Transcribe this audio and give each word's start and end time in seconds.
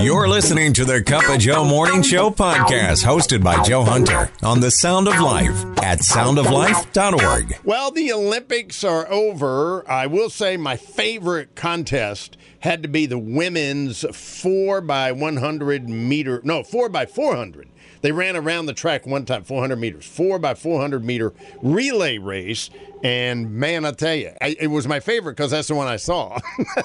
You're 0.00 0.26
listening 0.28 0.72
to 0.74 0.84
the 0.84 1.02
Cup 1.02 1.28
of 1.28 1.38
Joe 1.38 1.64
Morning 1.64 2.02
Show 2.02 2.30
podcast, 2.30 3.04
hosted 3.04 3.44
by 3.44 3.62
Joe 3.62 3.84
Hunter 3.84 4.30
on 4.42 4.60
the 4.60 4.70
Sound 4.70 5.06
of 5.06 5.20
Life 5.20 5.64
at 5.82 5.98
soundoflife.org. 6.00 7.58
Well, 7.62 7.90
the 7.90 8.12
Olympics 8.12 8.82
are 8.84 9.10
over. 9.10 9.88
I 9.88 10.06
will 10.06 10.30
say 10.30 10.56
my 10.56 10.76
favorite 10.76 11.54
contest 11.54 12.36
had 12.60 12.82
to 12.82 12.88
be 12.88 13.06
the 13.06 13.18
women's 13.18 14.04
4 14.16 14.80
by 14.80 15.12
100 15.12 15.88
meter, 15.88 16.40
no, 16.42 16.62
4 16.62 16.88
by 16.88 17.06
400. 17.06 17.68
They 18.02 18.12
ran 18.12 18.36
around 18.36 18.66
the 18.66 18.74
track 18.74 19.06
one 19.06 19.24
time, 19.24 19.44
400 19.44 19.76
meters, 19.76 20.04
4 20.04 20.38
by 20.38 20.54
400 20.54 21.04
meter 21.04 21.32
relay 21.62 22.18
race. 22.18 22.68
And 23.02 23.52
man, 23.52 23.84
I 23.84 23.92
tell 23.92 24.14
you, 24.14 24.32
I, 24.40 24.56
it 24.60 24.66
was 24.66 24.86
my 24.86 25.00
favorite 25.00 25.36
because 25.36 25.52
that's 25.52 25.68
the 25.68 25.74
one 25.74 25.88
I 25.88 25.96
saw. 25.96 26.38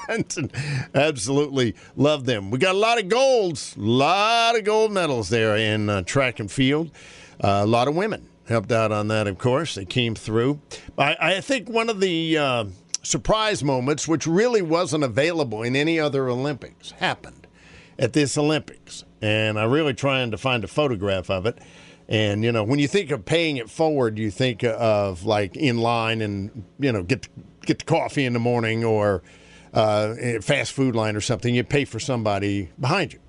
Absolutely 0.95 1.75
love 1.95 2.25
them. 2.25 2.49
We 2.49 2.59
got 2.59 2.75
a 2.75 2.77
lot 2.77 2.99
of 2.99 3.09
golds, 3.09 3.75
a 3.75 3.81
lot 3.81 4.57
of 4.57 4.63
gold 4.63 4.91
medals 4.91 5.29
there 5.29 5.57
in 5.57 5.89
uh, 5.89 6.03
track 6.03 6.39
and 6.39 6.51
field. 6.51 6.91
Uh, 7.43 7.61
a 7.63 7.67
lot 7.67 7.87
of 7.87 7.95
women 7.95 8.27
helped 8.47 8.71
out 8.71 8.91
on 8.91 9.07
that, 9.09 9.27
of 9.27 9.37
course. 9.37 9.75
They 9.75 9.85
came 9.85 10.15
through. 10.15 10.61
I, 10.97 11.17
I 11.19 11.41
think 11.41 11.69
one 11.69 11.89
of 11.89 11.99
the 11.99 12.37
uh, 12.37 12.65
surprise 13.03 13.63
moments, 13.63 14.07
which 14.07 14.27
really 14.27 14.61
wasn't 14.61 15.03
available 15.03 15.63
in 15.63 15.75
any 15.75 15.99
other 15.99 16.29
Olympics, 16.29 16.91
happened 16.91 17.47
at 17.99 18.13
this 18.13 18.37
Olympics. 18.37 19.03
And 19.21 19.59
I'm 19.59 19.71
really 19.71 19.93
trying 19.93 20.31
to 20.31 20.37
find 20.37 20.63
a 20.63 20.67
photograph 20.67 21.29
of 21.29 21.45
it. 21.45 21.59
And 22.07 22.43
you 22.43 22.51
know, 22.51 22.63
when 22.63 22.79
you 22.79 22.87
think 22.87 23.11
of 23.11 23.25
paying 23.25 23.57
it 23.57 23.69
forward, 23.69 24.17
you 24.17 24.31
think 24.31 24.63
of 24.63 25.25
like 25.25 25.55
in 25.57 25.77
line 25.77 26.21
and 26.21 26.63
you 26.79 26.91
know 26.91 27.03
get 27.03 27.27
get 27.65 27.79
the 27.79 27.85
coffee 27.85 28.25
in 28.25 28.33
the 28.33 28.39
morning 28.39 28.83
or 28.83 29.23
uh, 29.73 30.15
fast 30.41 30.71
food 30.71 30.95
line 30.95 31.15
or 31.15 31.21
something. 31.21 31.53
You 31.53 31.63
pay 31.63 31.85
for 31.85 31.99
somebody 31.99 32.69
behind 32.79 33.13
you. 33.13 33.19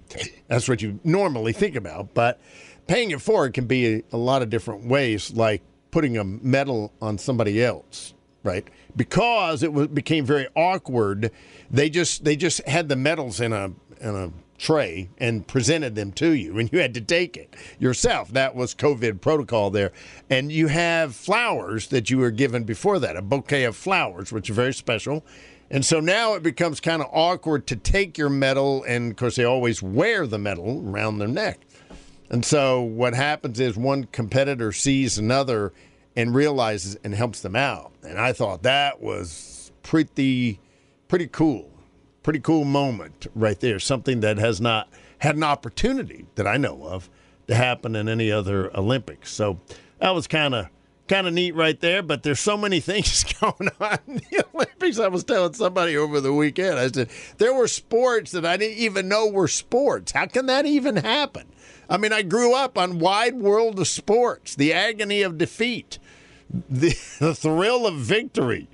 That's 0.49 0.69
what 0.69 0.81
you 0.81 1.01
normally 1.05 1.53
think 1.53 1.75
about. 1.75 2.15
But 2.15 2.41
paying 2.87 3.11
it 3.11 3.21
forward 3.21 3.55
can 3.55 3.67
be 3.67 3.97
a, 3.97 4.03
a 4.13 4.17
lot 4.17 4.43
of 4.43 4.51
different 4.51 4.85
ways, 4.85 5.33
like 5.33 5.63
putting 5.91 6.17
a 6.17 6.25
medal 6.25 6.93
on 7.03 7.19
somebody 7.19 7.63
else, 7.63 8.15
right? 8.43 8.67
Because 8.97 9.63
it 9.63 9.73
was, 9.73 9.89
became 9.89 10.25
very 10.25 10.47
awkward. 10.55 11.31
They 11.71 11.91
just 11.91 12.25
they 12.25 12.37
just 12.37 12.67
had 12.67 12.89
the 12.89 12.97
medals 12.97 13.41
in 13.41 13.53
a 13.53 13.73
in 14.01 14.15
a 14.15 14.33
tray 14.59 15.09
and 15.19 15.47
presented 15.47 15.95
them 15.95 16.13
to 16.13 16.33
you, 16.33 16.59
and 16.59 16.71
you 16.73 16.81
had 16.81 16.93
to 16.95 17.01
take 17.01 17.37
it 17.37 17.55
yourself. 17.79 18.31
That 18.33 18.55
was 18.55 18.75
COVID 18.75 19.21
protocol 19.21 19.71
there. 19.71 19.93
And 20.29 20.53
you 20.53 20.67
have 20.67 21.15
flowers 21.15 21.87
that 21.89 22.11
you 22.11 22.19
were 22.19 22.31
given 22.31 22.65
before 22.65 22.99
that, 22.99 23.17
a 23.17 23.23
bouquet 23.23 23.65
of 23.65 23.77
flowers, 23.77 24.33
which 24.33 24.51
are 24.51 24.55
very 24.55 24.75
special. 24.75 25.25
And 25.71 25.85
so 25.85 26.01
now 26.01 26.35
it 26.35 26.43
becomes 26.43 26.81
kind 26.81 27.03
of 27.03 27.09
awkward 27.13 27.67
to 27.69 27.77
take 27.77 28.19
your 28.19 28.31
medal, 28.31 28.83
and 28.85 29.13
of 29.13 29.17
course, 29.17 29.37
they 29.37 29.45
always 29.45 29.83
wear 29.83 30.27
the 30.27 30.39
medal 30.39 30.83
around 30.87 31.19
their 31.19 31.29
neck. 31.29 31.61
And 32.31 32.45
so 32.45 32.83
what 32.83 33.15
happens 33.15 33.61
is 33.61 33.77
one 33.77 34.05
competitor 34.05 34.73
sees 34.73 35.19
another 35.19 35.73
and 36.17 36.35
realizes 36.35 36.97
and 37.05 37.15
helps 37.15 37.41
them 37.41 37.57
out. 37.57 37.93
And 38.03 38.19
I 38.19 38.33
thought 38.33 38.63
that 38.65 39.01
was 39.01 39.71
pretty 39.83 40.61
pretty 41.07 41.27
cool 41.27 41.71
pretty 42.29 42.41
cool 42.41 42.67
moment 42.67 43.27
right 43.35 43.59
there. 43.61 43.79
Something 43.79 44.21
that 44.21 44.37
has 44.37 44.61
not 44.61 44.91
had 45.21 45.37
an 45.37 45.43
opportunity 45.43 46.27
that 46.35 46.47
I 46.47 46.59
know 46.59 46.85
of 46.85 47.09
to 47.47 47.55
happen 47.55 47.97
in 47.97 48.07
any 48.07 48.31
other 48.31 48.71
Olympics. 48.77 49.33
So 49.33 49.61
that 49.99 50.11
was 50.11 50.27
kind 50.27 50.55
of 50.55 50.67
kind 51.07 51.27
of 51.27 51.33
neat 51.33 51.55
right 51.55 51.81
there. 51.81 52.03
But 52.03 52.25
there's 52.25 52.39
so 52.39 52.59
many 52.59 52.81
things 52.91 53.25
going 53.41 53.71
on 53.81 53.99
in 54.07 54.17
the 54.17 54.45
Olympics. 54.55 54.99
I 54.99 55.09
was 55.09 55.25
telling 55.25 55.55
somebody 55.55 55.97
over 55.97 56.21
the 56.21 56.35
weekend. 56.35 56.79
I 56.79 56.89
said 56.89 57.09
there 57.39 57.55
were 57.55 57.67
sports 57.67 58.33
that 58.33 58.45
I 58.45 58.59
didn't 58.59 58.77
even 58.77 59.09
know 59.09 59.27
were 59.27 59.49
sports. 59.49 60.13
How 60.13 60.27
can 60.27 60.45
that 60.49 60.67
even 60.67 60.97
happen? 60.97 61.47
I 61.89 61.97
mean, 61.97 62.13
I 62.13 62.21
grew 62.21 62.55
up 62.55 62.77
on 62.77 62.99
Wide 62.99 63.37
World 63.37 63.81
of 63.81 63.89
Sports, 63.89 64.55
the 64.55 64.75
agony 64.75 65.23
of 65.23 65.39
defeat, 65.39 65.99
the, 66.69 66.95
the 67.21 67.35
thrill 67.35 67.87
of 67.87 67.95
victory 67.95 68.69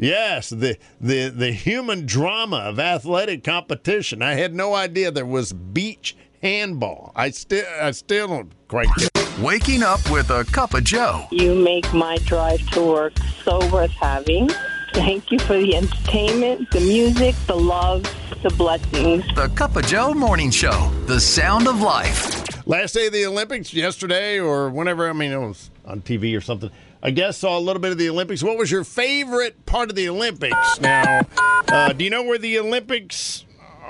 Yes, 0.00 0.48
the 0.48 0.78
the 0.98 1.28
the 1.28 1.52
human 1.52 2.06
drama 2.06 2.56
of 2.56 2.80
athletic 2.80 3.44
competition. 3.44 4.22
I 4.22 4.32
had 4.32 4.54
no 4.54 4.74
idea 4.74 5.10
there 5.10 5.26
was 5.26 5.52
beach 5.52 6.16
handball. 6.42 7.12
I 7.14 7.30
still 7.30 7.66
I 7.80 7.90
still 7.90 8.28
don't 8.28 8.52
quite 8.68 8.88
get 8.96 9.10
it. 9.14 9.38
Waking 9.40 9.82
up 9.82 10.00
with 10.10 10.30
a 10.30 10.44
cup 10.44 10.72
of 10.72 10.84
Joe. 10.84 11.26
You 11.30 11.54
make 11.54 11.92
my 11.92 12.16
drive 12.24 12.66
to 12.70 12.82
work 12.82 13.12
so 13.44 13.58
worth 13.70 13.90
having. 13.90 14.48
Thank 14.94 15.30
you 15.30 15.38
for 15.38 15.56
the 15.56 15.76
entertainment, 15.76 16.70
the 16.70 16.80
music, 16.80 17.34
the 17.46 17.54
love, 17.54 18.02
the 18.42 18.50
blessings. 18.50 19.24
The 19.36 19.48
Cup 19.50 19.76
of 19.76 19.86
Joe 19.86 20.12
Morning 20.14 20.50
Show, 20.50 20.90
the 21.06 21.20
sound 21.20 21.68
of 21.68 21.80
life. 21.80 22.66
Last 22.66 22.94
day 22.94 23.06
of 23.06 23.12
the 23.12 23.24
Olympics, 23.24 23.72
yesterday 23.72 24.40
or 24.40 24.68
whenever, 24.68 25.08
I 25.08 25.12
mean, 25.12 25.30
it 25.30 25.38
was 25.38 25.70
on 25.84 26.00
TV 26.00 26.36
or 26.36 26.40
something. 26.40 26.70
I 27.02 27.10
guess 27.10 27.38
saw 27.38 27.58
a 27.58 27.60
little 27.60 27.80
bit 27.80 27.92
of 27.92 27.98
the 27.98 28.10
Olympics. 28.10 28.42
What 28.42 28.58
was 28.58 28.70
your 28.70 28.84
favorite 28.84 29.64
part 29.64 29.88
of 29.88 29.96
the 29.96 30.08
Olympics? 30.08 30.80
Now, 30.80 31.26
uh, 31.68 31.92
do 31.92 32.04
you 32.04 32.10
know 32.10 32.22
where 32.22 32.38
the 32.38 32.58
Olympics 32.58 33.44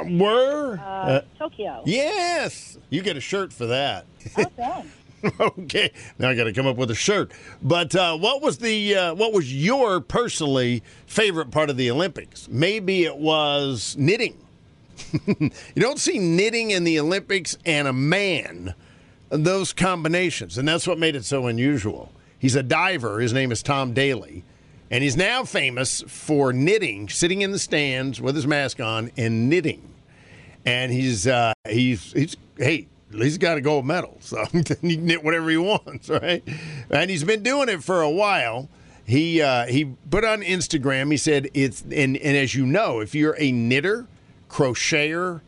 were? 0.05 0.79
Uh, 0.79 0.83
uh, 0.83 1.21
Tokyo. 1.39 1.83
Yes, 1.87 2.79
you 2.89 3.03
get 3.03 3.17
a 3.17 3.21
shirt 3.21 3.53
for 3.53 3.67
that. 3.67 4.07
Okay. 4.39 4.85
okay, 5.41 5.93
now 6.19 6.31
I 6.31 6.35
got 6.35 6.45
to 6.45 6.53
come 6.53 6.67
up 6.67 6.77
with 6.77 6.91
a 6.91 6.95
shirt. 6.95 7.33
But 7.63 7.95
uh, 7.95 8.17
what 8.17 8.41
was 8.41 8.59
the 8.59 8.95
uh, 8.95 9.15
what 9.15 9.33
was 9.33 9.53
your 9.53 10.01
personally 10.01 10.83
favorite 11.07 11.51
part 11.51 11.69
of 11.69 11.77
the 11.77 11.91
Olympics? 11.91 12.49
Maybe 12.49 13.05
it 13.05 13.17
was 13.17 13.97
knitting. 13.99 14.39
you 15.27 15.51
don't 15.77 15.99
see 15.99 16.19
knitting 16.19 16.71
in 16.71 16.85
the 16.85 17.01
Olympics 17.01 17.57
and 17.67 17.89
a 17.89 17.93
man, 17.93 18.75
those 19.31 19.73
combinations, 19.73 20.57
and 20.57 20.67
that's 20.67 20.87
what 20.87 20.99
made 20.99 21.17
it 21.17 21.25
so 21.25 21.47
unusual. 21.47 22.13
He's 22.41 22.57
a 22.57 22.63
diver. 22.63 23.21
His 23.21 23.33
name 23.35 23.53
is 23.53 23.63
Tom 23.63 23.93
Daley. 23.93 24.45
And 24.91 25.05
he's 25.05 25.17
now 25.17 25.45
famous 25.45 26.03
for 26.09 26.53
knitting, 26.53 27.09
sitting 27.09 27.43
in 27.43 27.53
the 27.53 27.59
stands 27.59 28.21
with 28.21 28.35
his 28.35 28.47
mask 28.47 28.81
on 28.81 29.13
and 29.17 29.49
knitting. 29.49 29.83
And 30.65 30.91
he's 30.91 31.29
uh, 31.29 31.53
he's 31.69 32.13
he's 32.13 32.37
hey, 32.57 32.89
he's 33.13 33.39
got 33.39 33.57
a 33.57 33.61
gold 33.61 33.87
medal, 33.87 34.17
so 34.21 34.45
he 34.53 34.63
can 34.65 35.07
knit 35.07 35.23
whatever 35.23 35.49
he 35.49 35.59
wants, 35.59 36.09
right? 36.09 36.43
And 36.91 37.11
he's 37.11 37.25
been 37.25 37.43
doing 37.43 37.69
it 37.69 37.85
for 37.85 38.01
a 38.01 38.11
while. 38.11 38.69
He 39.05 39.41
uh, 39.41 39.67
he 39.67 39.95
put 40.11 40.25
on 40.25 40.41
Instagram. 40.41 41.11
He 41.11 41.19
said 41.19 41.49
it's 41.55 41.83
and 41.83 42.17
and 42.17 42.37
as 42.37 42.55
you 42.55 42.67
know, 42.67 43.01
if 43.01 43.15
you're 43.15 43.37
a 43.39 43.53
knitter, 43.53 44.07
crocheter, 44.49 45.41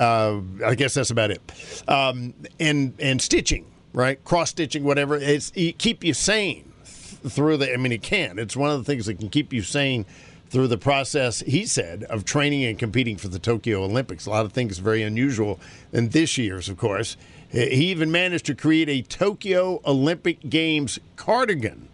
uh, 0.00 0.40
I 0.64 0.74
guess 0.74 0.94
that's 0.94 1.10
about 1.10 1.30
it, 1.30 1.82
um, 1.88 2.32
and 2.58 2.94
and 2.98 3.20
stitching 3.20 3.66
right? 3.92 4.22
Cross 4.24 4.50
stitching, 4.50 4.84
whatever. 4.84 5.16
It's 5.16 5.52
it 5.54 5.78
keep 5.78 6.04
you 6.04 6.14
sane 6.14 6.72
through 6.84 7.58
the. 7.58 7.72
I 7.72 7.76
mean, 7.76 7.92
it 7.92 8.02
can. 8.02 8.38
It's 8.38 8.56
one 8.56 8.70
of 8.70 8.78
the 8.78 8.84
things 8.84 9.06
that 9.06 9.18
can 9.18 9.28
keep 9.28 9.52
you 9.52 9.62
sane 9.62 10.06
through 10.50 10.68
the 10.68 10.78
process. 10.78 11.40
He 11.40 11.66
said 11.66 12.04
of 12.04 12.24
training 12.24 12.64
and 12.64 12.78
competing 12.78 13.16
for 13.16 13.28
the 13.28 13.38
Tokyo 13.38 13.84
Olympics. 13.84 14.26
A 14.26 14.30
lot 14.30 14.44
of 14.44 14.52
things 14.52 14.78
very 14.78 15.02
unusual 15.02 15.60
in 15.92 16.08
this 16.10 16.38
year's, 16.38 16.68
of 16.68 16.76
course. 16.76 17.16
He 17.50 17.90
even 17.90 18.10
managed 18.10 18.46
to 18.46 18.54
create 18.54 18.88
a 18.88 19.02
Tokyo 19.02 19.80
Olympic 19.86 20.48
Games 20.50 20.98
cardigan. 21.16 21.88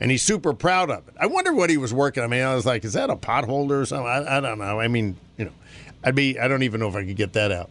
And 0.00 0.10
he's 0.10 0.22
super 0.22 0.52
proud 0.52 0.90
of 0.90 1.08
it. 1.08 1.14
I 1.18 1.26
wonder 1.26 1.52
what 1.52 1.70
he 1.70 1.76
was 1.76 1.92
working. 1.92 2.22
I 2.22 2.28
mean, 2.28 2.44
I 2.44 2.54
was 2.54 2.64
like, 2.64 2.84
is 2.84 2.92
that 2.92 3.10
a 3.10 3.16
potholder 3.16 3.82
or 3.82 3.86
something? 3.86 4.06
I, 4.06 4.36
I 4.36 4.40
don't 4.40 4.58
know. 4.58 4.78
I 4.78 4.86
mean, 4.86 5.16
you 5.36 5.46
know, 5.46 5.52
I'd 6.04 6.14
be. 6.14 6.38
I 6.38 6.46
don't 6.46 6.62
even 6.62 6.78
know 6.78 6.88
if 6.88 6.94
I 6.94 7.04
could 7.04 7.16
get 7.16 7.32
that 7.32 7.50
out. 7.50 7.70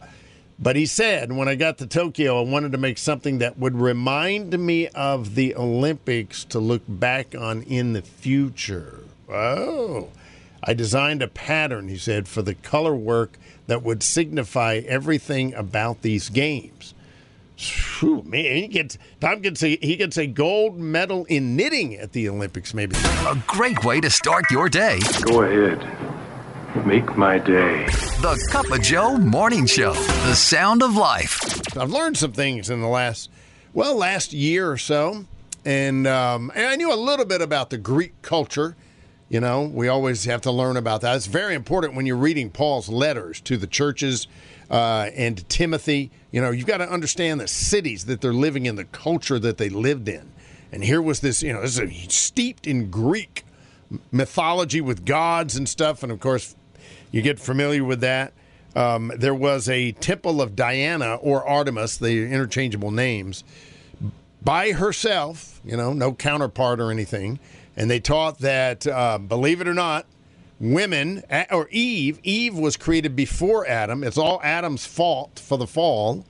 But 0.60 0.74
he 0.74 0.86
said, 0.86 1.32
when 1.32 1.46
I 1.46 1.54
got 1.54 1.78
to 1.78 1.86
Tokyo, 1.86 2.40
I 2.40 2.48
wanted 2.48 2.72
to 2.72 2.78
make 2.78 2.98
something 2.98 3.38
that 3.38 3.58
would 3.58 3.76
remind 3.76 4.58
me 4.58 4.88
of 4.88 5.36
the 5.36 5.54
Olympics 5.54 6.44
to 6.46 6.58
look 6.58 6.82
back 6.88 7.34
on 7.34 7.62
in 7.62 7.92
the 7.92 8.02
future. 8.02 9.04
Oh. 9.28 10.08
I 10.64 10.74
designed 10.74 11.22
a 11.22 11.28
pattern, 11.28 11.88
he 11.88 11.96
said, 11.96 12.26
for 12.26 12.42
the 12.42 12.54
color 12.54 12.94
work 12.94 13.38
that 13.68 13.84
would 13.84 14.02
signify 14.02 14.82
everything 14.86 15.54
about 15.54 16.02
these 16.02 16.28
games. 16.28 16.94
Whew, 17.58 18.22
man, 18.24 18.56
he 18.56 18.68
gets 18.68 18.98
Tom 19.20 19.40
gets 19.40 19.62
a 19.64 19.76
he 19.76 19.96
gets 19.96 20.16
a 20.16 20.26
gold 20.26 20.78
medal 20.78 21.24
in 21.24 21.56
knitting 21.56 21.96
at 21.96 22.12
the 22.12 22.28
Olympics, 22.28 22.72
maybe. 22.72 22.94
A 23.26 23.36
great 23.48 23.84
way 23.84 24.00
to 24.00 24.10
start 24.10 24.48
your 24.50 24.68
day. 24.68 25.00
Go 25.24 25.42
ahead. 25.42 26.07
Make 26.84 27.16
my 27.16 27.38
day. 27.38 27.86
The 28.20 28.48
Cup 28.50 28.70
of 28.70 28.82
Joe 28.82 29.16
Morning 29.16 29.64
Show, 29.64 29.94
the 29.94 30.34
sound 30.34 30.82
of 30.82 30.94
life. 30.94 31.76
I've 31.78 31.90
learned 31.90 32.18
some 32.18 32.32
things 32.32 32.68
in 32.68 32.82
the 32.82 32.88
last, 32.88 33.30
well, 33.72 33.96
last 33.96 34.34
year 34.34 34.70
or 34.70 34.76
so. 34.76 35.24
And, 35.64 36.06
um, 36.06 36.52
and 36.54 36.66
I 36.66 36.76
knew 36.76 36.92
a 36.92 36.94
little 36.94 37.24
bit 37.24 37.40
about 37.40 37.70
the 37.70 37.78
Greek 37.78 38.20
culture. 38.20 38.76
You 39.30 39.40
know, 39.40 39.62
we 39.62 39.88
always 39.88 40.26
have 40.26 40.42
to 40.42 40.50
learn 40.50 40.76
about 40.76 41.00
that. 41.00 41.16
It's 41.16 41.26
very 41.26 41.54
important 41.54 41.94
when 41.94 42.04
you're 42.04 42.16
reading 42.16 42.50
Paul's 42.50 42.90
letters 42.90 43.40
to 43.42 43.56
the 43.56 43.66
churches 43.66 44.28
uh, 44.70 45.08
and 45.14 45.38
to 45.38 45.44
Timothy. 45.44 46.10
You 46.32 46.42
know, 46.42 46.50
you've 46.50 46.66
got 46.66 46.78
to 46.78 46.90
understand 46.90 47.40
the 47.40 47.48
cities 47.48 48.04
that 48.04 48.20
they're 48.20 48.34
living 48.34 48.66
in, 48.66 48.76
the 48.76 48.84
culture 48.84 49.38
that 49.38 49.56
they 49.56 49.70
lived 49.70 50.06
in. 50.06 50.30
And 50.70 50.84
here 50.84 51.00
was 51.00 51.20
this, 51.20 51.42
you 51.42 51.52
know, 51.52 51.62
this 51.62 51.78
is 51.78 52.12
steeped 52.12 52.66
in 52.66 52.90
Greek 52.90 53.46
mythology 54.12 54.80
with 54.80 55.04
gods 55.04 55.56
and 55.56 55.68
stuff. 55.68 56.02
And 56.02 56.12
of 56.12 56.20
course, 56.20 56.54
you 57.10 57.22
get 57.22 57.38
familiar 57.38 57.84
with 57.84 58.00
that. 58.00 58.32
um, 58.74 59.12
there 59.16 59.34
was 59.34 59.68
a 59.68 59.92
temple 59.92 60.40
of 60.40 60.54
Diana 60.54 61.16
or 61.16 61.46
Artemis, 61.46 61.96
the 61.96 62.24
interchangeable 62.30 62.90
names, 62.90 63.42
by 64.42 64.72
herself, 64.72 65.60
you 65.64 65.76
know, 65.76 65.92
no 65.92 66.12
counterpart 66.12 66.80
or 66.80 66.90
anything. 66.90 67.40
And 67.76 67.90
they 67.90 68.00
taught 68.00 68.38
that, 68.38 68.86
uh, 68.86 69.18
believe 69.18 69.60
it 69.60 69.68
or 69.68 69.74
not, 69.74 70.06
women, 70.60 71.22
or 71.50 71.68
Eve, 71.70 72.20
Eve 72.22 72.56
was 72.56 72.76
created 72.76 73.16
before 73.16 73.66
Adam. 73.66 74.04
It's 74.04 74.18
all 74.18 74.40
Adam's 74.42 74.86
fault 74.86 75.38
for 75.38 75.58
the 75.58 75.66
fall. 75.66 76.24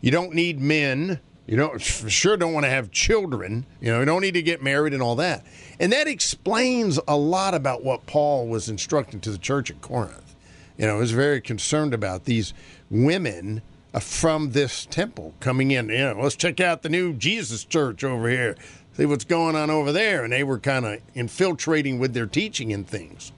You 0.00 0.10
don't 0.10 0.34
need 0.34 0.60
men. 0.60 1.20
You 1.46 1.56
don't 1.56 1.80
sure 1.80 2.36
don't 2.36 2.52
want 2.52 2.66
to 2.66 2.70
have 2.70 2.90
children. 2.92 3.66
You 3.80 3.92
know, 3.92 4.00
you 4.00 4.06
don't 4.06 4.22
need 4.22 4.34
to 4.34 4.42
get 4.42 4.62
married 4.62 4.92
and 4.92 5.02
all 5.02 5.16
that. 5.16 5.44
And 5.80 5.90
that 5.92 6.06
explains 6.06 7.00
a 7.08 7.16
lot 7.16 7.54
about 7.54 7.82
what 7.82 8.04
Paul 8.04 8.46
was 8.46 8.68
instructing 8.68 9.18
to 9.20 9.30
the 9.30 9.38
church 9.38 9.70
at 9.70 9.80
Corinth. 9.80 10.36
You 10.76 10.86
know, 10.86 10.96
he 10.96 11.00
was 11.00 11.12
very 11.12 11.40
concerned 11.40 11.94
about 11.94 12.26
these 12.26 12.52
women 12.90 13.62
uh, 13.94 14.00
from 14.00 14.50
this 14.50 14.84
temple 14.84 15.32
coming 15.40 15.70
in. 15.70 15.88
You 15.88 15.98
know, 15.98 16.20
let's 16.22 16.36
check 16.36 16.60
out 16.60 16.82
the 16.82 16.90
new 16.90 17.14
Jesus 17.14 17.64
church 17.64 18.04
over 18.04 18.28
here. 18.28 18.56
See 18.92 19.06
what's 19.06 19.24
going 19.24 19.56
on 19.56 19.70
over 19.70 19.90
there. 19.90 20.22
And 20.22 20.34
they 20.34 20.44
were 20.44 20.58
kind 20.58 20.84
of 20.84 21.00
infiltrating 21.14 21.98
with 21.98 22.12
their 22.12 22.26
teaching 22.26 22.74
and 22.74 22.86
things. 22.86 23.32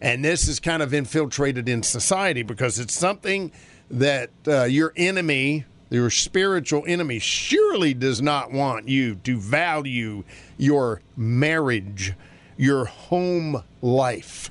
And 0.00 0.24
this 0.24 0.48
is 0.48 0.58
kind 0.58 0.82
of 0.82 0.92
infiltrated 0.92 1.68
in 1.68 1.84
society 1.84 2.42
because 2.42 2.80
it's 2.80 2.94
something 2.94 3.52
that 3.88 4.30
uh, 4.48 4.64
your 4.64 4.92
enemy, 4.96 5.64
your 5.90 6.10
spiritual 6.10 6.84
enemy, 6.86 7.18
surely 7.18 7.94
does 7.94 8.20
not 8.20 8.52
want 8.52 8.88
you 8.88 9.16
to 9.16 9.38
value 9.38 10.24
your 10.56 11.00
marriage, 11.16 12.14
your 12.56 12.84
home 12.84 13.62
life, 13.80 14.50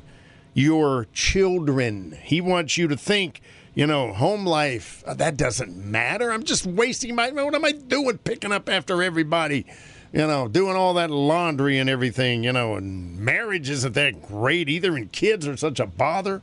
your 0.53 1.07
children. 1.13 2.17
He 2.23 2.41
wants 2.41 2.77
you 2.77 2.87
to 2.87 2.97
think, 2.97 3.41
you 3.75 3.85
know, 3.85 4.13
home 4.13 4.45
life, 4.45 5.03
uh, 5.05 5.13
that 5.15 5.37
doesn't 5.37 5.77
matter. 5.77 6.31
I'm 6.31 6.43
just 6.43 6.65
wasting 6.65 7.13
my, 7.15 7.29
what 7.31 7.53
am 7.53 7.65
I 7.65 7.73
doing 7.73 8.17
picking 8.17 8.51
up 8.51 8.67
after 8.69 9.03
everybody? 9.03 9.65
you 10.13 10.25
know, 10.25 10.47
doing 10.47 10.75
all 10.75 10.93
that 10.95 11.09
laundry 11.09 11.77
and 11.77 11.89
everything, 11.89 12.43
you 12.43 12.53
know, 12.53 12.75
and 12.75 13.19
marriage 13.19 13.69
isn't 13.69 13.93
that 13.93 14.21
great 14.21 14.69
either, 14.69 14.95
and 14.95 15.11
kids 15.11 15.47
are 15.47 15.57
such 15.57 15.79
a 15.79 15.85
bother, 15.85 16.41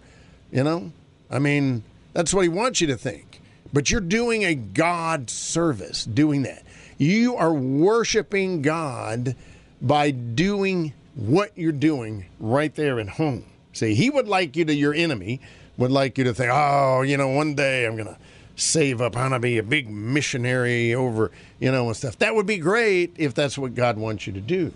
you 0.53 0.63
know. 0.63 0.93
I 1.31 1.39
mean, 1.39 1.83
that's 2.13 2.35
what 2.35 2.43
he 2.43 2.49
wants 2.49 2.81
you 2.81 2.87
to 2.89 2.97
think. 2.97 3.34
But 3.75 3.91
you're 3.91 4.01
doing 4.01 4.45
a 4.45 4.55
God 4.55 5.29
service 5.29 6.05
doing 6.05 6.45
that. 6.45 6.63
You 6.97 7.35
are 7.35 7.53
worshiping 7.53 8.63
God 8.63 9.35
by 9.83 10.13
doing 10.13 10.93
what 11.17 11.51
you're 11.57 11.73
doing 11.73 12.27
right 12.39 12.73
there 12.73 13.01
at 13.01 13.09
home. 13.09 13.45
See, 13.73 13.97
he 13.97 14.11
would 14.11 14.29
like 14.29 14.55
you 14.55 14.65
to, 14.65 14.73
your 14.73 14.95
enemy 14.95 15.41
would 15.77 15.91
like 15.91 16.17
you 16.19 16.23
to 16.23 16.33
think, 16.33 16.53
oh, 16.55 17.03
you 17.03 17.17
know, 17.17 17.31
one 17.31 17.57
day 17.57 17.85
I'm 17.85 17.97
going 17.97 18.07
to 18.07 18.17
save 18.55 19.01
up. 19.01 19.17
I'm 19.17 19.31
going 19.31 19.33
to 19.33 19.39
be 19.41 19.59
a 19.59 19.65
big 19.65 19.91
missionary 19.91 20.95
over, 20.95 21.33
you 21.59 21.73
know, 21.73 21.89
and 21.89 21.97
stuff. 21.97 22.17
That 22.21 22.37
would 22.37 22.47
be 22.47 22.59
great 22.59 23.15
if 23.17 23.35
that's 23.35 23.59
what 23.59 23.75
God 23.75 23.99
wants 23.99 24.29
you 24.29 24.33
to 24.35 24.41
do. 24.41 24.73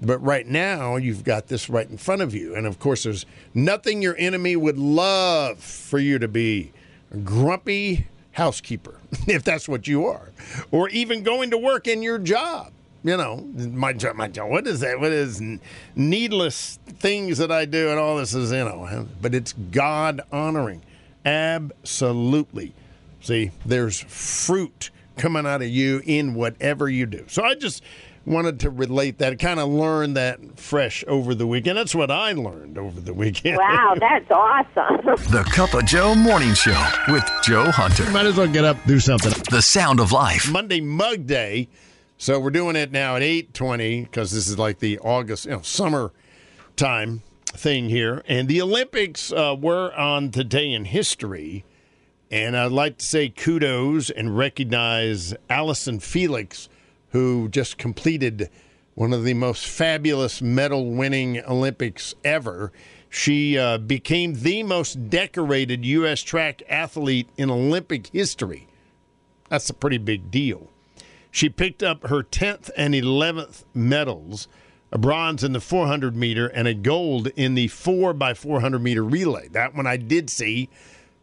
But 0.00 0.16
right 0.20 0.46
now, 0.46 0.96
you've 0.96 1.24
got 1.24 1.48
this 1.48 1.68
right 1.68 1.88
in 1.88 1.98
front 1.98 2.22
of 2.22 2.34
you. 2.34 2.54
And 2.54 2.66
of 2.66 2.78
course, 2.78 3.02
there's 3.02 3.26
nothing 3.52 4.00
your 4.00 4.16
enemy 4.16 4.56
would 4.56 4.78
love 4.78 5.58
for 5.58 5.98
you 5.98 6.18
to 6.18 6.26
be 6.26 6.72
grumpy 7.22 8.06
housekeeper, 8.34 8.98
if 9.26 9.42
that's 9.42 9.68
what 9.68 9.88
you 9.88 10.06
are, 10.06 10.30
or 10.70 10.88
even 10.90 11.22
going 11.22 11.50
to 11.50 11.58
work 11.58 11.88
in 11.88 12.02
your 12.02 12.18
job. 12.18 12.72
You 13.02 13.18
know, 13.18 13.36
my 13.36 13.92
job, 13.92 14.16
my 14.16 14.28
job. 14.28 14.50
What 14.50 14.66
is 14.66 14.80
that? 14.80 14.98
What 14.98 15.12
is 15.12 15.42
needless 15.94 16.78
things 16.86 17.36
that 17.36 17.52
I 17.52 17.66
do 17.66 17.90
and 17.90 17.98
all 17.98 18.16
this 18.16 18.32
is, 18.32 18.50
you 18.50 18.64
know, 18.64 19.06
but 19.20 19.34
it's 19.34 19.52
God 19.52 20.22
honoring. 20.32 20.82
Absolutely. 21.24 22.72
See, 23.20 23.50
there's 23.64 24.00
fruit 24.00 24.90
coming 25.16 25.46
out 25.46 25.62
of 25.62 25.68
you 25.68 26.02
in 26.04 26.34
whatever 26.34 26.88
you 26.88 27.06
do. 27.06 27.24
So 27.28 27.42
I 27.44 27.54
just 27.54 27.82
wanted 28.26 28.60
to 28.60 28.70
relate 28.70 29.18
that, 29.18 29.38
kind 29.38 29.60
of 29.60 29.68
learn 29.68 30.14
that 30.14 30.58
fresh 30.58 31.04
over 31.06 31.34
the 31.34 31.46
weekend. 31.46 31.76
That's 31.76 31.94
what 31.94 32.10
I 32.10 32.32
learned 32.32 32.78
over 32.78 33.00
the 33.00 33.14
weekend. 33.14 33.58
Wow, 33.58 33.94
that's 34.00 34.30
awesome. 34.30 35.04
the 35.30 35.44
Cup 35.52 35.74
of 35.74 35.84
Joe 35.84 36.14
Morning 36.14 36.54
Show 36.54 36.88
with 37.08 37.28
Joe 37.42 37.70
Hunter. 37.70 38.08
Might 38.10 38.26
as 38.26 38.36
well 38.36 38.48
get 38.48 38.64
up, 38.64 38.76
do 38.86 38.98
something. 38.98 39.32
The 39.50 39.62
sound 39.62 40.00
of 40.00 40.12
life. 40.12 40.50
Monday 40.50 40.80
Mug 40.80 41.26
Day. 41.26 41.68
So 42.16 42.38
we're 42.38 42.50
doing 42.50 42.76
it 42.76 42.92
now 42.92 43.16
at 43.16 43.22
8:20 43.22 44.04
because 44.04 44.30
this 44.30 44.48
is 44.48 44.58
like 44.58 44.78
the 44.78 44.98
August, 45.00 45.46
you 45.46 45.52
know, 45.52 45.62
summer 45.62 46.12
time 46.76 47.22
thing 47.46 47.88
here. 47.88 48.22
And 48.26 48.48
the 48.48 48.62
Olympics 48.62 49.32
uh, 49.32 49.56
were 49.58 49.94
on 49.94 50.30
today 50.30 50.72
in 50.72 50.86
history. 50.86 51.64
And 52.34 52.56
I'd 52.56 52.72
like 52.72 52.98
to 52.98 53.06
say 53.06 53.28
kudos 53.28 54.10
and 54.10 54.36
recognize 54.36 55.34
Allyson 55.48 56.00
Felix, 56.00 56.68
who 57.10 57.48
just 57.48 57.78
completed 57.78 58.50
one 58.96 59.12
of 59.12 59.22
the 59.22 59.34
most 59.34 59.64
fabulous 59.64 60.42
medal 60.42 60.90
winning 60.90 61.40
Olympics 61.44 62.16
ever. 62.24 62.72
She 63.08 63.56
uh, 63.56 63.78
became 63.78 64.34
the 64.34 64.64
most 64.64 65.08
decorated 65.08 65.84
U.S. 65.84 66.22
track 66.22 66.64
athlete 66.68 67.28
in 67.36 67.52
Olympic 67.52 68.08
history. 68.08 68.66
That's 69.48 69.70
a 69.70 69.74
pretty 69.74 69.98
big 69.98 70.32
deal. 70.32 70.70
She 71.30 71.48
picked 71.48 71.84
up 71.84 72.08
her 72.08 72.24
10th 72.24 72.68
and 72.76 72.94
11th 72.94 73.62
medals 73.74 74.48
a 74.90 74.98
bronze 74.98 75.44
in 75.44 75.52
the 75.52 75.60
400 75.60 76.16
meter 76.16 76.48
and 76.48 76.66
a 76.66 76.74
gold 76.74 77.28
in 77.36 77.54
the 77.54 77.68
4 77.68 78.12
by 78.12 78.34
400 78.34 78.80
meter 78.80 79.04
relay. 79.04 79.46
That 79.48 79.74
one 79.76 79.86
I 79.86 79.96
did 79.96 80.30
see 80.30 80.68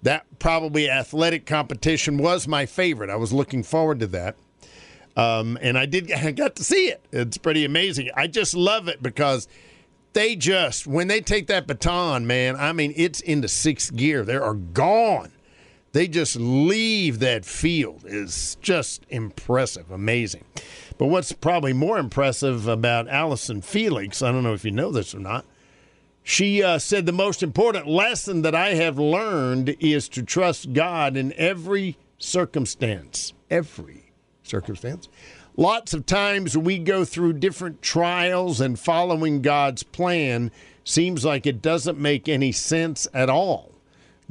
that 0.01 0.25
probably 0.39 0.89
athletic 0.89 1.45
competition 1.45 2.17
was 2.17 2.47
my 2.47 2.65
favorite. 2.65 3.09
I 3.09 3.15
was 3.15 3.31
looking 3.31 3.63
forward 3.63 3.99
to 3.99 4.07
that. 4.07 4.35
Um, 5.15 5.57
and 5.61 5.77
I 5.77 5.85
did 5.85 6.11
I 6.11 6.31
got 6.31 6.55
to 6.57 6.63
see 6.63 6.87
it. 6.87 7.03
It's 7.11 7.37
pretty 7.37 7.65
amazing. 7.65 8.09
I 8.15 8.27
just 8.27 8.55
love 8.55 8.87
it 8.87 9.01
because 9.03 9.47
they 10.13 10.35
just 10.35 10.87
when 10.87 11.07
they 11.07 11.21
take 11.21 11.47
that 11.47 11.67
baton, 11.67 12.25
man, 12.27 12.55
I 12.55 12.73
mean 12.73 12.93
it's 12.95 13.21
into 13.21 13.47
sixth 13.47 13.95
gear. 13.95 14.23
They 14.23 14.35
are 14.35 14.53
gone. 14.53 15.31
They 15.93 16.07
just 16.07 16.37
leave 16.37 17.19
that 17.19 17.43
field. 17.43 18.05
is 18.05 18.55
just 18.61 19.05
impressive, 19.09 19.91
amazing. 19.91 20.45
But 20.97 21.07
what's 21.07 21.33
probably 21.33 21.73
more 21.73 21.97
impressive 21.97 22.67
about 22.67 23.09
Allyson 23.09 23.61
Felix, 23.61 24.21
I 24.21 24.31
don't 24.31 24.43
know 24.43 24.53
if 24.53 24.63
you 24.63 24.71
know 24.71 24.91
this 24.91 25.13
or 25.13 25.19
not, 25.19 25.45
she 26.23 26.61
uh, 26.61 26.79
said, 26.79 27.05
The 27.05 27.11
most 27.11 27.41
important 27.43 27.87
lesson 27.87 28.41
that 28.43 28.55
I 28.55 28.75
have 28.75 28.99
learned 28.99 29.75
is 29.79 30.07
to 30.09 30.23
trust 30.23 30.73
God 30.73 31.17
in 31.17 31.33
every 31.33 31.97
circumstance. 32.17 33.33
Every 33.49 34.11
circumstance. 34.43 35.09
Lots 35.57 35.93
of 35.93 36.05
times 36.05 36.57
we 36.57 36.77
go 36.77 37.03
through 37.03 37.33
different 37.33 37.81
trials, 37.81 38.61
and 38.61 38.79
following 38.79 39.41
God's 39.41 39.83
plan 39.83 40.51
seems 40.83 41.25
like 41.25 41.45
it 41.45 41.61
doesn't 41.61 41.97
make 41.97 42.29
any 42.29 42.51
sense 42.51 43.07
at 43.13 43.29
all. 43.29 43.71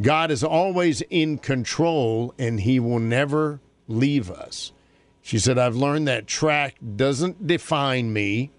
God 0.01 0.31
is 0.31 0.43
always 0.43 1.03
in 1.11 1.39
control, 1.39 2.35
and 2.39 2.61
He 2.61 2.81
will 2.81 3.01
never 3.01 3.61
leave 3.87 4.31
us. 4.31 4.73
She 5.21 5.39
said, 5.39 5.59
I've 5.59 5.77
learned 5.77 6.09
that 6.09 6.27
track 6.27 6.77
doesn't 6.97 7.47
define 7.47 8.13
me. 8.13 8.51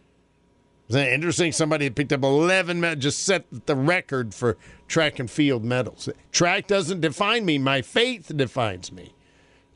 Isn't 0.92 1.08
it 1.08 1.14
interesting? 1.14 1.54
Somebody 1.54 1.90
picked 1.90 2.12
up 2.12 2.22
11 2.22 2.82
medals, 2.82 3.02
just 3.02 3.24
set 3.24 3.46
the 3.66 3.78
record 3.78 4.34
for 4.34 4.58
track 4.90 5.20
and 5.20 5.32
field 5.32 5.64
medals. 5.64 6.10
Track 6.34 6.68
doesn't 6.68 7.00
define 7.00 7.46
me, 7.46 7.58
my 7.58 7.82
faith 7.82 8.30
defines 8.36 8.92
me. 8.92 9.14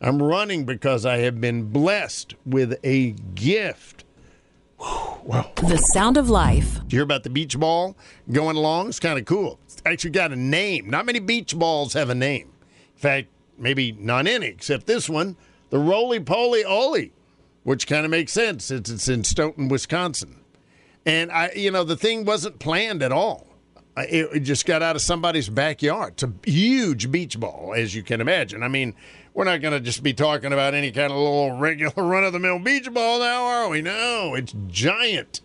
I'm 0.02 0.22
running 0.22 0.66
because 0.66 1.06
I 1.06 1.20
have 1.20 1.40
been 1.40 1.72
blessed 1.72 2.36
with 2.46 2.78
a 2.84 3.12
gift. 3.34 4.04
Wow. 4.78 5.54
The 5.56 5.78
sound 5.78 6.18
of 6.18 6.30
life. 6.30 6.82
Did 6.82 6.92
you 6.92 6.98
hear 6.98 7.04
about 7.04 7.24
the 7.24 7.30
beach 7.30 7.58
ball 7.58 7.96
going 8.30 8.58
along? 8.58 8.90
It's 8.90 9.00
kind 9.00 9.18
of 9.18 9.24
cool. 9.24 9.58
It's 9.64 9.82
actually 9.86 10.12
got 10.12 10.34
a 10.34 10.36
name. 10.36 10.90
Not 10.90 11.06
many 11.06 11.20
beach 11.20 11.58
balls 11.58 11.94
have 11.94 12.10
a 12.10 12.16
name. 12.16 12.52
In 12.94 13.00
fact, 13.00 13.30
maybe 13.58 13.94
not 13.94 14.28
any, 14.28 14.48
except 14.48 14.86
this 14.86 15.08
one, 15.08 15.38
the 15.70 15.80
Roly 15.80 16.20
Poly 16.20 16.66
Oly, 16.66 17.14
which 17.64 17.88
kind 17.88 18.04
of 18.04 18.12
makes 18.12 18.34
sense. 18.34 18.66
since 18.66 18.90
it's 18.90 19.08
in 19.08 19.24
Stoughton, 19.24 19.70
Wisconsin. 19.70 20.42
And 21.06 21.32
I, 21.32 21.52
you 21.56 21.72
know, 21.72 21.84
the 21.84 21.96
thing 21.96 22.26
wasn't 22.26 22.60
planned 22.60 23.04
at 23.04 23.12
all. 23.12 23.48
It, 23.98 24.42
just 24.42 24.66
got 24.66 24.82
out 24.82 24.96
of 24.96 25.02
somebody's 25.02 25.48
backyard. 25.48 26.14
It's 26.14 26.24
a 26.24 26.34
huge 26.46 27.12
beach 27.12 27.40
ball, 27.40 27.74
as 27.76 27.96
you 27.96 28.04
can 28.04 28.20
imagine. 28.20 28.62
I 28.62 28.68
mean, 28.68 28.94
we're 29.34 29.46
not 29.46 29.62
going 29.62 29.74
to 29.74 29.80
just 29.80 30.04
be 30.04 30.14
talking 30.14 30.52
about 30.52 30.74
any 30.74 30.92
kind 30.92 31.12
of 31.12 31.18
little 31.18 31.52
regular 31.58 32.04
run 32.04 32.24
of 32.24 32.34
the 32.34 32.40
mill 32.40 32.60
beach 32.60 32.92
ball 32.94 33.20
now, 33.20 33.44
are 33.44 33.70
we? 33.70 33.82
No, 33.82 34.34
it's 34.36 34.54
giant. 34.68 35.42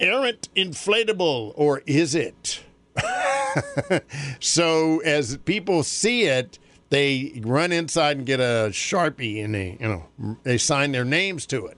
Errant 0.00 0.48
inflatable, 0.56 1.52
or 1.54 1.82
is 1.86 2.14
it? 2.14 2.62
so 4.40 5.00
as 5.00 5.36
people 5.38 5.82
see 5.82 6.24
it, 6.24 6.58
they 6.88 7.40
run 7.44 7.70
inside 7.70 8.16
and 8.16 8.26
get 8.26 8.40
a 8.40 8.70
sharpie 8.72 9.44
and 9.44 9.54
they, 9.54 9.76
you 9.80 9.88
know, 9.88 10.36
they 10.42 10.58
sign 10.58 10.92
their 10.92 11.04
names 11.04 11.46
to 11.46 11.66
it. 11.66 11.76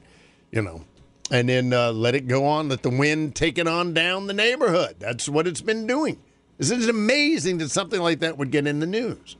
You 0.50 0.62
know, 0.62 0.84
and 1.30 1.48
then 1.48 1.72
uh, 1.72 1.92
let 1.92 2.14
it 2.14 2.26
go 2.26 2.44
on. 2.44 2.68
Let 2.68 2.82
the 2.82 2.90
wind 2.90 3.34
take 3.34 3.58
it 3.58 3.66
on 3.66 3.94
down 3.94 4.26
the 4.26 4.34
neighborhood. 4.34 4.96
That's 4.98 5.28
what 5.28 5.46
it's 5.46 5.60
been 5.60 5.86
doing. 5.86 6.18
This 6.58 6.70
is 6.70 6.88
amazing 6.88 7.58
that 7.58 7.70
something 7.70 8.00
like 8.00 8.20
that 8.20 8.38
would 8.38 8.50
get 8.50 8.66
in 8.66 8.80
the 8.80 8.86
news. 8.86 9.36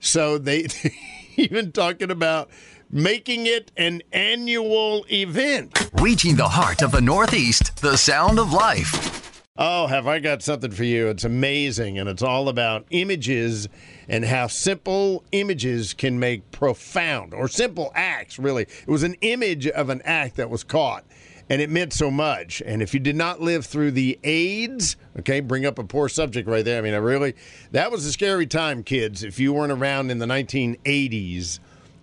So 0.00 0.38
they 0.38 0.66
even 1.36 1.72
talking 1.72 2.10
about 2.10 2.50
making 2.90 3.46
it 3.46 3.72
an 3.76 4.02
annual 4.12 5.04
event. 5.10 5.90
Reaching 5.94 6.36
the 6.36 6.48
heart 6.48 6.82
of 6.82 6.92
the 6.92 7.00
Northeast, 7.00 7.80
the 7.80 7.96
sound 7.96 8.38
of 8.38 8.52
life. 8.52 9.21
Oh, 9.64 9.86
have 9.86 10.08
I 10.08 10.18
got 10.18 10.42
something 10.42 10.72
for 10.72 10.82
you? 10.82 11.06
It's 11.06 11.22
amazing, 11.22 11.96
and 11.96 12.08
it's 12.08 12.20
all 12.20 12.48
about 12.48 12.84
images 12.90 13.68
and 14.08 14.24
how 14.24 14.48
simple 14.48 15.22
images 15.30 15.94
can 15.94 16.18
make 16.18 16.50
profound 16.50 17.32
or 17.32 17.46
simple 17.46 17.92
acts, 17.94 18.40
really. 18.40 18.62
It 18.64 18.88
was 18.88 19.04
an 19.04 19.14
image 19.20 19.68
of 19.68 19.88
an 19.88 20.02
act 20.04 20.34
that 20.34 20.50
was 20.50 20.64
caught, 20.64 21.04
and 21.48 21.62
it 21.62 21.70
meant 21.70 21.92
so 21.92 22.10
much. 22.10 22.60
And 22.66 22.82
if 22.82 22.92
you 22.92 22.98
did 22.98 23.14
not 23.14 23.40
live 23.40 23.64
through 23.64 23.92
the 23.92 24.18
AIDS, 24.24 24.96
okay, 25.20 25.38
bring 25.38 25.64
up 25.64 25.78
a 25.78 25.84
poor 25.84 26.08
subject 26.08 26.48
right 26.48 26.64
there. 26.64 26.78
I 26.78 26.80
mean, 26.80 26.94
I 26.94 26.96
really, 26.96 27.34
that 27.70 27.92
was 27.92 28.04
a 28.04 28.10
scary 28.10 28.48
time, 28.48 28.82
kids, 28.82 29.22
if 29.22 29.38
you 29.38 29.52
weren't 29.52 29.70
around 29.70 30.10
in 30.10 30.18
the 30.18 30.26
1980s. 30.26 31.60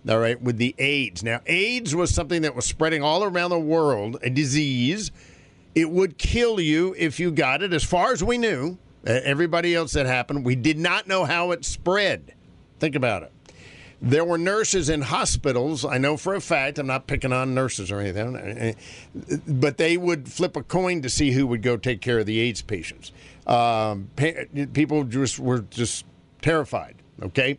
All 0.08 0.18
right, 0.18 0.40
with 0.40 0.56
the 0.56 0.74
AIDS. 0.78 1.22
Now, 1.22 1.40
AIDS 1.44 1.94
was 1.94 2.14
something 2.14 2.40
that 2.40 2.56
was 2.56 2.64
spreading 2.64 3.02
all 3.02 3.22
around 3.22 3.50
the 3.50 3.58
world, 3.58 4.16
a 4.22 4.30
disease 4.30 5.12
it 5.74 5.90
would 5.90 6.18
kill 6.18 6.60
you 6.60 6.94
if 6.98 7.20
you 7.20 7.30
got 7.30 7.62
it, 7.62 7.72
as 7.72 7.84
far 7.84 8.12
as 8.12 8.22
we 8.22 8.38
knew. 8.38 8.78
Everybody 9.04 9.74
else 9.74 9.92
that 9.92 10.04
happened, 10.04 10.44
we 10.44 10.54
did 10.54 10.78
not 10.78 11.08
know 11.08 11.24
how 11.24 11.52
it 11.52 11.64
spread. 11.64 12.34
Think 12.78 12.94
about 12.94 13.22
it. 13.22 13.32
There 14.02 14.24
were 14.24 14.38
nurses 14.38 14.88
in 14.88 15.02
hospitals. 15.02 15.84
I 15.84 15.98
know 15.98 16.16
for 16.16 16.34
a 16.34 16.40
fact, 16.40 16.78
I'm 16.78 16.86
not 16.86 17.06
picking 17.06 17.32
on 17.32 17.54
nurses 17.54 17.90
or 17.90 18.00
anything, 18.00 18.74
but 19.46 19.76
they 19.76 19.96
would 19.96 20.28
flip 20.28 20.56
a 20.56 20.62
coin 20.62 21.02
to 21.02 21.10
see 21.10 21.32
who 21.32 21.46
would 21.46 21.62
go 21.62 21.76
take 21.76 22.00
care 22.00 22.18
of 22.18 22.26
the 22.26 22.40
AIDS 22.40 22.62
patients. 22.62 23.12
Um, 23.46 24.10
people 24.72 25.04
just 25.04 25.38
were 25.38 25.60
just 25.70 26.06
terrified, 26.40 26.96
okay? 27.22 27.58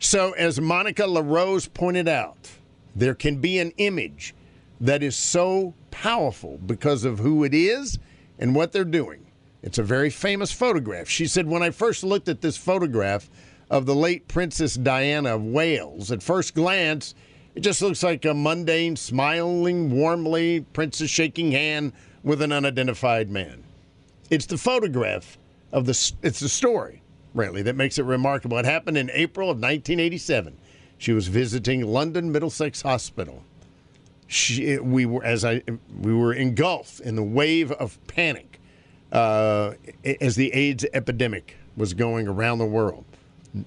So, 0.00 0.32
as 0.32 0.60
Monica 0.60 1.06
LaRose 1.06 1.68
pointed 1.68 2.08
out, 2.08 2.50
there 2.96 3.14
can 3.14 3.36
be 3.36 3.60
an 3.60 3.72
image 3.76 4.34
that 4.82 5.02
is 5.02 5.14
so 5.14 5.74
powerful 5.92 6.58
because 6.66 7.04
of 7.04 7.20
who 7.20 7.44
it 7.44 7.54
is 7.54 7.98
and 8.38 8.54
what 8.54 8.72
they're 8.72 8.84
doing. 8.84 9.24
It's 9.62 9.78
a 9.78 9.82
very 9.84 10.10
famous 10.10 10.50
photograph. 10.50 11.08
She 11.08 11.28
said, 11.28 11.46
When 11.46 11.62
I 11.62 11.70
first 11.70 12.02
looked 12.02 12.28
at 12.28 12.40
this 12.40 12.56
photograph 12.56 13.30
of 13.70 13.86
the 13.86 13.94
late 13.94 14.26
Princess 14.26 14.74
Diana 14.74 15.36
of 15.36 15.44
Wales, 15.44 16.10
at 16.10 16.20
first 16.20 16.54
glance, 16.54 17.14
it 17.54 17.60
just 17.60 17.80
looks 17.80 18.02
like 18.02 18.24
a 18.24 18.34
mundane, 18.34 18.96
smiling 18.96 19.92
warmly 19.92 20.62
princess 20.72 21.10
shaking 21.10 21.52
hand 21.52 21.92
with 22.24 22.42
an 22.42 22.50
unidentified 22.50 23.30
man. 23.30 23.62
It's 24.30 24.46
the 24.46 24.58
photograph 24.58 25.38
of 25.70 25.86
the, 25.86 26.12
it's 26.22 26.40
the 26.40 26.48
story, 26.48 27.02
really, 27.34 27.62
that 27.62 27.76
makes 27.76 27.98
it 27.98 28.04
remarkable. 28.04 28.58
It 28.58 28.64
happened 28.64 28.98
in 28.98 29.10
April 29.12 29.48
of 29.48 29.58
1987. 29.58 30.58
She 30.98 31.12
was 31.12 31.28
visiting 31.28 31.86
London 31.86 32.32
Middlesex 32.32 32.82
Hospital 32.82 33.44
she, 34.32 34.78
we 34.78 35.04
were 35.06 35.22
as 35.24 35.44
I 35.44 35.62
we 36.00 36.14
were 36.14 36.32
engulfed 36.32 37.00
in 37.00 37.16
the 37.16 37.22
wave 37.22 37.70
of 37.72 37.98
panic 38.06 38.60
uh, 39.12 39.74
as 40.20 40.36
the 40.36 40.52
AIDS 40.54 40.86
epidemic 40.94 41.56
was 41.76 41.92
going 41.94 42.26
around 42.26 42.58
the 42.58 42.66
world, 42.66 43.04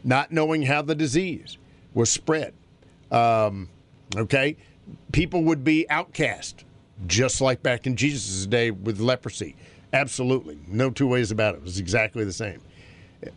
not 0.03 0.31
knowing 0.31 0.63
how 0.63 0.81
the 0.81 0.95
disease 0.95 1.57
was 1.93 2.11
spread. 2.11 2.53
Um, 3.11 3.69
okay, 4.15 4.57
people 5.11 5.43
would 5.43 5.63
be 5.63 5.87
outcast, 5.89 6.65
just 7.05 7.41
like 7.41 7.61
back 7.61 7.85
in 7.85 7.95
Jesus' 7.95 8.45
day 8.47 8.71
with 8.71 8.99
leprosy. 8.99 9.55
Absolutely, 9.93 10.57
no 10.67 10.89
two 10.89 11.07
ways 11.07 11.31
about 11.31 11.55
it. 11.55 11.59
It 11.59 11.63
was 11.63 11.79
exactly 11.79 12.23
the 12.23 12.33
same. 12.33 12.61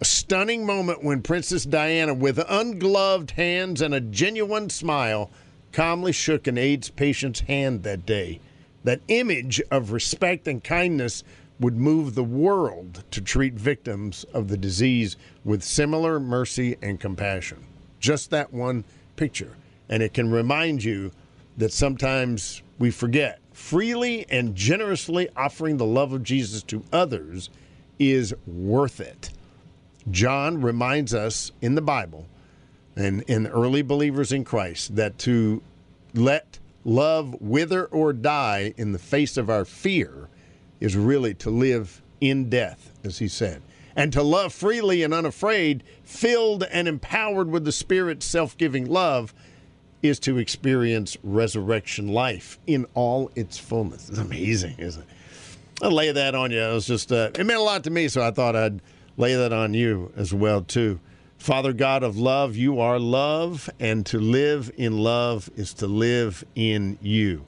A 0.01 0.05
stunning 0.05 0.67
moment 0.67 1.05
when 1.05 1.23
Princess 1.23 1.65
Diana, 1.65 2.13
with 2.13 2.39
ungloved 2.49 3.33
hands 3.33 3.81
and 3.81 3.95
a 3.95 4.01
genuine 4.01 4.69
smile, 4.71 5.31
calmly 5.79 6.11
shook 6.11 6.49
an 6.49 6.59
AIDS 6.59 6.91
patient's 6.91 7.39
hand 7.39 7.85
that 7.85 8.05
day. 8.05 8.41
That 8.83 9.01
image 9.07 9.63
of 9.71 9.93
respect 9.93 10.49
and 10.49 10.65
kindness 10.65 11.23
would 11.61 11.77
move 11.77 12.17
the 12.17 12.25
world 12.25 13.05
to 13.13 13.21
treat 13.21 13.55
victims 13.55 14.25
of 14.35 14.49
the 14.49 14.57
disease 14.57 15.17
with 15.45 15.63
similar 15.63 16.19
mercy 16.19 16.77
and 16.83 16.99
compassion. 16.99 17.65
Just 18.01 18.31
that 18.31 18.53
one 18.53 18.83
picture. 19.15 19.53
And 19.89 20.03
it 20.03 20.15
can 20.15 20.33
remind 20.33 20.83
you 20.83 21.13
that 21.59 21.73
sometimes 21.73 22.61
we 22.81 22.91
forget. 22.91 23.39
Freely 23.53 24.27
and 24.29 24.57
generously 24.57 25.29
offering 25.37 25.77
the 25.77 25.87
love 25.87 26.13
of 26.13 26.25
Jesus 26.25 26.65
to 26.65 26.83
others 26.93 27.51
is 28.01 28.35
worth 28.49 28.99
it. 28.99 29.31
John 30.11 30.61
reminds 30.61 31.15
us 31.15 31.53
in 31.63 31.77
the 31.77 31.83
Bible 31.83 32.27
and 32.97 33.23
in 33.29 33.47
early 33.47 33.83
believers 33.83 34.33
in 34.33 34.45
Christ 34.45 34.97
that 34.97 35.19
to 35.19 35.63
let 36.19 36.59
love 36.85 37.37
wither 37.41 37.87
or 37.87 38.13
die 38.13 38.75
in 38.77 38.93
the 38.93 38.99
face 38.99 39.37
of 39.37 39.51
our 39.51 39.65
fear 39.65 40.29
is 40.81 40.97
really 40.97 41.35
to 41.35 41.51
live 41.51 42.03
in 42.21 42.49
death, 42.49 42.93
as 43.05 43.19
he 43.19 43.29
said. 43.29 43.63
And 43.97 44.13
to 44.13 44.23
love 44.23 44.53
freely 44.53 45.03
and 45.03 45.13
unafraid, 45.13 45.83
filled 46.05 46.63
and 46.65 46.87
empowered 46.87 47.51
with 47.51 47.65
the 47.65 47.73
Spirit's 47.73 48.27
self 48.27 48.57
giving 48.57 48.87
love, 48.87 49.35
is 50.03 50.21
to 50.21 50.39
experience 50.39 51.17
resurrection 51.25 52.09
life 52.09 52.59
in 52.67 52.87
all 52.95 53.31
its 53.35 53.59
fullness. 53.59 54.09
It's 54.09 54.19
amazing, 54.19 54.77
isn't 54.79 55.03
it? 55.03 55.09
I'll 55.83 55.91
lay 55.91 56.13
that 56.13 56.35
on 56.35 56.53
you. 56.53 56.61
It 56.61 56.73
was 56.73 56.87
just, 56.87 57.11
uh, 57.11 57.31
it 57.35 57.45
meant 57.45 57.59
a 57.59 57.63
lot 57.63 57.85
to 57.85 57.91
me, 57.91 58.09
so 58.09 58.23
I 58.23 58.31
thought 58.31 58.55
I'd 58.55 58.81
lay 59.17 59.35
that 59.35 59.53
on 59.53 59.75
you 59.75 60.13
as 60.17 60.33
well, 60.33 60.63
too. 60.63 61.01
Father 61.39 61.73
God 61.73 62.03
of 62.03 62.19
love, 62.19 62.57
you 62.57 62.81
are 62.81 62.99
love, 62.99 63.71
and 63.81 64.05
to 64.07 64.19
live 64.19 64.71
in 64.77 64.99
love 64.99 65.49
is 65.57 65.73
to 65.75 65.87
live 65.87 66.45
in 66.55 66.99
you. 67.01 67.47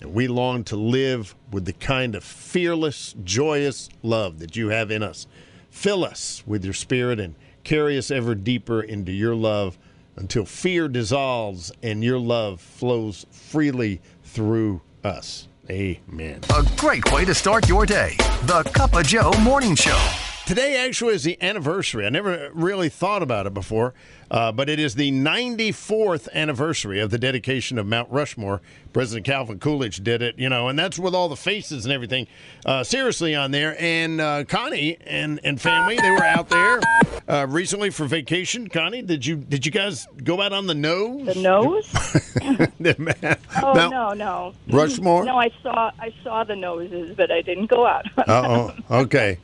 And 0.00 0.12
we 0.12 0.28
long 0.28 0.62
to 0.64 0.76
live 0.76 1.34
with 1.50 1.64
the 1.64 1.72
kind 1.72 2.14
of 2.14 2.22
fearless, 2.22 3.14
joyous 3.24 3.88
love 4.02 4.38
that 4.40 4.56
you 4.56 4.68
have 4.68 4.90
in 4.90 5.02
us. 5.02 5.26
Fill 5.70 6.04
us 6.04 6.42
with 6.46 6.64
your 6.64 6.74
spirit 6.74 7.18
and 7.18 7.34
carry 7.64 7.96
us 7.98 8.10
ever 8.10 8.34
deeper 8.34 8.82
into 8.82 9.10
your 9.10 9.34
love 9.34 9.78
until 10.16 10.44
fear 10.44 10.86
dissolves 10.86 11.72
and 11.82 12.04
your 12.04 12.18
love 12.18 12.60
flows 12.60 13.26
freely 13.30 14.00
through 14.22 14.80
us. 15.02 15.48
Amen. 15.70 16.40
A 16.54 16.64
great 16.76 17.10
way 17.10 17.24
to 17.24 17.34
start 17.34 17.68
your 17.68 17.86
day. 17.86 18.16
The 18.42 18.62
Cup 18.74 18.94
of 18.94 19.06
Joe 19.06 19.32
Morning 19.40 19.74
Show. 19.74 20.33
Today 20.46 20.76
actually 20.76 21.14
is 21.14 21.24
the 21.24 21.42
anniversary. 21.42 22.04
I 22.04 22.10
never 22.10 22.50
really 22.52 22.90
thought 22.90 23.22
about 23.22 23.46
it 23.46 23.54
before, 23.54 23.94
uh, 24.30 24.52
but 24.52 24.68
it 24.68 24.78
is 24.78 24.94
the 24.94 25.10
94th 25.10 26.30
anniversary 26.34 27.00
of 27.00 27.10
the 27.10 27.16
dedication 27.16 27.78
of 27.78 27.86
Mount 27.86 28.10
Rushmore. 28.10 28.60
President 28.92 29.24
Calvin 29.24 29.58
Coolidge 29.58 30.04
did 30.04 30.20
it, 30.20 30.38
you 30.38 30.50
know, 30.50 30.68
and 30.68 30.78
that's 30.78 30.98
with 30.98 31.14
all 31.14 31.30
the 31.30 31.36
faces 31.36 31.86
and 31.86 31.94
everything 31.94 32.26
uh, 32.66 32.84
seriously 32.84 33.34
on 33.34 33.52
there. 33.52 33.74
And 33.80 34.20
uh, 34.20 34.44
Connie 34.44 34.98
and, 35.06 35.40
and 35.44 35.58
family, 35.58 35.96
they 35.96 36.10
were 36.10 36.22
out 36.22 36.50
there 36.50 36.80
uh, 37.26 37.46
recently 37.48 37.88
for 37.88 38.04
vacation. 38.04 38.68
Connie, 38.68 39.00
did 39.00 39.24
you 39.24 39.36
did 39.36 39.64
you 39.64 39.72
guys 39.72 40.06
go 40.22 40.42
out 40.42 40.52
on 40.52 40.66
the 40.66 40.74
nose? 40.74 41.24
The 41.24 41.40
nose? 41.40 41.90
oh 43.62 43.74
Mount 43.74 43.90
no, 43.90 44.12
no. 44.12 44.54
Rushmore? 44.68 45.24
No, 45.24 45.38
I 45.38 45.50
saw 45.62 45.90
I 45.98 46.12
saw 46.22 46.44
the 46.44 46.54
noses, 46.56 47.16
but 47.16 47.30
I 47.30 47.40
didn't 47.40 47.70
go 47.70 47.86
out. 47.86 48.04
oh, 48.28 48.74
okay. 48.90 49.38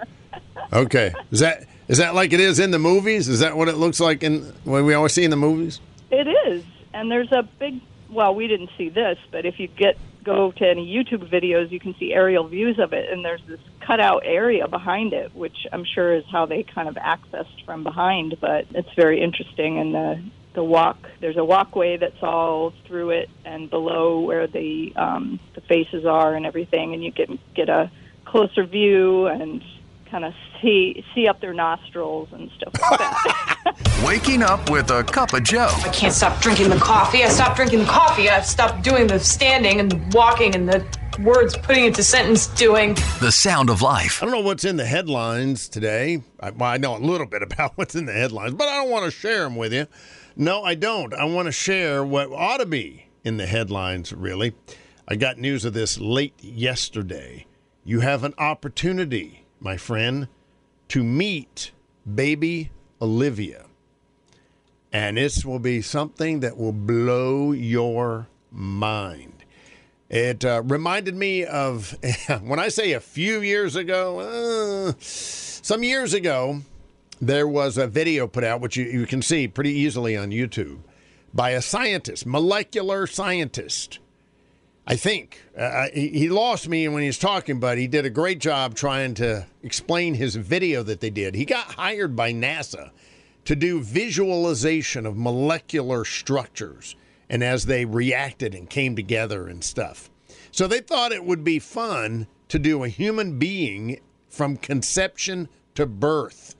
Okay. 0.73 1.13
Is 1.31 1.41
that 1.41 1.65
is 1.89 1.99
that 1.99 2.15
like 2.15 2.33
it 2.33 2.41
is 2.41 2.59
in 2.59 2.71
the 2.71 2.79
movies? 2.79 3.29
Is 3.29 3.41
that 3.41 3.57
what 3.57 3.69
it 3.69 3.77
looks 3.77 4.01
like 4.01 4.23
in 4.23 4.43
what 4.65 4.85
we 4.85 4.95
always 4.95 5.13
see 5.13 5.25
in 5.25 5.31
the 5.31 5.37
movies? 5.37 5.81
It 6.11 6.29
is. 6.47 6.65
And 6.93 7.11
there's 7.11 7.33
a 7.33 7.43
big 7.43 7.81
well, 8.09 8.35
we 8.35 8.49
didn't 8.49 8.71
see 8.77 8.89
this, 8.89 9.19
but 9.31 9.47
if 9.47 9.59
you 9.59 9.69
get 9.69 9.99
go 10.23 10.53
to 10.53 10.69
any 10.69 10.87
YouTube 10.87 11.29
videos, 11.31 11.71
you 11.71 11.81
can 11.81 11.95
see 11.99 12.13
aerial 12.13 12.47
views 12.47 12.79
of 12.79 12.93
it 12.93 13.11
and 13.11 13.25
there's 13.25 13.43
this 13.49 13.61
cutout 13.81 14.23
area 14.25 14.69
behind 14.69 15.13
it, 15.13 15.35
which 15.35 15.67
I'm 15.73 15.85
sure 15.85 16.15
is 16.15 16.25
how 16.31 16.47
they 16.47 16.63
kind 16.63 16.89
of 16.89 16.97
accessed 16.97 17.65
from 17.65 17.83
behind, 17.83 18.37
but 18.41 18.67
it's 18.71 18.93
very 18.95 19.21
interesting 19.21 19.79
and 19.79 19.95
the 19.95 20.23
the 20.53 20.65
walk 20.65 21.09
there's 21.21 21.37
a 21.37 21.45
walkway 21.45 21.97
that's 21.97 22.23
all 22.23 22.73
through 22.87 23.11
it 23.11 23.31
and 23.45 23.71
below 23.71 24.19
where 24.19 24.49
the 24.49 24.93
um 24.97 25.39
the 25.55 25.61
faces 25.61 26.05
are 26.05 26.35
and 26.35 26.45
everything 26.45 26.93
and 26.93 27.05
you 27.05 27.13
can 27.13 27.39
get 27.55 27.69
a 27.69 27.89
closer 28.25 28.65
view 28.65 29.27
and 29.27 29.63
kind 30.11 30.25
of 30.25 30.35
see 30.61 31.05
see 31.15 31.29
up 31.29 31.41
their 31.41 31.55
nostrils 31.55 32.29
and 32.33 32.51
stuff 32.57 32.75
like 32.91 32.99
that. 32.99 34.03
Waking 34.07 34.43
up 34.43 34.71
with 34.71 34.91
a 34.91 35.05
cup 35.05 35.33
of 35.33 35.45
Joe. 35.45 35.69
I 35.71 35.89
can't 35.91 36.13
stop 36.13 36.41
drinking 36.41 36.71
the 36.71 36.77
coffee. 36.77 37.23
I 37.23 37.29
stopped 37.29 37.57
drinking 37.57 37.81
the 37.81 37.85
coffee. 37.87 38.29
I've 38.29 38.47
stopped 38.47 38.83
doing 38.83 39.07
the 39.07 39.21
standing 39.21 39.81
and 39.81 39.91
the 39.91 40.17
walking 40.17 40.55
and 40.55 40.69
the 40.69 40.85
words 41.21 41.57
putting 41.57 41.85
into 41.85 42.03
sentence 42.03 42.47
doing. 42.49 42.95
The 43.21 43.31
sound 43.31 43.71
of 43.71 43.83
life. 43.83 44.23
I 44.23 44.27
don't 44.27 44.35
know 44.35 44.41
what's 44.41 44.65
in 44.65 44.77
the 44.77 44.87
headlines 44.87 45.69
today. 45.69 46.23
I, 46.41 46.51
well, 46.51 46.71
I 46.71 46.77
know 46.79 46.97
a 46.97 46.99
little 46.99 47.27
bit 47.27 47.43
about 47.51 47.73
what's 47.77 47.95
in 47.95 48.07
the 48.07 48.13
headlines, 48.13 48.55
but 48.55 48.69
I 48.69 48.77
don't 48.77 48.91
want 48.91 49.05
to 49.05 49.11
share 49.11 49.45
them 49.45 49.57
with 49.57 49.73
you. 49.73 49.87
No, 50.37 50.63
I 50.63 50.75
don't. 50.75 51.13
I 51.15 51.25
want 51.25 51.47
to 51.47 51.53
share 51.53 52.05
what 52.05 52.31
ought 52.33 52.59
to 52.59 52.67
be 52.67 53.07
in 53.25 53.37
the 53.37 53.47
headlines, 53.47 54.13
really. 54.13 54.55
I 55.07 55.17
got 55.17 55.39
news 55.39 55.65
of 55.65 55.75
this 55.75 55.99
late 55.99 56.43
yesterday. 56.43 57.47
You 57.85 58.01
have 58.01 58.25
an 58.25 58.35
opportunity 58.39 59.40
my 59.61 59.77
friend, 59.77 60.29
to 60.89 61.05
meet 61.05 61.73
baby 62.15 62.71
Olivia. 63.01 63.67
And 64.93 65.17
this 65.17 65.45
will 65.45 65.61
be 65.61 65.83
something 65.83 66.41
that 66.41 66.57
will 66.57 66.73
blow 66.73 67.53
your 67.53 68.27
mind. 68.51 69.45
It 70.09 70.45
uh, 70.45 70.63
reminded 70.65 71.15
me 71.15 71.45
of 71.45 71.97
when 72.43 72.59
I 72.59 72.69
say 72.69 72.93
a 72.93 73.01
few 73.01 73.41
years 73.41 73.77
ago, 73.77 74.89
uh, 74.89 74.93
some 74.99 75.85
years 75.85 76.15
ago, 76.15 76.63
there 77.21 77.47
was 77.47 77.79
a 77.79 77.87
video 77.87 78.27
put 78.27 78.43
out, 78.43 78.61
which 78.61 78.77
you, 78.77 78.87
you 78.87 79.07
can 79.07 79.23
see 79.23 79.47
pretty 79.47 79.73
easily 79.73 80.17
on 80.17 80.31
YouTube, 80.31 80.79
by 81.33 81.51
a 81.51 81.63
scientist, 81.63 82.27
molecular 82.27 83.07
scientist. 83.07 84.01
I 84.91 84.97
think 84.97 85.41
uh, 85.57 85.87
he, 85.95 86.09
he 86.09 86.29
lost 86.29 86.69
me 86.69 86.89
when 86.89 87.03
he 87.03 87.07
was 87.07 87.17
talking, 87.17 87.61
but 87.61 87.79
he 87.79 87.87
did 87.87 88.05
a 88.05 88.11
great 88.11 88.41
job 88.41 88.75
trying 88.75 89.15
to 89.15 89.47
explain 89.63 90.15
his 90.15 90.35
video 90.35 90.83
that 90.83 90.99
they 90.99 91.11
did. 91.11 91.37
He 91.37 91.45
got 91.45 91.75
hired 91.75 92.17
by 92.17 92.33
NASA 92.33 92.91
to 93.45 93.55
do 93.55 93.81
visualization 93.81 95.07
of 95.07 95.17
molecular 95.17 96.05
structures 96.05 96.97
and 97.29 97.45
as 97.45 97.67
they 97.67 97.85
reacted 97.85 98.53
and 98.53 98.69
came 98.69 98.97
together 98.97 99.47
and 99.47 99.63
stuff. 99.63 100.11
So 100.51 100.67
they 100.67 100.81
thought 100.81 101.13
it 101.13 101.25
would 101.25 101.45
be 101.45 101.61
fun 101.61 102.27
to 102.49 102.59
do 102.59 102.83
a 102.83 102.89
human 102.89 103.39
being 103.39 104.01
from 104.29 104.57
conception 104.57 105.49
to 105.77 105.87
birth. 105.87 106.57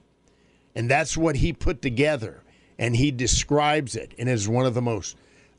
And 0.77 0.89
that's 0.89 1.17
what 1.17 1.35
he 1.35 1.53
put 1.53 1.83
together. 1.83 2.45
And 2.79 2.95
he 2.95 3.11
describes 3.11 3.97
it 3.97 4.15
and 4.17 4.29
is 4.29 4.49
one 4.49 4.67
of 4.67 4.75
the 4.75 4.83
most 4.83 5.17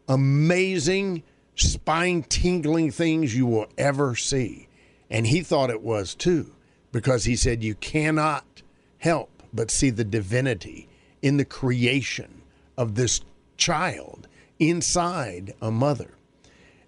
amazing, 0.07 1.23
spine 1.61 2.23
tingling 2.23 2.91
things 2.91 3.35
you 3.35 3.45
will 3.45 3.67
ever 3.77 4.15
see. 4.15 4.67
And 5.09 5.27
he 5.27 5.41
thought 5.41 5.69
it 5.69 5.81
was 5.81 6.15
too, 6.15 6.51
because 6.91 7.25
he 7.25 7.35
said 7.35 7.63
you 7.63 7.75
cannot 7.75 8.61
help 8.99 9.29
but 9.53 9.71
see 9.71 9.89
the 9.89 10.03
divinity 10.03 10.87
in 11.21 11.37
the 11.37 11.45
creation 11.45 12.41
of 12.77 12.95
this 12.95 13.21
child 13.57 14.27
inside 14.59 15.53
a 15.61 15.71
mother. 15.71 16.11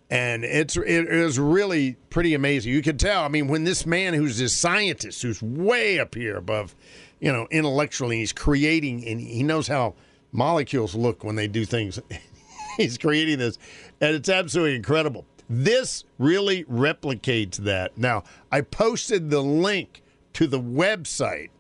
And 0.10 0.44
it's 0.44 0.78
it 0.78 1.08
is 1.08 1.40
really 1.40 1.98
pretty 2.10 2.34
amazing. 2.34 2.72
You 2.72 2.84
can 2.84 2.98
tell. 2.98 3.24
I 3.24 3.30
mean, 3.30 3.48
when 3.48 3.64
this 3.64 3.86
man 3.86 4.14
who's 4.14 4.38
this 4.38 4.56
scientist 4.56 5.22
who's 5.24 5.42
way 5.42 6.00
up 6.00 6.14
here 6.14 6.38
above, 6.38 6.76
you 7.20 7.32
know, 7.32 7.48
intellectually, 7.50 8.18
he's 8.18 8.34
creating 8.34 9.08
and 9.08 9.20
he 9.20 9.42
knows 9.42 9.68
how 9.68 9.96
molecules 10.32 10.94
look 10.94 11.24
when 11.24 11.36
they 11.36 11.48
do 11.48 11.66
things. 11.66 12.00
he's 12.78 12.98
creating 12.98 13.40
this, 13.40 13.58
and 14.04 14.16
it's 14.16 14.28
absolutely 14.28 14.76
incredible. 14.76 15.26
This 15.50 16.04
really 16.20 16.66
replicates 16.66 17.56
that. 17.56 17.98
Now, 17.98 18.26
I 18.52 18.60
posted 18.60 19.30
the 19.30 19.40
link 19.40 20.04
to 20.34 20.46
the 20.46 20.60
website 20.60 21.52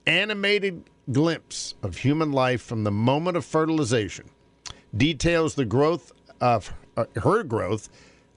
animated 0.07 0.85
glimpse 1.13 1.75
of 1.83 1.99
human 1.99 2.33
life 2.33 2.63
from 2.63 2.83
the 2.83 2.91
moment 2.91 3.37
of 3.37 3.45
fertilization, 3.45 4.31
details 4.97 5.55
the 5.55 5.67
growth 5.67 6.13
of 6.41 6.73
uh, 6.97 7.05
her 7.17 7.43
growth 7.43 7.91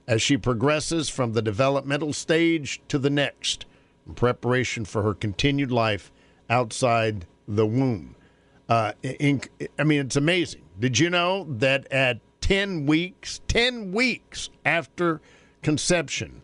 as 0.06 0.20
she 0.20 0.36
progresses 0.36 1.08
from 1.08 1.32
the 1.32 1.42
developmental 1.42 2.12
stage 2.12 2.82
to 2.88 2.98
the 2.98 3.10
next 3.10 3.64
in 4.06 4.14
preparation 4.14 4.84
for 4.84 5.02
her 5.02 5.14
continued 5.14 5.72
life 5.72 6.12
outside 6.50 7.26
the 7.48 7.66
womb. 7.66 8.14
Uh, 8.68 8.92
in, 9.02 9.40
I 9.78 9.84
mean, 9.84 10.00
it's 10.02 10.16
amazing. 10.16 10.62
Did 10.78 10.98
you 10.98 11.08
know 11.08 11.46
that 11.48 11.90
at 11.90 12.20
10 12.50 12.84
weeks, 12.84 13.40
10 13.46 13.92
weeks 13.92 14.50
after 14.64 15.20
conception, 15.62 16.42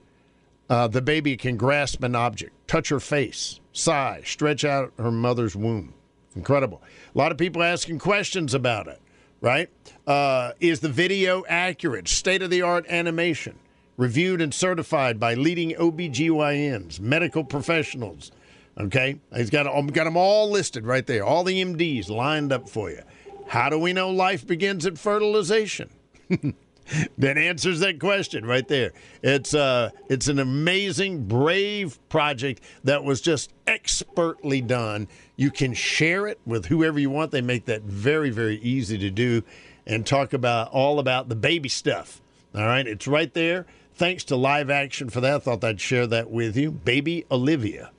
uh, 0.70 0.86
the 0.86 1.02
baby 1.02 1.36
can 1.36 1.56
grasp 1.56 2.00
an 2.04 2.14
object, 2.14 2.52
touch 2.68 2.90
her 2.90 3.00
face, 3.00 3.58
sigh, 3.72 4.22
stretch 4.24 4.64
out 4.64 4.92
her 4.98 5.10
mother's 5.10 5.56
womb. 5.56 5.92
Incredible. 6.36 6.80
A 7.12 7.18
lot 7.18 7.32
of 7.32 7.38
people 7.38 7.60
asking 7.60 7.98
questions 7.98 8.54
about 8.54 8.86
it, 8.86 9.00
right? 9.40 9.68
Uh, 10.06 10.52
is 10.60 10.78
the 10.78 10.88
video 10.88 11.44
accurate? 11.48 12.06
State 12.06 12.40
of 12.40 12.50
the 12.50 12.62
art 12.62 12.86
animation, 12.88 13.58
reviewed 13.96 14.40
and 14.40 14.54
certified 14.54 15.18
by 15.18 15.34
leading 15.34 15.72
OBGYNs, 15.72 17.00
medical 17.00 17.42
professionals. 17.42 18.30
Okay? 18.78 19.18
He's 19.34 19.50
got, 19.50 19.64
got 19.92 20.04
them 20.04 20.16
all 20.16 20.52
listed 20.52 20.86
right 20.86 21.04
there, 21.04 21.24
all 21.24 21.42
the 21.42 21.64
MDs 21.64 22.08
lined 22.08 22.52
up 22.52 22.68
for 22.68 22.90
you. 22.90 23.02
How 23.48 23.68
do 23.68 23.78
we 23.78 23.92
know 23.92 24.10
life 24.10 24.46
begins 24.46 24.86
at 24.86 24.98
fertilization? 24.98 25.90
That 26.28 27.38
answers 27.38 27.80
that 27.80 27.98
question 27.98 28.44
right 28.44 28.66
there. 28.68 28.92
It's 29.22 29.54
uh, 29.54 29.90
it's 30.08 30.28
an 30.28 30.38
amazing, 30.38 31.26
brave 31.26 31.98
project 32.08 32.62
that 32.84 33.04
was 33.04 33.20
just 33.20 33.52
expertly 33.66 34.60
done. 34.60 35.08
You 35.36 35.50
can 35.50 35.74
share 35.74 36.26
it 36.26 36.40
with 36.46 36.66
whoever 36.66 36.98
you 36.98 37.10
want. 37.10 37.30
They 37.32 37.40
make 37.40 37.64
that 37.66 37.82
very, 37.82 38.30
very 38.30 38.58
easy 38.58 38.98
to 38.98 39.10
do, 39.10 39.42
and 39.86 40.06
talk 40.06 40.32
about 40.32 40.68
all 40.70 40.98
about 40.98 41.28
the 41.28 41.36
baby 41.36 41.68
stuff. 41.68 42.20
All 42.54 42.66
right, 42.66 42.86
it's 42.86 43.06
right 43.06 43.32
there. 43.34 43.66
Thanks 43.94 44.24
to 44.24 44.36
Live 44.36 44.70
Action 44.70 45.08
for 45.10 45.20
that. 45.20 45.34
I 45.34 45.38
thought 45.38 45.64
I'd 45.64 45.80
share 45.80 46.06
that 46.06 46.30
with 46.30 46.56
you, 46.56 46.70
baby 46.70 47.24
Olivia. 47.30 47.90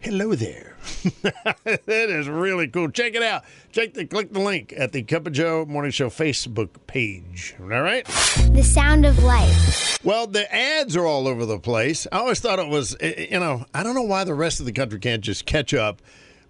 Hello 0.00 0.34
there. 0.34 0.76
that 1.22 1.82
is 1.86 2.28
really 2.28 2.68
cool. 2.68 2.90
Check 2.90 3.14
it 3.14 3.22
out. 3.22 3.44
Check 3.70 3.94
the 3.94 4.06
click 4.06 4.32
the 4.32 4.40
link 4.40 4.72
at 4.76 4.92
the 4.92 5.02
Cup 5.02 5.26
of 5.26 5.32
Joe 5.32 5.64
Morning 5.66 5.90
Show 5.90 6.08
Facebook 6.08 6.70
page. 6.86 7.54
All 7.60 7.66
right. 7.66 8.06
The 8.06 8.62
sound 8.62 9.04
of 9.04 9.22
life. 9.22 9.98
Well, 10.02 10.26
the 10.26 10.52
ads 10.54 10.96
are 10.96 11.04
all 11.04 11.28
over 11.28 11.44
the 11.44 11.58
place. 11.58 12.06
I 12.10 12.18
always 12.18 12.40
thought 12.40 12.58
it 12.58 12.68
was, 12.68 12.96
you 13.02 13.38
know, 13.38 13.66
I 13.74 13.82
don't 13.82 13.94
know 13.94 14.02
why 14.02 14.24
the 14.24 14.34
rest 14.34 14.60
of 14.60 14.66
the 14.66 14.72
country 14.72 14.98
can't 14.98 15.22
just 15.22 15.44
catch 15.44 15.74
up 15.74 16.00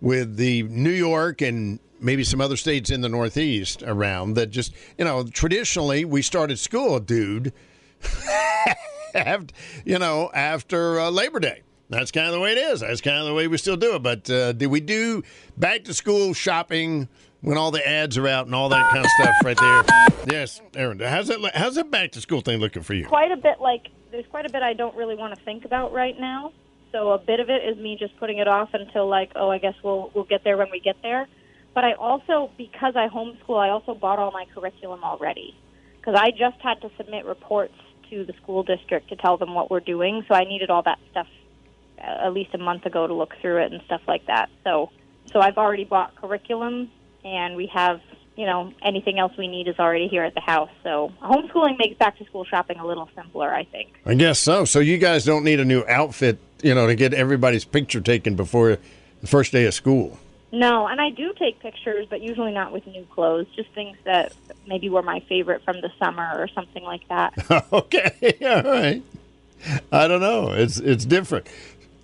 with 0.00 0.36
the 0.36 0.62
New 0.64 0.90
York 0.90 1.40
and 1.42 1.80
maybe 1.98 2.24
some 2.24 2.40
other 2.40 2.56
states 2.56 2.90
in 2.90 3.00
the 3.00 3.08
Northeast 3.08 3.82
around 3.82 4.34
that 4.34 4.50
just, 4.50 4.72
you 4.96 5.04
know, 5.04 5.24
traditionally 5.24 6.04
we 6.04 6.22
started 6.22 6.58
school, 6.58 7.00
dude. 7.00 7.52
after, 9.14 9.54
you 9.84 9.98
know, 9.98 10.30
after 10.32 11.00
uh, 11.00 11.10
Labor 11.10 11.40
Day. 11.40 11.62
That's 11.90 12.12
kind 12.12 12.28
of 12.28 12.32
the 12.32 12.40
way 12.40 12.52
it 12.52 12.58
is. 12.58 12.80
That's 12.80 13.00
kind 13.00 13.18
of 13.18 13.26
the 13.26 13.34
way 13.34 13.48
we 13.48 13.58
still 13.58 13.76
do 13.76 13.96
it. 13.96 14.02
But 14.02 14.30
uh, 14.30 14.52
did 14.52 14.68
we 14.68 14.80
do 14.80 15.24
back 15.58 15.84
to 15.84 15.94
school 15.94 16.32
shopping 16.32 17.08
when 17.40 17.58
all 17.58 17.72
the 17.72 17.86
ads 17.86 18.16
are 18.16 18.28
out 18.28 18.46
and 18.46 18.54
all 18.54 18.68
that 18.68 18.90
kind 18.92 19.04
of 19.04 19.10
stuff 19.10 19.34
right 19.44 19.58
there? 19.58 19.82
Yes, 20.30 20.60
Aaron. 20.76 21.00
How's 21.00 21.26
that? 21.26 21.50
How's 21.54 21.74
that 21.74 21.90
back 21.90 22.12
to 22.12 22.20
school 22.20 22.42
thing 22.42 22.60
looking 22.60 22.84
for 22.84 22.94
you? 22.94 23.06
Quite 23.06 23.32
a 23.32 23.36
bit. 23.36 23.60
Like 23.60 23.88
there's 24.12 24.26
quite 24.30 24.46
a 24.46 24.50
bit 24.50 24.62
I 24.62 24.72
don't 24.72 24.96
really 24.96 25.16
want 25.16 25.36
to 25.36 25.44
think 25.44 25.64
about 25.64 25.92
right 25.92 26.18
now. 26.18 26.52
So 26.92 27.10
a 27.10 27.18
bit 27.18 27.40
of 27.40 27.50
it 27.50 27.62
is 27.68 27.76
me 27.76 27.96
just 27.98 28.16
putting 28.18 28.38
it 28.38 28.46
off 28.46 28.70
until 28.72 29.08
like, 29.08 29.32
oh, 29.34 29.50
I 29.50 29.58
guess 29.58 29.74
we'll 29.82 30.12
we'll 30.14 30.24
get 30.24 30.44
there 30.44 30.56
when 30.56 30.70
we 30.70 30.78
get 30.78 30.96
there. 31.02 31.26
But 31.74 31.84
I 31.84 31.94
also, 31.94 32.50
because 32.56 32.94
I 32.94 33.08
homeschool, 33.08 33.58
I 33.58 33.70
also 33.70 33.94
bought 33.94 34.18
all 34.20 34.30
my 34.30 34.44
curriculum 34.54 35.02
already 35.02 35.56
because 35.98 36.14
I 36.16 36.30
just 36.30 36.60
had 36.62 36.80
to 36.82 36.90
submit 36.96 37.24
reports 37.24 37.74
to 38.10 38.24
the 38.24 38.32
school 38.42 38.62
district 38.62 39.08
to 39.08 39.16
tell 39.16 39.36
them 39.36 39.54
what 39.54 39.70
we're 39.70 39.80
doing. 39.80 40.24
So 40.28 40.34
I 40.34 40.44
needed 40.44 40.70
all 40.70 40.82
that 40.82 40.98
stuff 41.10 41.26
Uh, 42.00 42.26
at 42.26 42.32
least 42.32 42.54
a 42.54 42.58
month 42.58 42.86
ago 42.86 43.06
to 43.06 43.12
look 43.12 43.34
through 43.40 43.58
it 43.58 43.72
and 43.72 43.82
stuff 43.84 44.00
like 44.08 44.26
that. 44.26 44.48
So, 44.64 44.90
so 45.32 45.40
I've 45.40 45.58
already 45.58 45.84
bought 45.84 46.16
curriculum, 46.16 46.90
and 47.24 47.56
we 47.56 47.66
have, 47.66 48.00
you 48.36 48.46
know, 48.46 48.72
anything 48.82 49.18
else 49.18 49.32
we 49.36 49.48
need 49.48 49.68
is 49.68 49.78
already 49.78 50.08
here 50.08 50.24
at 50.24 50.34
the 50.34 50.40
house. 50.40 50.70
So, 50.82 51.12
homeschooling 51.22 51.78
makes 51.78 51.98
back 51.98 52.16
to 52.18 52.24
school 52.24 52.44
shopping 52.44 52.78
a 52.78 52.86
little 52.86 53.08
simpler, 53.14 53.52
I 53.52 53.64
think. 53.64 53.92
I 54.06 54.14
guess 54.14 54.38
so. 54.38 54.64
So 54.64 54.78
you 54.78 54.96
guys 54.96 55.24
don't 55.24 55.44
need 55.44 55.60
a 55.60 55.64
new 55.64 55.84
outfit, 55.88 56.38
you 56.62 56.74
know, 56.74 56.86
to 56.86 56.94
get 56.94 57.12
everybody's 57.12 57.64
picture 57.64 58.00
taken 58.00 58.34
before 58.34 58.78
the 59.20 59.26
first 59.26 59.52
day 59.52 59.66
of 59.66 59.74
school. 59.74 60.18
No, 60.52 60.86
and 60.86 61.00
I 61.00 61.10
do 61.10 61.32
take 61.38 61.60
pictures, 61.60 62.06
but 62.10 62.22
usually 62.22 62.52
not 62.52 62.72
with 62.72 62.86
new 62.86 63.06
clothes. 63.14 63.46
Just 63.54 63.70
things 63.70 63.96
that 64.04 64.32
maybe 64.66 64.88
were 64.88 65.02
my 65.02 65.20
favorite 65.28 65.62
from 65.64 65.80
the 65.80 65.90
summer 65.98 66.28
or 66.36 66.48
something 66.48 66.82
like 66.82 67.06
that. 67.08 67.34
okay, 67.72 68.36
all 68.42 68.62
right. 68.72 69.02
I 69.92 70.08
don't 70.08 70.20
know. 70.20 70.52
It's 70.52 70.78
it's 70.78 71.04
different. 71.04 71.46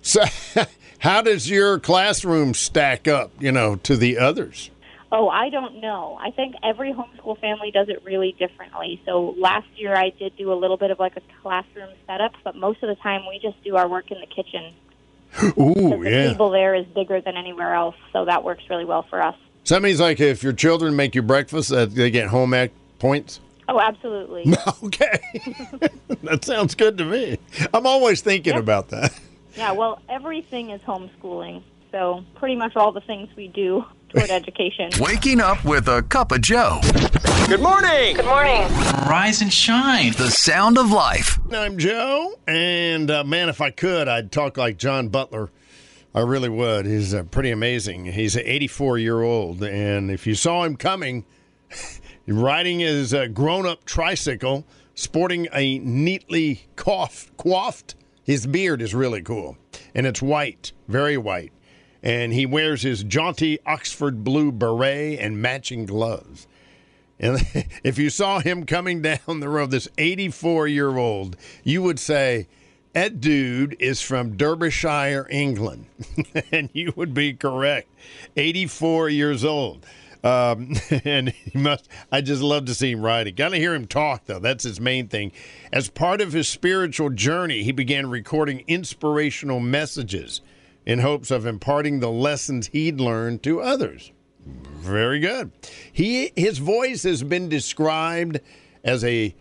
So, 0.07 0.23
how 0.99 1.21
does 1.21 1.49
your 1.49 1.79
classroom 1.79 2.53
stack 2.53 3.09
up, 3.09 3.31
you 3.41 3.51
know, 3.51 3.75
to 3.83 3.97
the 3.97 4.17
others? 4.17 4.69
Oh, 5.11 5.27
I 5.27 5.49
don't 5.49 5.81
know. 5.81 6.17
I 6.21 6.31
think 6.31 6.55
every 6.63 6.93
homeschool 6.93 7.39
family 7.41 7.71
does 7.71 7.89
it 7.89 8.03
really 8.05 8.33
differently. 8.39 9.01
So 9.05 9.35
last 9.37 9.67
year 9.75 9.93
I 9.95 10.11
did 10.17 10.35
do 10.37 10.51
a 10.51 10.55
little 10.55 10.77
bit 10.77 10.91
of 10.91 10.99
like 10.99 11.17
a 11.17 11.21
classroom 11.41 11.89
setup, 12.05 12.31
but 12.45 12.55
most 12.55 12.83
of 12.83 12.89
the 12.89 12.95
time 13.01 13.21
we 13.27 13.37
just 13.41 13.61
do 13.63 13.75
our 13.75 13.87
work 13.87 14.09
in 14.11 14.19
the 14.21 14.27
kitchen 14.27 14.73
Ooh, 15.59 16.01
the 16.03 16.09
yeah. 16.09 16.31
table 16.31 16.49
there 16.51 16.73
is 16.73 16.85
bigger 16.87 17.19
than 17.21 17.35
anywhere 17.35 17.73
else, 17.73 17.95
so 18.13 18.23
that 18.25 18.43
works 18.45 18.63
really 18.69 18.85
well 18.85 19.03
for 19.09 19.21
us. 19.21 19.35
So 19.65 19.75
that 19.75 19.81
means 19.81 19.99
like 19.99 20.21
if 20.21 20.41
your 20.41 20.53
children 20.53 20.95
make 20.95 21.15
you 21.15 21.21
breakfast, 21.21 21.71
uh, 21.71 21.85
they 21.85 22.09
get 22.11 22.27
home 22.29 22.53
ec 22.53 22.71
points. 22.99 23.41
Oh, 23.67 23.79
absolutely. 23.79 24.45
Okay, 24.83 25.19
that 26.23 26.45
sounds 26.45 26.75
good 26.75 26.97
to 26.97 27.03
me. 27.05 27.37
I'm 27.73 27.85
always 27.85 28.21
thinking 28.21 28.53
Yep. 28.53 28.63
about 28.63 28.89
that. 28.89 29.13
Yeah, 29.57 29.71
well, 29.71 30.01
everything 30.07 30.69
is 30.69 30.81
homeschooling, 30.81 31.63
so 31.91 32.23
pretty 32.35 32.55
much 32.55 32.75
all 32.75 32.91
the 32.91 33.01
things 33.01 33.27
we 33.35 33.47
do 33.47 33.83
toward 34.09 34.29
education. 34.29 34.91
Waking 34.99 35.41
up 35.41 35.63
with 35.65 35.87
a 35.87 36.03
cup 36.03 36.31
of 36.31 36.41
Joe. 36.41 36.79
Good 37.47 37.61
morning. 37.61 38.15
Good 38.15 38.25
morning. 38.25 38.61
Rise 39.09 39.41
and 39.41 39.51
shine. 39.51 40.11
The 40.13 40.29
sound 40.29 40.77
of 40.77 40.91
life. 40.91 41.39
I'm 41.51 41.77
Joe, 41.77 42.35
and 42.47 43.09
uh, 43.09 43.23
man, 43.23 43.49
if 43.49 43.59
I 43.61 43.71
could, 43.71 44.07
I'd 44.07 44.31
talk 44.31 44.57
like 44.57 44.77
John 44.77 45.07
Butler. 45.07 45.49
I 46.13 46.21
really 46.21 46.49
would. 46.49 46.85
He's 46.85 47.13
uh, 47.13 47.23
pretty 47.23 47.51
amazing. 47.51 48.05
He's 48.05 48.35
84 48.37 48.97
year 48.99 49.21
old, 49.21 49.63
and 49.63 50.11
if 50.11 50.27
you 50.27 50.35
saw 50.35 50.63
him 50.63 50.75
coming, 50.75 51.25
riding 52.27 52.79
his 52.79 53.13
uh, 53.13 53.27
grown-up 53.27 53.85
tricycle, 53.85 54.65
sporting 54.93 55.47
a 55.53 55.79
neatly 55.79 56.67
coiffed, 56.75 57.35
coiffed. 57.37 57.95
His 58.27 58.45
beard 58.45 58.81
is 58.81 58.93
really 58.93 59.21
cool, 59.21 59.57
and 59.95 60.05
it's 60.05 60.21
white, 60.21 60.73
very 60.89 61.17
white, 61.17 61.53
and 62.03 62.33
he 62.33 62.45
wears 62.45 62.81
his 62.81 63.05
jaunty 63.05 63.57
Oxford 63.65 64.25
blue 64.25 64.51
beret 64.51 65.17
and 65.17 65.41
matching 65.41 65.85
gloves. 65.85 66.45
And 67.17 67.39
if 67.85 67.97
you 67.97 68.09
saw 68.09 68.39
him 68.39 68.65
coming 68.65 69.01
down 69.01 69.39
the 69.39 69.47
road, 69.47 69.71
this 69.71 69.87
84 69.97 70.67
year 70.67 70.97
old, 70.97 71.37
you 71.63 71.81
would 71.81 71.99
say, 71.99 72.49
that 72.91 73.21
dude 73.21 73.77
is 73.79 74.01
from 74.01 74.35
Derbyshire, 74.35 75.27
England. 75.29 75.85
and 76.51 76.69
you 76.73 76.91
would 76.97 77.13
be 77.13 77.31
correct. 77.31 77.87
84 78.35 79.07
years 79.07 79.45
old. 79.45 79.85
Um, 80.23 80.73
and 81.05 81.29
he 81.29 81.57
must, 81.57 81.87
I 82.11 82.21
just 82.21 82.41
love 82.41 82.65
to 82.65 82.73
see 82.73 82.91
him 82.91 83.01
riding. 83.01 83.35
Got 83.35 83.49
to 83.49 83.57
hear 83.57 83.73
him 83.73 83.85
talk, 83.85 84.25
though. 84.25 84.39
That's 84.39 84.63
his 84.63 84.79
main 84.79 85.07
thing. 85.07 85.31
As 85.71 85.89
part 85.89 86.21
of 86.21 86.33
his 86.33 86.47
spiritual 86.47 87.09
journey, 87.09 87.63
he 87.63 87.71
began 87.71 88.09
recording 88.09 88.63
inspirational 88.67 89.59
messages 89.59 90.41
in 90.85 90.99
hopes 90.99 91.31
of 91.31 91.45
imparting 91.45 91.99
the 91.99 92.09
lessons 92.09 92.67
he'd 92.67 92.99
learned 92.99 93.43
to 93.43 93.61
others. 93.61 94.11
Very 94.45 95.19
good. 95.19 95.51
He 95.91 96.31
his 96.35 96.59
voice 96.59 97.03
has 97.03 97.21
been 97.23 97.49
described 97.49 98.39
as 98.83 99.03
a 99.03 99.35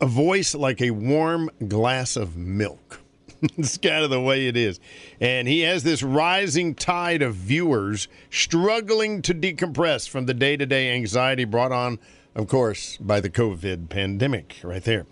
a 0.00 0.06
voice 0.06 0.54
like 0.54 0.80
a 0.80 0.92
warm 0.92 1.50
glass 1.66 2.16
of 2.16 2.36
milk. 2.36 3.01
it's 3.58 3.76
kind 3.76 4.04
of 4.04 4.10
the 4.10 4.20
way 4.20 4.46
it 4.46 4.56
is. 4.56 4.78
And 5.20 5.48
he 5.48 5.60
has 5.60 5.82
this 5.82 6.02
rising 6.02 6.74
tide 6.74 7.22
of 7.22 7.34
viewers 7.34 8.06
struggling 8.30 9.20
to 9.22 9.34
decompress 9.34 10.08
from 10.08 10.26
the 10.26 10.34
day-to-day 10.34 10.92
anxiety 10.94 11.44
brought 11.44 11.72
on, 11.72 11.98
of 12.36 12.46
course, 12.46 12.96
by 12.98 13.20
the 13.20 13.30
COVID 13.30 13.88
pandemic 13.88 14.56
right 14.62 14.84
there. 14.84 15.06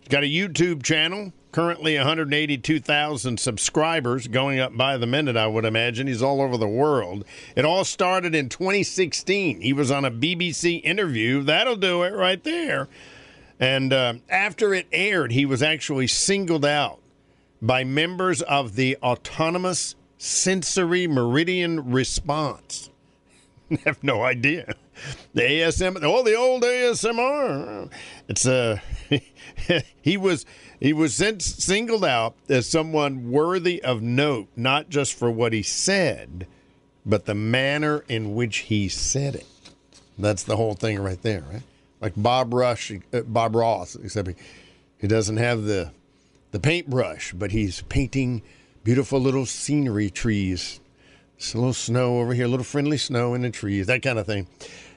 He's 0.00 0.08
got 0.08 0.22
a 0.22 0.26
YouTube 0.26 0.82
channel, 0.82 1.32
currently 1.50 1.96
182,000 1.96 3.40
subscribers, 3.40 4.28
going 4.28 4.60
up 4.60 4.76
by 4.76 4.98
the 4.98 5.06
minute, 5.06 5.36
I 5.38 5.46
would 5.46 5.64
imagine. 5.64 6.08
He's 6.08 6.22
all 6.22 6.42
over 6.42 6.58
the 6.58 6.68
world. 6.68 7.24
It 7.56 7.64
all 7.64 7.84
started 7.84 8.34
in 8.34 8.50
2016. 8.50 9.62
He 9.62 9.72
was 9.72 9.90
on 9.90 10.04
a 10.04 10.10
BBC 10.10 10.82
interview. 10.84 11.42
That'll 11.42 11.76
do 11.76 12.02
it 12.02 12.12
right 12.12 12.42
there. 12.44 12.88
And 13.58 13.92
uh, 13.92 14.14
after 14.28 14.74
it 14.74 14.88
aired, 14.92 15.32
he 15.32 15.46
was 15.46 15.62
actually 15.62 16.08
singled 16.08 16.66
out 16.66 17.01
by 17.62 17.84
members 17.84 18.42
of 18.42 18.74
the 18.74 18.98
Autonomous 19.02 19.94
Sensory 20.18 21.06
Meridian 21.06 21.92
Response. 21.92 22.90
I 23.70 23.78
have 23.84 24.02
no 24.02 24.22
idea. 24.22 24.74
The 25.32 25.42
ASM, 25.42 25.98
oh, 26.02 26.22
the 26.22 26.34
old 26.34 26.64
ASMR. 26.64 27.90
It's 28.28 28.44
uh, 28.44 28.78
he 30.02 30.16
was 30.16 30.44
he 30.78 30.92
was 30.92 31.14
singled 31.14 32.04
out 32.04 32.34
as 32.48 32.68
someone 32.68 33.30
worthy 33.30 33.82
of 33.82 34.02
note, 34.02 34.48
not 34.56 34.90
just 34.90 35.14
for 35.14 35.30
what 35.30 35.52
he 35.52 35.62
said, 35.62 36.46
but 37.06 37.24
the 37.24 37.34
manner 37.34 38.04
in 38.08 38.34
which 38.34 38.58
he 38.58 38.88
said 38.88 39.36
it. 39.36 39.46
That's 40.18 40.42
the 40.42 40.56
whole 40.56 40.74
thing 40.74 40.98
right 40.98 41.20
there, 41.22 41.44
right? 41.50 41.62
Like 42.00 42.12
Bob 42.16 42.52
Rush, 42.52 42.92
uh, 43.12 43.20
Bob 43.22 43.54
Ross, 43.54 43.94
except 43.94 44.28
he, 44.28 44.34
he 44.98 45.06
doesn't 45.06 45.36
have 45.36 45.62
the 45.62 45.92
the 46.52 46.60
paintbrush, 46.60 47.32
but 47.32 47.50
he's 47.50 47.82
painting 47.88 48.42
beautiful 48.84 49.18
little 49.18 49.46
scenery 49.46 50.10
trees. 50.10 50.80
It's 51.36 51.54
a 51.54 51.58
little 51.58 51.72
snow 51.72 52.20
over 52.20 52.34
here, 52.34 52.44
a 52.44 52.48
little 52.48 52.64
friendly 52.64 52.98
snow 52.98 53.34
in 53.34 53.42
the 53.42 53.50
trees, 53.50 53.88
that 53.88 54.02
kind 54.02 54.18
of 54.18 54.26
thing. 54.26 54.46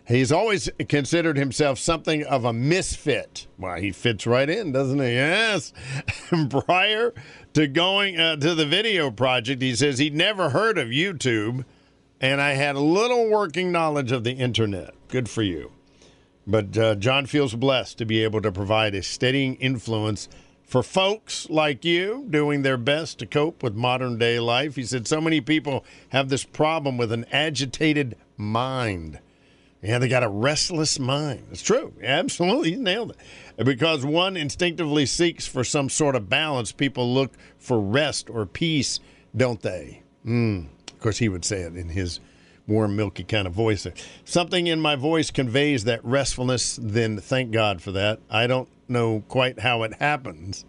He's 0.07 0.31
always 0.31 0.69
considered 0.87 1.35
himself 1.35 1.79
something 1.79 2.23
of 2.25 2.45
a 2.45 2.53
misfit. 2.53 3.47
Well, 3.57 3.77
he 3.77 3.91
fits 3.91 4.27
right 4.27 4.47
in, 4.47 4.71
doesn't 4.71 4.99
he? 4.99 5.13
Yes. 5.13 5.73
Prior 6.67 7.11
to 7.53 7.67
going 7.67 8.19
uh, 8.19 8.35
to 8.35 8.53
the 8.53 8.67
video 8.67 9.09
project, 9.09 9.63
he 9.63 9.75
says 9.75 9.97
he'd 9.97 10.13
never 10.13 10.51
heard 10.51 10.77
of 10.77 10.89
YouTube, 10.89 11.65
and 12.21 12.39
I 12.39 12.51
had 12.51 12.75
little 12.75 13.29
working 13.31 13.71
knowledge 13.71 14.11
of 14.11 14.23
the 14.23 14.33
internet. 14.33 14.93
Good 15.07 15.27
for 15.27 15.41
you. 15.41 15.71
But 16.45 16.77
uh, 16.77 16.95
John 16.95 17.25
feels 17.25 17.55
blessed 17.55 17.97
to 17.97 18.05
be 18.05 18.23
able 18.23 18.41
to 18.41 18.51
provide 18.51 18.93
a 18.93 19.01
steadying 19.01 19.55
influence 19.55 20.29
for 20.65 20.82
folks 20.84 21.49
like 21.49 21.86
you 21.86 22.25
doing 22.30 22.63
their 22.63 22.78
best 22.78 23.19
to 23.19 23.25
cope 23.25 23.62
with 23.62 23.75
modern 23.75 24.17
day 24.17 24.39
life. 24.39 24.75
He 24.75 24.84
said 24.84 25.08
so 25.08 25.21
many 25.21 25.39
people 25.39 25.86
have 26.10 26.30
this 26.30 26.43
problem 26.43 26.97
with 26.97 27.12
an 27.12 27.25
agitated 27.32 28.17
mind. 28.36 29.19
Yeah, 29.82 29.99
they 29.99 30.08
got 30.08 30.23
a 30.23 30.30
restless 30.30 30.97
mind. 30.97 31.47
It's 31.51 31.62
true. 31.62 31.93
Absolutely. 32.04 32.71
He 32.71 32.75
nailed 32.75 33.15
it. 33.58 33.65
Because 33.65 34.04
one 34.04 34.36
instinctively 34.36 35.06
seeks 35.06 35.45
for 35.45 35.63
some 35.63 35.89
sort 35.89 36.15
of 36.15 36.28
balance, 36.28 36.71
people 36.71 37.13
look 37.13 37.34
for 37.60 37.80
rest 37.80 38.30
or 38.30 38.47
peace, 38.47 38.99
don't 39.36 39.62
they? 39.62 40.01
Mm. 40.25 40.67
Of 40.91 40.99
course, 40.99 41.19
he 41.19 41.30
would 41.30 41.45
say 41.45 41.62
it 41.62 41.75
in 41.75 41.89
his 41.89 42.19
warm, 42.67 42.95
milky 42.95 43.23
kind 43.23 43.45
of 43.45 43.54
voice. 43.54 43.86
Something 44.23 44.65
in 44.65 44.80
my 44.80 44.95
voice 44.95 45.30
conveys 45.30 45.84
that 45.84 46.04
restfulness, 46.04 46.80
then 46.82 47.19
thank 47.19 47.51
God 47.51 47.80
for 47.80 47.91
that. 47.91 48.19
I 48.28 48.47
don't 48.47 48.67
know 48.87 49.23
quite 49.27 49.59
how 49.59 49.83
it 49.83 49.93
happens, 49.95 50.65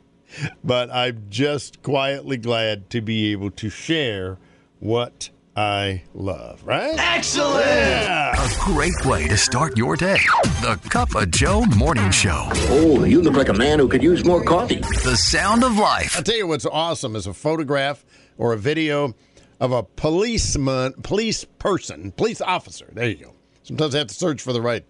but 0.65 0.91
I'm 0.91 1.27
just 1.29 1.83
quietly 1.83 2.37
glad 2.37 2.91
to 2.91 3.01
be 3.01 3.33
able 3.33 3.51
to 3.53 3.69
share 3.69 4.39
what 4.81 5.31
I 5.57 6.03
love, 6.13 6.63
right? 6.65 6.95
Excellent! 6.99 7.65
Yeah. 7.65 8.35
A 8.35 8.49
great 8.61 9.05
way 9.07 9.27
to 9.27 9.37
start 9.39 9.77
your 9.79 9.97
day. 9.97 10.19
The 10.61 10.79
Cup 10.91 11.15
of 11.15 11.31
Joe 11.31 11.65
Morning 11.77 12.11
Show. 12.11 12.49
Oh, 12.69 13.05
you 13.05 13.23
look 13.23 13.35
like 13.35 13.49
a 13.49 13.55
man 13.55 13.79
who 13.79 13.89
could 13.89 14.03
use 14.03 14.23
more 14.25 14.45
coffee. 14.45 14.81
The 14.81 15.17
sound 15.17 15.65
of 15.65 15.79
life. 15.79 16.15
I'll 16.17 16.23
tell 16.23 16.37
you 16.37 16.47
what's 16.47 16.67
awesome 16.67 17.17
is 17.17 17.27
a 17.27 17.33
photograph 17.33 18.05
or 18.37 18.53
a 18.53 18.59
video 18.59 19.15
of 19.59 19.73
a 19.73 19.83
policeman, 19.83 20.93
police 21.03 21.45
person, 21.45 22.13
police 22.13 22.43
officer. 22.43 22.91
There 22.93 23.09
you 23.09 23.17
go. 23.17 23.35
Sometimes 23.63 23.95
I 23.95 23.99
have 23.99 24.09
to 24.09 24.15
search 24.15 24.43
for 24.43 24.53
the 24.53 24.61
right 24.61 24.85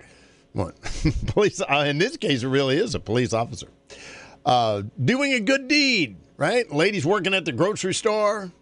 one. 0.57 0.73
police. 1.27 1.61
Uh, 1.61 1.85
in 1.87 1.99
this 1.99 2.16
case, 2.16 2.42
it 2.42 2.49
really 2.49 2.77
is 2.77 2.95
a 2.95 3.01
police 3.01 3.33
officer 3.33 3.69
uh, 4.47 4.83
doing 5.03 5.33
a 5.33 5.40
good 5.40 5.69
deed. 5.69 6.16
Right, 6.38 6.71
lady's 6.71 7.07
working 7.07 7.33
at 7.33 7.47
the 7.47 7.53
grocery 7.53 7.95
store. 7.95 8.53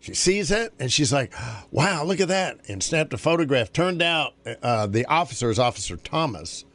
She 0.00 0.12
sees 0.12 0.50
it 0.50 0.74
and 0.78 0.92
she's 0.92 1.12
like, 1.12 1.32
"Wow, 1.70 2.04
look 2.04 2.20
at 2.20 2.28
that!" 2.28 2.60
and 2.68 2.82
snapped 2.82 3.14
a 3.14 3.18
photograph. 3.18 3.72
Turned 3.72 4.02
out 4.02 4.34
uh, 4.62 4.86
the 4.86 5.06
officer 5.06 5.48
is 5.48 5.58
Officer 5.58 5.96
Thomas, 5.96 6.66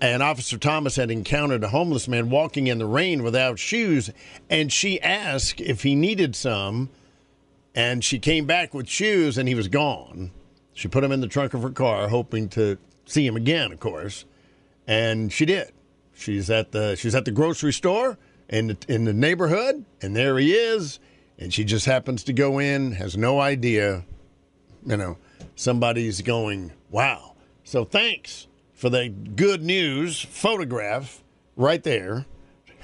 and 0.00 0.24
Officer 0.24 0.58
Thomas 0.58 0.96
had 0.96 1.10
encountered 1.10 1.62
a 1.62 1.68
homeless 1.68 2.08
man 2.08 2.30
walking 2.30 2.66
in 2.66 2.78
the 2.78 2.86
rain 2.86 3.22
without 3.22 3.60
shoes, 3.60 4.10
and 4.50 4.72
she 4.72 5.00
asked 5.00 5.60
if 5.60 5.84
he 5.84 5.94
needed 5.94 6.34
some, 6.34 6.90
and 7.76 8.02
she 8.02 8.18
came 8.18 8.44
back 8.44 8.74
with 8.74 8.88
shoes, 8.88 9.38
and 9.38 9.48
he 9.48 9.54
was 9.54 9.68
gone. 9.68 10.32
She 10.72 10.88
put 10.88 11.04
him 11.04 11.12
in 11.12 11.20
the 11.20 11.28
trunk 11.28 11.54
of 11.54 11.62
her 11.62 11.70
car, 11.70 12.08
hoping 12.08 12.48
to 12.50 12.76
see 13.06 13.26
him 13.26 13.36
again, 13.36 13.72
of 13.72 13.80
course, 13.80 14.24
and 14.86 15.32
she 15.32 15.44
did. 15.44 15.72
She's 16.14 16.50
at 16.50 16.72
the 16.72 16.96
she's 16.96 17.14
at 17.14 17.24
the 17.24 17.30
grocery 17.30 17.72
store 17.72 18.18
in 18.48 18.68
the, 18.68 18.76
in 18.88 19.04
the 19.04 19.12
neighborhood, 19.12 19.84
and 20.00 20.14
there 20.14 20.38
he 20.38 20.52
is, 20.52 21.00
and 21.38 21.52
she 21.52 21.64
just 21.64 21.86
happens 21.86 22.22
to 22.24 22.32
go 22.32 22.58
in, 22.58 22.92
has 22.92 23.16
no 23.16 23.40
idea, 23.40 24.04
you 24.86 24.96
know, 24.96 25.18
somebody's 25.56 26.22
going, 26.22 26.72
wow. 26.90 27.34
So 27.64 27.84
thanks 27.84 28.46
for 28.74 28.90
the 28.90 29.08
good 29.08 29.62
news 29.62 30.20
photograph 30.20 31.22
right 31.56 31.82
there. 31.82 32.26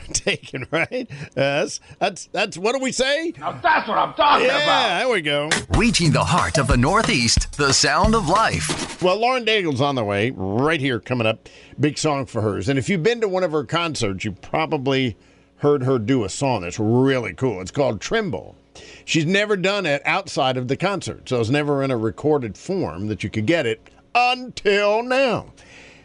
Taken 0.12 0.66
right. 0.70 1.08
That's 1.34 1.80
that's 1.98 2.26
that's 2.26 2.56
what 2.56 2.74
do 2.74 2.82
we 2.82 2.92
say? 2.92 3.32
Now 3.38 3.52
that's 3.52 3.88
what 3.88 3.98
I'm 3.98 4.14
talking 4.14 4.46
yeah, 4.46 4.56
about. 4.56 4.88
Yeah, 4.88 4.98
there 4.98 5.08
we 5.08 5.20
go. 5.20 5.50
Reaching 5.76 6.12
the 6.12 6.24
heart 6.24 6.58
of 6.58 6.66
the 6.66 6.76
Northeast. 6.76 7.56
The 7.56 7.72
sound 7.72 8.14
of 8.14 8.28
life. 8.28 9.02
Well, 9.02 9.16
Lauren 9.18 9.44
Daigle's 9.44 9.80
on 9.80 9.94
the 9.94 10.04
way, 10.04 10.30
right 10.30 10.80
here 10.80 11.00
coming 11.00 11.26
up. 11.26 11.48
Big 11.78 11.98
song 11.98 12.26
for 12.26 12.42
hers. 12.42 12.68
And 12.68 12.78
if 12.78 12.88
you've 12.88 13.02
been 13.02 13.20
to 13.20 13.28
one 13.28 13.44
of 13.44 13.52
her 13.52 13.64
concerts, 13.64 14.24
you 14.24 14.32
probably 14.32 15.16
heard 15.56 15.82
her 15.82 15.98
do 15.98 16.24
a 16.24 16.28
song 16.28 16.62
that's 16.62 16.78
really 16.78 17.34
cool. 17.34 17.60
It's 17.60 17.70
called 17.70 18.00
Tremble. 18.00 18.56
She's 19.04 19.26
never 19.26 19.56
done 19.56 19.86
it 19.86 20.02
outside 20.04 20.56
of 20.56 20.68
the 20.68 20.76
concert, 20.76 21.28
so 21.28 21.40
it's 21.40 21.50
never 21.50 21.82
in 21.82 21.90
a 21.90 21.96
recorded 21.96 22.56
form 22.56 23.08
that 23.08 23.22
you 23.22 23.30
could 23.30 23.46
get 23.46 23.66
it 23.66 23.90
until 24.14 25.02
now. 25.02 25.52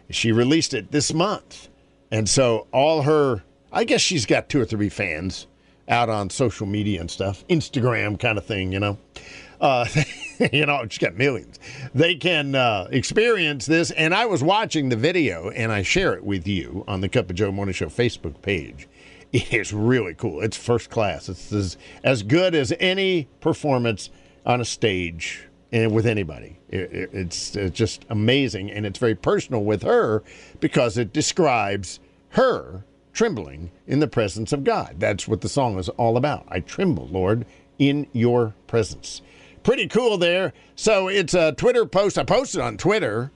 She 0.10 0.32
released 0.32 0.74
it 0.74 0.92
this 0.92 1.14
month. 1.14 1.70
And 2.12 2.30
so 2.30 2.68
all 2.72 3.04
her, 3.04 3.44
I 3.76 3.84
guess 3.84 4.00
she's 4.00 4.26
got 4.26 4.48
two 4.48 4.62
or 4.62 4.66
three 4.66 4.88
fans 4.88 5.48
out 5.90 6.10
on 6.10 6.30
social 6.30 6.66
media 6.66 7.02
and 7.02 7.12
stuff, 7.12 7.46
Instagram 7.50 8.18
kind 8.18 8.38
of 8.38 8.46
thing, 8.46 8.72
you 8.72 8.80
know. 8.80 8.98
Uh, 9.60 9.86
you 10.54 10.66
know, 10.66 10.82
she's 10.90 10.98
got 10.98 11.16
millions. 11.16 11.60
They 11.94 12.16
can 12.16 12.56
uh, 12.56 12.88
experience 12.90 13.66
this. 13.66 13.92
And 13.92 14.16
I 14.16 14.28
was 14.28 14.42
watching 14.42 14.88
the 14.88 14.96
video 14.96 15.50
and 15.50 15.74
I 15.74 15.82
share 15.82 16.14
it 16.14 16.24
with 16.24 16.48
you 16.48 16.86
on 16.88 17.02
the 17.02 17.10
Cup 17.10 17.30
of 17.30 17.36
Joe 17.36 17.52
Morning 17.52 17.74
Show 17.74 17.88
Facebook 17.88 18.42
page. 18.42 18.88
It 19.34 19.54
is 19.54 19.74
really 19.74 20.14
cool. 20.14 20.40
It's 20.42 20.56
first 20.56 20.90
class. 20.90 21.28
It's 21.28 21.52
as, 21.52 21.76
as 22.06 22.24
good 22.24 22.56
as 22.56 22.72
any 22.80 23.28
performance 23.42 24.10
on 24.46 24.62
a 24.62 24.66
stage 24.66 25.46
and 25.74 25.92
with 25.92 26.06
anybody. 26.06 26.58
It, 26.70 26.94
it, 26.94 27.10
it's, 27.12 27.54
it's 27.58 27.78
just 27.78 28.06
amazing. 28.10 28.72
And 28.72 28.86
it's 28.86 29.00
very 29.00 29.16
personal 29.16 29.66
with 29.66 29.84
her 29.84 30.24
because 30.62 30.98
it 30.98 31.12
describes 31.12 32.00
her 32.30 32.86
trembling 33.16 33.72
in 33.88 34.00
the 34.00 34.08
presence 34.08 34.54
of 34.54 34.64
God. 34.64 34.98
That's 35.00 35.28
what 35.28 35.42
the 35.42 35.50
song 35.50 35.80
is 35.80 35.90
all 35.90 36.18
about. 36.18 36.46
I 36.50 36.60
tremble, 36.60 37.08
Lord, 37.08 37.46
in 37.80 38.08
your 38.14 38.54
presence. 38.68 39.22
Pretty 39.64 39.88
cool 39.88 40.20
there. 40.20 40.54
So 40.76 41.08
it's 41.08 41.34
a 41.34 41.54
Twitter 41.54 41.88
post. 41.88 42.20
I 42.20 42.24
posted 42.24 42.62
on 42.62 42.78
Twitter, 42.78 43.32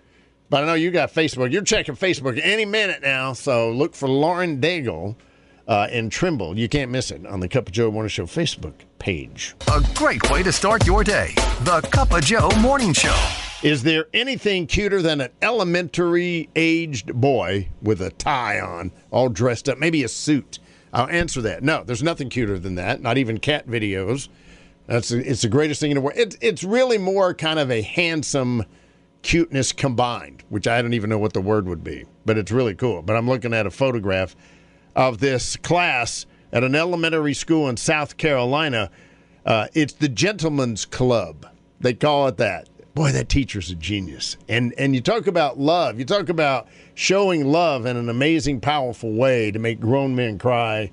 but 0.50 0.64
I 0.64 0.68
know 0.68 0.76
you 0.76 0.92
got 0.92 1.12
Facebook. 1.12 1.52
You're 1.52 1.64
checking 1.64 1.96
Facebook 1.96 2.40
any 2.44 2.66
minute 2.66 3.02
now. 3.02 3.34
So 3.34 3.72
look 3.72 3.96
for 3.96 4.08
Lauren 4.08 4.62
Daigle 4.62 5.16
uh, 5.68 5.88
and 5.90 6.12
Tremble. 6.12 6.58
You 6.58 6.70
can't 6.70 6.92
miss 6.92 7.10
it 7.10 7.26
on 7.26 7.40
the 7.40 7.48
Cup 7.48 7.68
of 7.68 7.74
Joe 7.74 7.90
Morning 7.90 8.10
Show 8.10 8.26
Facebook 8.26 8.76
page. 9.00 9.56
A 9.74 9.84
great 9.96 10.30
way 10.30 10.44
to 10.44 10.52
start 10.52 10.86
your 10.86 11.04
day. 11.04 11.32
The 11.62 11.82
Cup 11.92 12.12
of 12.12 12.22
Joe 12.22 12.50
Morning 12.60 12.94
Show. 12.94 13.49
Is 13.62 13.84
there 13.84 14.08
anything 14.14 14.68
cuter 14.68 15.02
than 15.02 15.20
an 15.20 15.32
elementary 15.42 16.50
aged 16.56 17.14
boy 17.14 17.68
with 17.82 18.02
a 18.02 18.10
tie 18.10 18.58
on, 18.58 18.94
all 19.12 19.28
dressed 19.28 19.68
up, 19.68 19.78
maybe 19.78 20.02
a 20.02 20.08
suit? 20.08 20.60
I'll 20.94 21.10
answer 21.10 21.42
that. 21.42 21.62
No, 21.62 21.84
there's 21.84 22.02
nothing 22.02 22.30
cuter 22.30 22.58
than 22.58 22.76
that. 22.76 23.02
Not 23.02 23.18
even 23.18 23.38
cat 23.38 23.68
videos. 23.68 24.30
That's 24.88 25.12
it's 25.12 25.42
the 25.42 25.50
greatest 25.50 25.82
thing 25.82 25.92
in 25.92 25.96
the 25.96 26.02
world. 26.02 26.18
It's 26.18 26.38
it's 26.40 26.64
really 26.64 26.98
more 26.98 27.34
kind 27.34 27.60
of 27.60 27.70
a 27.70 27.82
handsome 27.82 28.64
cuteness 29.24 29.74
combined, 29.74 30.46
which 30.48 30.66
I 30.66 30.82
don't 30.82 30.94
even 30.94 31.10
know 31.10 31.20
what 31.20 31.34
the 31.34 31.42
word 31.42 31.68
would 31.68 31.84
be, 31.84 32.06
but 32.26 32.38
it's 32.38 32.52
really 32.54 32.76
cool. 32.76 33.02
But 33.02 33.18
I'm 33.18 33.28
looking 33.28 33.54
at 33.54 33.68
a 33.68 33.72
photograph 33.72 34.38
of 34.96 35.20
this 35.20 35.58
class 35.58 36.26
at 36.54 36.64
an 36.64 36.76
elementary 36.76 37.34
school 37.34 37.68
in 37.68 37.76
South 37.76 38.16
Carolina. 38.16 38.90
Uh, 39.46 39.68
it's 39.74 39.94
the 39.94 40.10
Gentlemen's 40.10 40.86
Club. 40.86 41.46
They 41.82 41.94
call 41.94 42.30
it 42.30 42.38
that. 42.38 42.70
Boy, 43.00 43.14
that 43.14 43.30
teacher's 43.30 43.72
a 43.72 43.76
genius. 43.76 44.36
And 44.50 44.74
and 44.78 44.94
you 44.94 45.00
talk 45.00 45.28
about 45.28 45.58
love. 45.58 46.00
You 46.00 46.04
talk 46.04 46.28
about 46.28 46.68
showing 46.96 47.50
love 47.50 47.86
in 47.86 47.96
an 47.96 48.10
amazing, 48.10 48.60
powerful 48.60 49.14
way 49.14 49.52
to 49.52 49.58
make 49.58 49.80
grown 49.80 50.18
men 50.18 50.38
cry. 50.38 50.92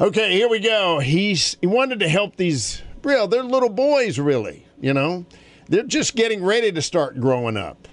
Okay, 0.00 0.30
here 0.30 0.48
we 0.48 0.60
go. 0.60 1.00
He's 1.00 1.56
he 1.60 1.66
wanted 1.66 1.98
to 1.98 2.08
help 2.08 2.36
these 2.36 2.82
real. 3.02 3.26
They're 3.26 3.42
little 3.42 3.68
boys, 3.68 4.20
really. 4.20 4.64
You 4.80 4.94
know, 4.94 5.26
they're 5.68 5.82
just 5.82 6.14
getting 6.14 6.44
ready 6.44 6.70
to 6.70 6.80
start 6.80 7.18
growing 7.18 7.56
up. 7.56 7.88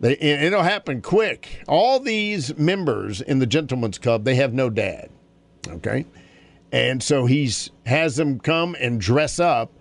They, 0.00 0.16
it'll 0.16 0.62
happen 0.62 1.02
quick. 1.02 1.62
All 1.68 2.00
these 2.00 2.56
members 2.56 3.20
in 3.20 3.38
the 3.38 3.46
Gentlemen's 3.46 3.98
Club, 3.98 4.24
they 4.24 4.36
have 4.36 4.54
no 4.54 4.70
dad. 4.70 5.10
Okay, 5.68 6.06
and 6.72 7.02
so 7.02 7.26
he's 7.26 7.68
has 7.84 8.16
them 8.16 8.40
come 8.40 8.74
and 8.80 8.98
dress 8.98 9.38
up. 9.38 9.74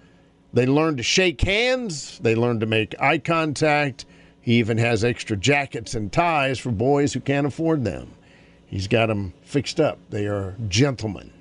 They 0.56 0.66
learn 0.66 0.96
to 0.98 1.04
shake 1.04 1.42
hands. 1.42 2.18
They 2.20 2.34
learn 2.34 2.62
to 2.62 2.66
make 2.66 2.96
eye 3.00 3.18
contact. 3.18 4.06
He 4.42 4.54
even 4.56 4.78
has 4.78 5.04
extra 5.04 5.36
jackets 5.36 5.94
and 5.96 6.12
ties 6.12 6.60
for 6.60 6.72
boys 6.72 7.14
who 7.14 7.20
can't 7.20 7.46
afford 7.46 7.84
them. 7.84 8.12
He's 8.66 8.88
got 8.88 9.08
them 9.08 9.34
fixed 9.44 9.80
up. 9.82 10.00
They 10.10 10.28
are 10.28 10.56
gentlemen, 10.70 11.32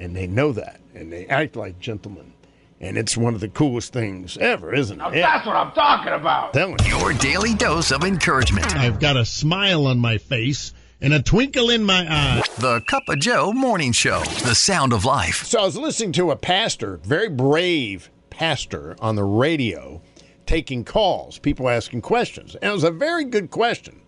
and 0.00 0.16
they 0.16 0.26
know 0.26 0.52
that, 0.52 0.80
and 0.94 1.12
they 1.12 1.26
act 1.26 1.54
like 1.54 1.78
gentlemen. 1.80 2.32
And 2.80 2.96
it's 2.96 3.16
one 3.16 3.34
of 3.34 3.40
the 3.40 3.48
coolest 3.48 3.92
things 3.92 4.36
ever, 4.38 4.74
isn't 4.74 4.98
Now 4.98 5.10
it? 5.10 5.20
that's 5.20 5.46
what 5.46 5.56
I'm 5.56 5.72
talking 5.72 6.12
about. 6.14 6.52
Telling 6.54 6.76
you. 6.84 6.96
Your 6.98 7.12
daily 7.12 7.54
dose 7.54 7.90
of 7.90 8.04
encouragement. 8.04 8.74
I've 8.76 9.00
got 9.00 9.16
a 9.16 9.24
smile 9.24 9.86
on 9.86 9.98
my 9.98 10.16
face 10.18 10.72
and 11.00 11.12
a 11.12 11.22
twinkle 11.22 11.68
in 11.70 11.84
my 11.84 12.06
eye. 12.08 12.42
The 12.58 12.80
Cup 12.86 13.02
of 13.08 13.18
Joe 13.18 13.52
Morning 13.52 13.92
Show. 13.92 14.20
The 14.44 14.54
sound 14.54 14.92
of 14.94 15.04
life. 15.04 15.44
So 15.44 15.60
I 15.60 15.64
was 15.64 15.76
listening 15.76 16.12
to 16.12 16.30
a 16.30 16.36
pastor, 16.36 16.98
very 16.98 17.28
brave 17.28 18.10
pastor, 18.36 18.94
on 19.00 19.16
the 19.16 19.24
radio, 19.24 20.02
taking 20.44 20.84
calls, 20.84 21.38
people 21.38 21.70
asking 21.70 22.02
questions. 22.02 22.54
And 22.56 22.70
it 22.70 22.74
was 22.74 22.84
a 22.84 22.90
very 22.90 23.24
good 23.24 23.50
question. 23.50 24.02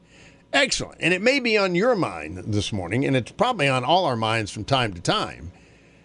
Excellent. 0.52 0.98
And 1.00 1.14
it 1.14 1.22
may 1.22 1.40
be 1.40 1.56
on 1.56 1.74
your 1.74 1.96
mind 1.96 2.44
this 2.46 2.70
morning, 2.70 3.06
and 3.06 3.16
it's 3.16 3.32
probably 3.32 3.68
on 3.68 3.84
all 3.84 4.04
our 4.04 4.16
minds 4.16 4.50
from 4.50 4.64
time 4.64 4.92
to 4.92 5.00
time. 5.00 5.50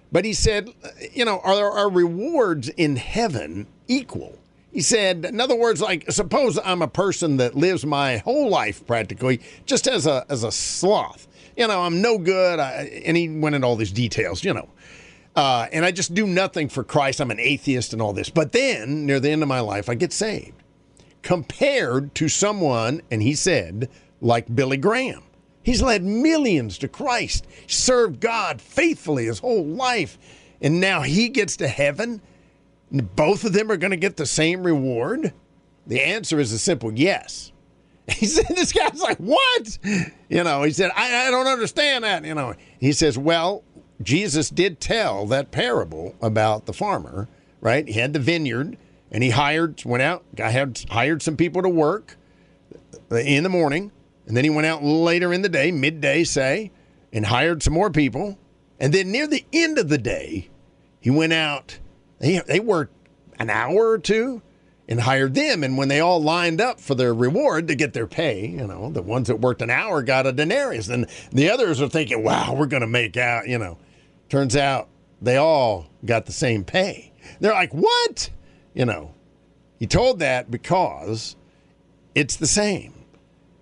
But 0.09 0.23
he 0.23 0.33
said, 0.33 0.69
you 1.11 1.25
know, 1.25 1.39
are 1.39 1.69
our 1.69 1.89
rewards 1.89 2.69
in 2.69 2.95
heaven 2.95 3.67
equal? 3.89 4.39
He 4.71 4.81
said, 4.81 5.25
in 5.25 5.41
other 5.41 5.55
words, 5.55 5.81
like 5.81 6.09
suppose 6.09 6.57
I'm 6.63 6.81
a 6.81 6.87
person 6.87 7.37
that 7.37 7.55
lives 7.55 7.85
my 7.85 8.17
whole 8.17 8.49
life 8.49 8.87
practically 8.87 9.41
just 9.65 9.85
as 9.87 10.07
a 10.07 10.25
as 10.29 10.43
a 10.43 10.51
sloth. 10.51 11.27
You 11.57 11.67
know, 11.67 11.81
I'm 11.81 12.01
no 12.01 12.17
good. 12.17 12.59
I, 12.59 13.01
and 13.05 13.17
he 13.17 13.29
went 13.29 13.53
into 13.53 13.67
all 13.67 13.75
these 13.75 13.91
details. 13.91 14.43
You 14.43 14.53
know, 14.53 14.69
uh, 15.35 15.67
and 15.71 15.83
I 15.83 15.91
just 15.91 16.13
do 16.13 16.27
nothing 16.27 16.69
for 16.69 16.83
Christ. 16.83 17.19
I'm 17.19 17.31
an 17.31 17.39
atheist 17.39 17.93
and 17.93 18.01
all 18.01 18.13
this. 18.13 18.29
But 18.29 18.51
then 18.51 19.05
near 19.05 19.19
the 19.19 19.29
end 19.29 19.41
of 19.41 19.49
my 19.49 19.59
life, 19.59 19.89
I 19.89 19.95
get 19.95 20.13
saved. 20.13 20.61
Compared 21.21 22.13
to 22.15 22.27
someone, 22.27 23.01
and 23.09 23.21
he 23.21 23.33
said, 23.33 23.89
like 24.21 24.53
Billy 24.53 24.77
Graham. 24.77 25.23
He's 25.63 25.81
led 25.81 26.03
millions 26.03 26.77
to 26.79 26.87
Christ, 26.87 27.47
served 27.67 28.19
God 28.19 28.61
faithfully 28.61 29.25
his 29.25 29.39
whole 29.39 29.65
life, 29.65 30.17
and 30.61 30.81
now 30.81 31.01
he 31.01 31.29
gets 31.29 31.55
to 31.57 31.67
heaven. 31.67 32.21
Both 32.91 33.45
of 33.45 33.53
them 33.53 33.71
are 33.71 33.77
going 33.77 33.91
to 33.91 33.97
get 33.97 34.17
the 34.17 34.25
same 34.25 34.63
reward. 34.63 35.33
The 35.87 36.01
answer 36.01 36.39
is 36.39 36.51
a 36.51 36.59
simple 36.59 36.91
yes. 36.93 37.51
He 38.07 38.25
said, 38.25 38.47
This 38.49 38.73
guy's 38.73 39.01
like, 39.01 39.17
What? 39.17 39.77
You 40.29 40.43
know, 40.43 40.63
he 40.63 40.71
said, 40.71 40.91
I, 40.95 41.27
I 41.27 41.31
don't 41.31 41.47
understand 41.47 42.03
that. 42.03 42.25
You 42.25 42.35
know, 42.35 42.55
he 42.77 42.91
says, 42.91 43.17
Well, 43.17 43.63
Jesus 44.03 44.49
did 44.49 44.79
tell 44.79 45.25
that 45.27 45.51
parable 45.51 46.15
about 46.21 46.65
the 46.65 46.73
farmer, 46.73 47.27
right? 47.61 47.87
He 47.87 47.99
had 47.99 48.13
the 48.13 48.19
vineyard 48.19 48.77
and 49.11 49.23
he 49.23 49.29
hired, 49.31 49.83
went 49.85 50.03
out, 50.03 50.23
had 50.37 50.83
hired 50.89 51.21
some 51.21 51.37
people 51.37 51.61
to 51.61 51.69
work 51.69 52.17
in 53.11 53.43
the 53.43 53.49
morning 53.49 53.91
and 54.27 54.37
then 54.37 54.43
he 54.43 54.49
went 54.49 54.67
out 54.67 54.83
later 54.83 55.33
in 55.33 55.41
the 55.41 55.49
day, 55.49 55.71
midday, 55.71 56.23
say, 56.23 56.71
and 57.11 57.25
hired 57.25 57.61
some 57.61 57.73
more 57.73 57.89
people. 57.89 58.37
And 58.79 58.93
then 58.93 59.11
near 59.11 59.27
the 59.27 59.45
end 59.51 59.77
of 59.77 59.89
the 59.89 59.97
day, 59.97 60.49
he 60.99 61.09
went 61.09 61.33
out. 61.33 61.79
They, 62.19 62.39
they 62.39 62.59
worked 62.59 62.93
an 63.39 63.49
hour 63.49 63.89
or 63.89 63.97
two 63.97 64.41
and 64.87 65.01
hired 65.01 65.33
them. 65.33 65.63
And 65.63 65.77
when 65.77 65.89
they 65.89 65.99
all 65.99 66.21
lined 66.21 66.61
up 66.61 66.79
for 66.79 66.95
their 66.95 67.13
reward 67.13 67.67
to 67.67 67.75
get 67.75 67.93
their 67.93 68.07
pay, 68.07 68.47
you 68.47 68.67
know, 68.67 68.89
the 68.89 69.01
ones 69.01 69.27
that 69.27 69.39
worked 69.39 69.61
an 69.61 69.69
hour 69.69 70.01
got 70.01 70.25
a 70.25 70.31
denarius. 70.31 70.87
And 70.87 71.07
the 71.31 71.49
others 71.49 71.81
are 71.81 71.89
thinking, 71.89 72.23
wow, 72.23 72.55
we're 72.57 72.65
going 72.65 72.81
to 72.81 72.87
make 72.87 73.17
out, 73.17 73.47
you 73.47 73.57
know. 73.57 73.77
Turns 74.33 74.55
out 74.55 74.89
they 75.21 75.37
all 75.37 75.85
got 76.03 76.25
the 76.25 76.31
same 76.31 76.63
pay. 76.63 77.11
They're 77.39 77.53
like, 77.53 77.71
what? 77.71 78.31
You 78.73 78.83
know, 78.83 79.13
he 79.77 79.85
told 79.85 80.17
that 80.21 80.49
because 80.49 81.35
it's 82.15 82.37
the 82.37 82.47
same 82.47 82.95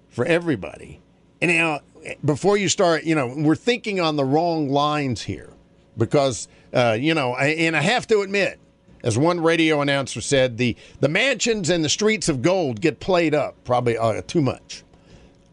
for 0.07 0.23
everybody. 0.23 1.01
And 1.41 1.51
now, 1.51 1.81
before 2.23 2.55
you 2.55 2.69
start, 2.69 3.03
you 3.03 3.15
know, 3.15 3.34
we're 3.36 3.53
thinking 3.53 3.99
on 3.99 4.15
the 4.15 4.23
wrong 4.23 4.69
lines 4.69 5.23
here 5.23 5.49
because, 5.97 6.47
uh, 6.73 6.95
you 6.97 7.15
know, 7.15 7.34
I, 7.34 7.47
and 7.47 7.75
I 7.75 7.81
have 7.81 8.07
to 8.07 8.21
admit, 8.21 8.57
as 9.03 9.17
one 9.17 9.41
radio 9.41 9.81
announcer 9.81 10.21
said, 10.21 10.57
the, 10.57 10.77
the 11.01 11.10
mansions 11.10 11.69
and 11.69 11.84
the 11.84 11.89
streets 11.89 12.29
of 12.29 12.41
gold 12.41 12.79
get 12.79 13.01
played 13.01 13.36
up 13.36 13.62
probably 13.65 13.97
uh, 13.97 14.21
too 14.21 14.41
much, 14.41 14.86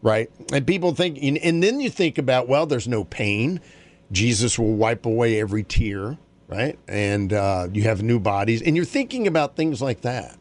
right? 0.01 0.31
And 0.53 0.65
people 0.65 0.95
think, 0.95 1.19
and, 1.21 1.37
and 1.39 1.61
then 1.61 1.81
you 1.81 1.89
think 1.89 2.17
about, 2.17 2.47
well, 2.47 2.65
there's 2.65 2.87
no 2.87 3.03
pain. 3.03 3.59
Jesus 4.11 4.57
will 4.57 4.73
wipe 4.73 5.05
away 5.05 5.39
every 5.39 5.63
tear, 5.63 6.17
right? 6.47 6.77
And 6.87 7.31
uh, 7.31 7.67
you 7.71 7.83
have 7.83 8.01
new 8.01 8.19
bodies, 8.19 8.61
and 8.61 8.75
you're 8.75 8.85
thinking 8.85 9.27
about 9.27 9.55
things 9.55 9.81
like 9.81 10.01
that. 10.01 10.37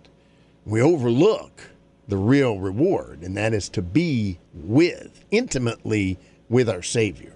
We 0.65 0.81
overlook 0.81 1.71
the 2.09 2.17
real 2.17 2.59
reward, 2.59 3.23
and 3.23 3.37
that 3.37 3.53
is 3.53 3.69
to 3.71 3.83
be 3.83 4.39
with, 4.55 5.25
intimately 5.31 6.19
with 6.49 6.69
our 6.69 6.83
Savior. 6.83 7.35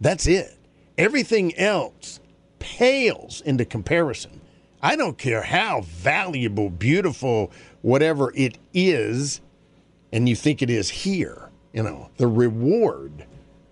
That's 0.00 0.26
it. 0.26 0.56
Everything 0.98 1.56
else 1.56 2.20
pales 2.58 3.40
into 3.40 3.64
comparison. 3.64 4.40
I 4.82 4.96
don't 4.96 5.16
care 5.16 5.42
how 5.42 5.82
valuable, 5.82 6.68
beautiful, 6.68 7.50
whatever 7.80 8.32
it 8.34 8.58
is, 8.74 9.40
and 10.12 10.28
you 10.28 10.36
think 10.36 10.60
it 10.60 10.68
is 10.68 10.90
here. 10.90 11.50
You 11.72 11.84
know, 11.84 12.10
the 12.18 12.26
reward 12.26 13.24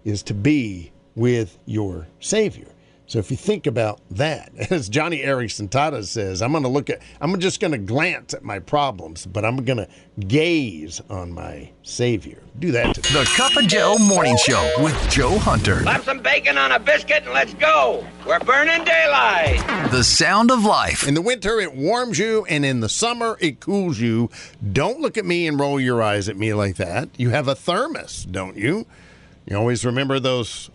is 0.04 0.22
to 0.24 0.34
be 0.34 0.92
with 1.14 1.58
your 1.66 2.06
Savior. 2.20 2.68
So 3.10 3.18
if 3.18 3.28
you 3.28 3.36
think 3.36 3.66
about 3.66 3.98
that, 4.12 4.52
as 4.70 4.88
Joni 4.88 5.24
Eareckson 5.24 5.68
Tada 5.68 6.04
says, 6.04 6.40
I'm 6.40 6.52
going 6.52 6.62
to 6.62 6.68
look 6.68 6.88
at, 6.90 7.02
I'm 7.20 7.40
just 7.40 7.58
going 7.58 7.72
to 7.72 7.78
glance 7.78 8.34
at 8.34 8.44
my 8.44 8.60
problems, 8.60 9.26
but 9.26 9.44
I'm 9.44 9.64
going 9.64 9.78
to 9.78 9.88
gaze 10.28 11.00
on 11.10 11.32
my 11.32 11.72
Savior. 11.82 12.40
Do 12.60 12.70
that 12.70 12.94
to 12.94 13.00
The 13.00 13.28
Cup 13.34 13.56
of 13.56 13.66
Joe 13.66 13.98
Morning 13.98 14.36
Show 14.36 14.74
with 14.78 14.94
Joe 15.10 15.38
Hunter. 15.38 15.80
Slap 15.80 16.04
some 16.04 16.20
bacon 16.20 16.56
on 16.56 16.70
a 16.70 16.78
biscuit 16.78 17.24
and 17.24 17.32
let's 17.32 17.52
go. 17.54 18.06
We're 18.24 18.38
burning 18.38 18.84
daylight. 18.84 19.90
The 19.90 20.04
sound 20.04 20.52
of 20.52 20.64
life. 20.64 21.08
In 21.08 21.14
the 21.14 21.22
winter, 21.22 21.58
it 21.58 21.74
warms 21.74 22.16
you, 22.16 22.44
and 22.44 22.64
in 22.64 22.78
the 22.78 22.88
summer, 22.88 23.36
it 23.40 23.58
cools 23.58 23.98
you. 23.98 24.30
Don't 24.72 25.00
look 25.00 25.18
at 25.18 25.24
me 25.24 25.48
and 25.48 25.58
roll 25.58 25.80
your 25.80 26.00
eyes 26.00 26.28
at 26.28 26.36
me 26.36 26.54
like 26.54 26.76
that. 26.76 27.08
You 27.16 27.30
have 27.30 27.48
a 27.48 27.56
thermos, 27.56 28.24
don't 28.24 28.56
you? 28.56 28.86
You 29.46 29.56
always 29.56 29.84
remember 29.84 30.20
those 30.20 30.70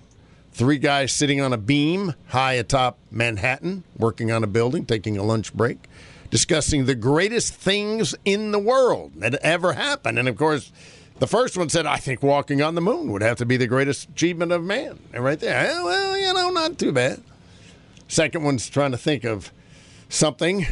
three 0.56 0.78
guys 0.78 1.12
sitting 1.12 1.42
on 1.42 1.52
a 1.52 1.58
beam 1.58 2.14
high 2.28 2.54
atop 2.54 2.98
Manhattan, 3.12 3.84
working 3.98 4.32
on 4.32 4.42
a 4.42 4.48
building, 4.48 4.86
taking 4.86 5.18
a 5.18 5.24
lunch 5.24 5.54
break, 5.54 5.90
discussing 6.32 6.86
the 6.86 6.96
greatest 6.96 7.54
things 7.54 8.16
in 8.24 8.52
the 8.52 8.60
world 8.60 9.12
that 9.18 9.34
ever 9.36 9.74
happened. 9.74 10.18
And 10.18 10.30
of 10.30 10.38
course, 10.38 10.72
the 11.20 11.28
first 11.28 11.58
one 11.58 11.68
said, 11.68 11.86
I 11.86 11.98
think 11.98 12.24
walking 12.24 12.62
on 12.62 12.74
the 12.76 12.82
moon 12.82 13.12
would 13.12 13.22
have 13.22 13.38
to 13.40 13.46
be 13.46 13.58
the 13.58 13.68
greatest 13.68 14.10
achievement 14.12 14.54
of 14.54 14.64
man. 14.64 14.98
And 15.14 15.26
right 15.26 15.40
there, 15.40 15.84
well, 15.84 16.18
you 16.18 16.34
know, 16.34 16.50
not 16.52 16.80
too 16.80 16.94
bad. 16.94 17.22
Second 18.08 18.46
one's 18.46 18.70
trying 18.70 18.92
to 18.92 18.98
think 18.98 19.26
of 19.26 19.52
something. 20.08 20.68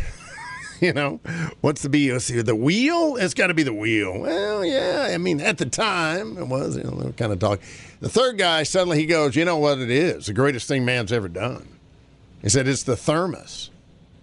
you 0.82 0.94
know, 0.94 1.20
what's 1.62 1.82
the 1.82 1.90
BOC? 1.90 2.46
The 2.46 2.56
wheel? 2.56 3.16
It's 3.18 3.34
got 3.34 3.48
to 3.48 3.54
be 3.54 3.64
the 3.64 3.74
wheel. 3.74 4.20
Well, 4.20 4.66
yeah. 4.66 5.10
I 5.12 5.18
mean, 5.18 5.42
at 5.42 5.58
the 5.58 5.66
time, 5.66 6.38
it 6.38 6.48
was, 6.48 6.78
you 6.78 6.84
know, 6.84 7.14
kind 7.18 7.32
of 7.32 7.40
talk. 7.40 7.60
The 8.00 8.10
third 8.10 8.38
guy, 8.38 8.64
suddenly 8.64 8.98
he 9.00 9.06
goes, 9.06 9.36
You 9.36 9.46
know 9.46 9.58
what 9.58 9.80
it 9.80 9.90
is? 9.90 10.28
The 10.28 10.34
greatest 10.34 10.68
thing 10.68 10.86
man's 10.86 11.12
ever 11.12 11.28
done. 11.28 11.68
He 12.42 12.50
said, 12.50 12.68
It's 12.68 12.84
the 12.84 12.96
thermos. 12.96 13.70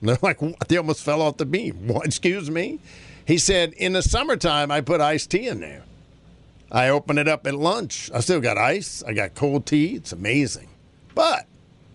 And 0.01 0.09
they're 0.09 0.19
like, 0.23 0.43
What? 0.43 0.69
They 0.69 0.77
almost 0.77 1.03
fell 1.03 1.23
off 1.23 1.37
the 1.37 1.47
beam. 1.47 1.77
What? 1.87 2.07
Excuse 2.07 2.51
me? 2.51 2.81
He 3.27 3.39
said, 3.39 3.73
In 3.75 3.93
the 3.93 4.03
summertime, 4.03 4.71
I 4.71 4.81
put 4.81 5.01
iced 5.01 5.31
tea 5.31 5.49
in 5.49 5.61
there. 5.61 5.85
I 6.73 6.89
open 6.89 7.19
it 7.19 7.27
up 7.27 7.47
at 7.47 7.55
lunch. 7.55 8.11
I 8.15 8.21
still 8.21 8.41
got 8.41 8.57
ice. 8.57 9.03
I 9.03 9.13
got 9.13 9.35
cold 9.35 9.67
tea. 9.67 9.97
It's 9.97 10.13
amazing. 10.13 10.69
But 11.15 11.47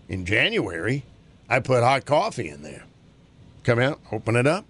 in 0.08 0.26
January, 0.26 1.02
I 1.48 1.60
put 1.60 1.82
hot 1.82 2.04
coffee 2.04 2.48
in 2.48 2.62
there. 2.62 2.84
Come 3.66 3.80
out, 3.80 4.00
open 4.12 4.36
it 4.36 4.46
up. 4.46 4.64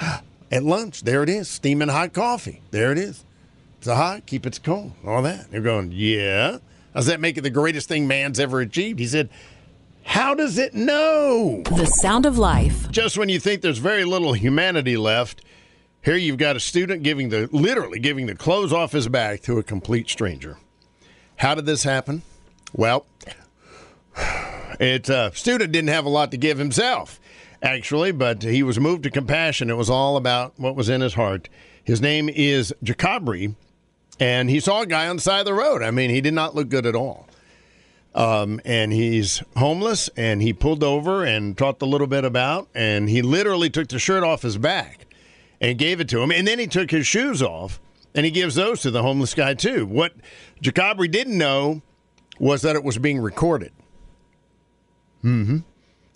At 0.52 0.62
lunch, 0.62 1.02
there 1.02 1.24
it 1.24 1.28
is, 1.28 1.48
steaming 1.48 1.88
hot 1.88 2.12
coffee. 2.12 2.62
There 2.70 2.92
it 2.92 2.96
is. 2.96 3.24
It's 3.78 3.88
a 3.88 3.96
hot, 3.96 4.26
keep 4.26 4.46
it 4.46 4.60
cold, 4.62 4.92
all 5.04 5.22
that. 5.22 5.50
They're 5.50 5.60
going, 5.60 5.90
yeah. 5.90 6.58
Does 6.94 7.06
that 7.06 7.18
make 7.18 7.36
it 7.36 7.40
the 7.40 7.50
greatest 7.50 7.88
thing 7.88 8.06
man's 8.06 8.38
ever 8.38 8.60
achieved? 8.60 9.00
He 9.00 9.06
said, 9.06 9.28
how 10.04 10.34
does 10.34 10.56
it 10.56 10.72
know? 10.72 11.64
The 11.64 11.86
sound 12.00 12.26
of 12.26 12.38
life. 12.38 12.88
Just 12.92 13.18
when 13.18 13.28
you 13.28 13.40
think 13.40 13.60
there's 13.60 13.78
very 13.78 14.04
little 14.04 14.34
humanity 14.34 14.96
left, 14.96 15.42
here 16.04 16.16
you've 16.16 16.38
got 16.38 16.54
a 16.54 16.60
student 16.60 17.02
giving 17.02 17.30
the 17.30 17.48
literally 17.50 17.98
giving 17.98 18.26
the 18.26 18.36
clothes 18.36 18.72
off 18.72 18.92
his 18.92 19.08
back 19.08 19.42
to 19.42 19.58
a 19.58 19.64
complete 19.64 20.08
stranger. 20.08 20.58
How 21.36 21.56
did 21.56 21.66
this 21.66 21.82
happen? 21.82 22.22
Well, 22.72 23.04
it 24.78 25.10
uh, 25.10 25.32
student 25.32 25.72
didn't 25.72 25.90
have 25.90 26.04
a 26.04 26.08
lot 26.08 26.30
to 26.30 26.36
give 26.36 26.58
himself, 26.58 27.20
actually, 27.62 28.12
but 28.12 28.42
he 28.42 28.62
was 28.62 28.78
moved 28.78 29.02
to 29.04 29.10
compassion. 29.10 29.70
It 29.70 29.76
was 29.76 29.90
all 29.90 30.16
about 30.16 30.54
what 30.56 30.76
was 30.76 30.88
in 30.88 31.00
his 31.00 31.14
heart. 31.14 31.48
His 31.82 32.00
name 32.00 32.28
is 32.28 32.72
Jacabri, 32.84 33.54
and 34.20 34.50
he 34.50 34.60
saw 34.60 34.82
a 34.82 34.86
guy 34.86 35.08
on 35.08 35.16
the 35.16 35.22
side 35.22 35.40
of 35.40 35.46
the 35.46 35.54
road. 35.54 35.82
I 35.82 35.90
mean, 35.90 36.10
he 36.10 36.20
did 36.20 36.34
not 36.34 36.54
look 36.54 36.68
good 36.68 36.86
at 36.86 36.94
all. 36.94 37.26
Um, 38.14 38.60
and 38.64 38.92
he's 38.92 39.42
homeless, 39.56 40.08
and 40.16 40.42
he 40.42 40.52
pulled 40.52 40.82
over 40.82 41.24
and 41.24 41.56
talked 41.56 41.82
a 41.82 41.86
little 41.86 42.06
bit 42.06 42.24
about, 42.24 42.68
and 42.74 43.08
he 43.08 43.22
literally 43.22 43.70
took 43.70 43.88
the 43.88 43.98
shirt 43.98 44.24
off 44.24 44.42
his 44.42 44.58
back 44.58 45.06
and 45.60 45.78
gave 45.78 46.00
it 46.00 46.08
to 46.08 46.20
him. 46.20 46.30
And 46.32 46.46
then 46.46 46.58
he 46.58 46.66
took 46.66 46.90
his 46.90 47.06
shoes 47.06 47.42
off 47.42 47.80
and 48.14 48.24
he 48.24 48.30
gives 48.32 48.54
those 48.54 48.80
to 48.82 48.90
the 48.90 49.02
homeless 49.02 49.34
guy 49.34 49.54
too. 49.54 49.86
What 49.86 50.12
Jacabri 50.62 51.10
didn't 51.10 51.36
know 51.36 51.82
was 52.38 52.62
that 52.62 52.76
it 52.76 52.84
was 52.84 52.98
being 52.98 53.18
recorded. 53.18 53.72
Mm-hmm. 55.24 55.58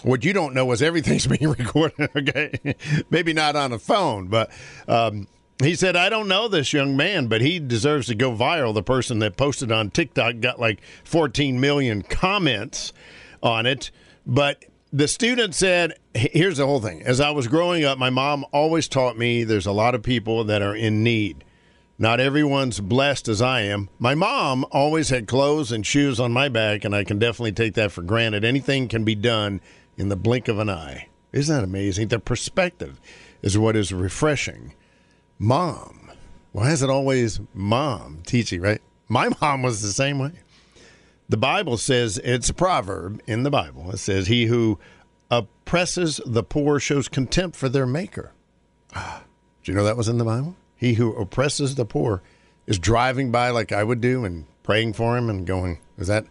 What 0.03 0.25
you 0.25 0.33
don't 0.33 0.55
know 0.55 0.71
is 0.73 0.83
everything's 0.83 1.27
being 1.39 1.51
recorded. 1.51 2.11
Okay, 2.17 2.77
maybe 3.11 3.33
not 3.33 3.57
on 3.57 3.73
a 3.73 3.79
phone, 3.79 4.29
but 4.29 4.51
um, 4.89 5.29
he 5.63 5.75
said, 5.75 5.97
"I 5.97 6.09
don't 6.09 6.29
know 6.29 6.49
this 6.49 6.73
young 6.73 6.97
man, 6.97 7.27
but 7.27 7.41
he 7.41 7.59
deserves 7.59 8.07
to 8.09 8.15
go 8.15 8.33
viral." 8.33 8.75
The 8.75 8.83
person 8.83 9.21
that 9.21 9.37
posted 9.37 9.71
on 9.73 9.91
TikTok 9.91 10.41
got 10.41 10.61
like 10.61 10.81
14 11.05 11.61
million 11.61 12.03
comments 12.03 12.93
on 13.43 13.67
it, 13.67 13.91
but 14.27 14.65
the 14.93 15.09
student 15.09 15.55
said, 15.55 15.95
here's 16.15 16.59
the 16.59 16.67
whole 16.67 16.81
thing. 16.81 17.03
As 17.03 17.19
I 17.19 17.31
was 17.31 17.49
growing 17.49 17.83
up, 17.83 17.97
my 17.97 18.11
mom 18.11 18.45
always 18.53 18.89
taught 18.89 19.17
me 19.17 19.43
there's 19.43 19.67
a 19.67 19.73
lot 19.73 19.95
of 19.95 20.03
people 20.03 20.45
that 20.45 20.61
are 20.61 20.77
in 20.77 21.03
need. 21.03 21.45
Not 21.99 22.21
everyone's 22.21 22.81
blessed 22.81 23.29
as 23.29 23.41
I 23.41 23.63
am. 23.63 23.89
My 23.99 24.15
mom 24.15 24.67
always 24.71 25.09
had 25.09 25.27
clothes 25.27 25.73
and 25.73 25.87
shoes 25.87 26.21
on 26.21 26.33
my 26.33 26.49
back, 26.49 26.85
and 26.85 26.95
I 26.95 27.05
can 27.05 27.19
definitely 27.19 27.53
take 27.53 27.75
that 27.75 27.93
for 27.93 28.03
granted. 28.03 28.45
Anything 28.45 28.89
can 28.89 29.05
be 29.05 29.15
done 29.15 29.61
in 29.97 30.09
the 30.09 30.17
blink 30.17 30.49
of 30.49 30.59
an 30.59 30.71
eye. 30.71 31.09
Isn't 31.33 31.55
that 31.55 31.65
amazing? 31.65 32.09
The 32.09 32.19
perspective 32.19 33.01
is 33.43 33.59
what 33.59 33.77
is 33.77 33.93
refreshing. 33.93 34.75
Mom. 35.39 36.11
Why 36.53 36.71
is 36.71 36.83
it 36.83 36.91
always 36.91 37.41
mom 37.55 38.23
teaching, 38.27 38.61
right? 38.61 38.83
My 39.09 39.31
mom 39.41 39.63
was 39.63 39.83
the 39.83 39.93
same 39.93 40.19
way. 40.19 40.33
The 41.29 41.39
Bible 41.39 41.79
says 41.79 42.19
it's 42.23 42.51
a 42.51 42.55
proverb 42.55 43.23
in 43.27 43.43
the 43.43 43.51
Bible. 43.51 43.91
It 43.91 43.99
says, 43.99 44.27
He 44.27 44.47
who 44.47 44.79
oppresses 45.31 46.21
the 46.27 46.43
poor 46.43 46.79
shows 46.79 47.09
contempt 47.09 47.57
for 47.57 47.71
their 47.71 47.87
maker. 47.87 48.33
Ah, 48.95 49.23
do 49.65 49.73
you 49.73 49.77
know 49.77 49.85
that 49.85 49.97
was 49.97 50.09
in 50.09 50.19
the 50.19 50.25
Bible? 50.25 50.57
He 50.77 50.95
who 50.95 51.15
oppresses 51.17 51.75
the 51.75 51.87
poor 51.87 52.23
is 52.67 52.79
driving 52.79 53.31
by 53.31 53.49
like 53.51 53.73
I 53.73 53.83
would 53.83 54.01
do 54.01 54.25
and 54.25 54.45
praying 54.63 54.93
for 54.93 55.17
him 55.17 55.31
and 55.31 55.47
going, 55.47 55.79
Is 55.97 56.09
that, 56.09 56.27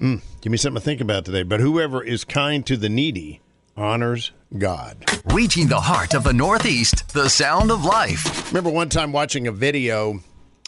mm, 0.00 0.20
give 0.40 0.50
me 0.50 0.58
something 0.58 0.80
to 0.80 0.84
think 0.84 1.00
about 1.00 1.24
today. 1.24 1.42
But 1.42 1.60
whoever 1.60 2.02
is 2.02 2.24
kind 2.24 2.64
to 2.66 2.76
the 2.76 2.88
needy 2.88 3.40
honors 3.76 4.32
God. 4.56 5.04
Reaching 5.32 5.68
the 5.68 5.80
heart 5.80 6.14
of 6.14 6.24
the 6.24 6.32
Northeast, 6.32 7.12
the 7.12 7.28
sound 7.28 7.70
of 7.70 7.84
life. 7.84 8.50
Remember 8.52 8.70
one 8.70 8.88
time 8.88 9.12
watching 9.12 9.46
a 9.46 9.52
video 9.52 10.20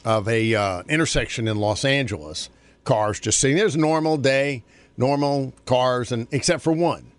of 0.04 0.28
a 0.28 0.54
uh, 0.54 0.82
intersection 0.88 1.48
in 1.48 1.58
Los 1.58 1.84
Angeles 1.84 2.50
cars 2.84 3.20
just 3.20 3.38
sitting 3.38 3.56
there's 3.56 3.74
a 3.74 3.78
normal 3.78 4.16
day, 4.16 4.64
normal 4.96 5.52
cars, 5.66 6.10
and 6.10 6.26
except 6.30 6.62
for 6.62 6.72
one. 6.72 7.12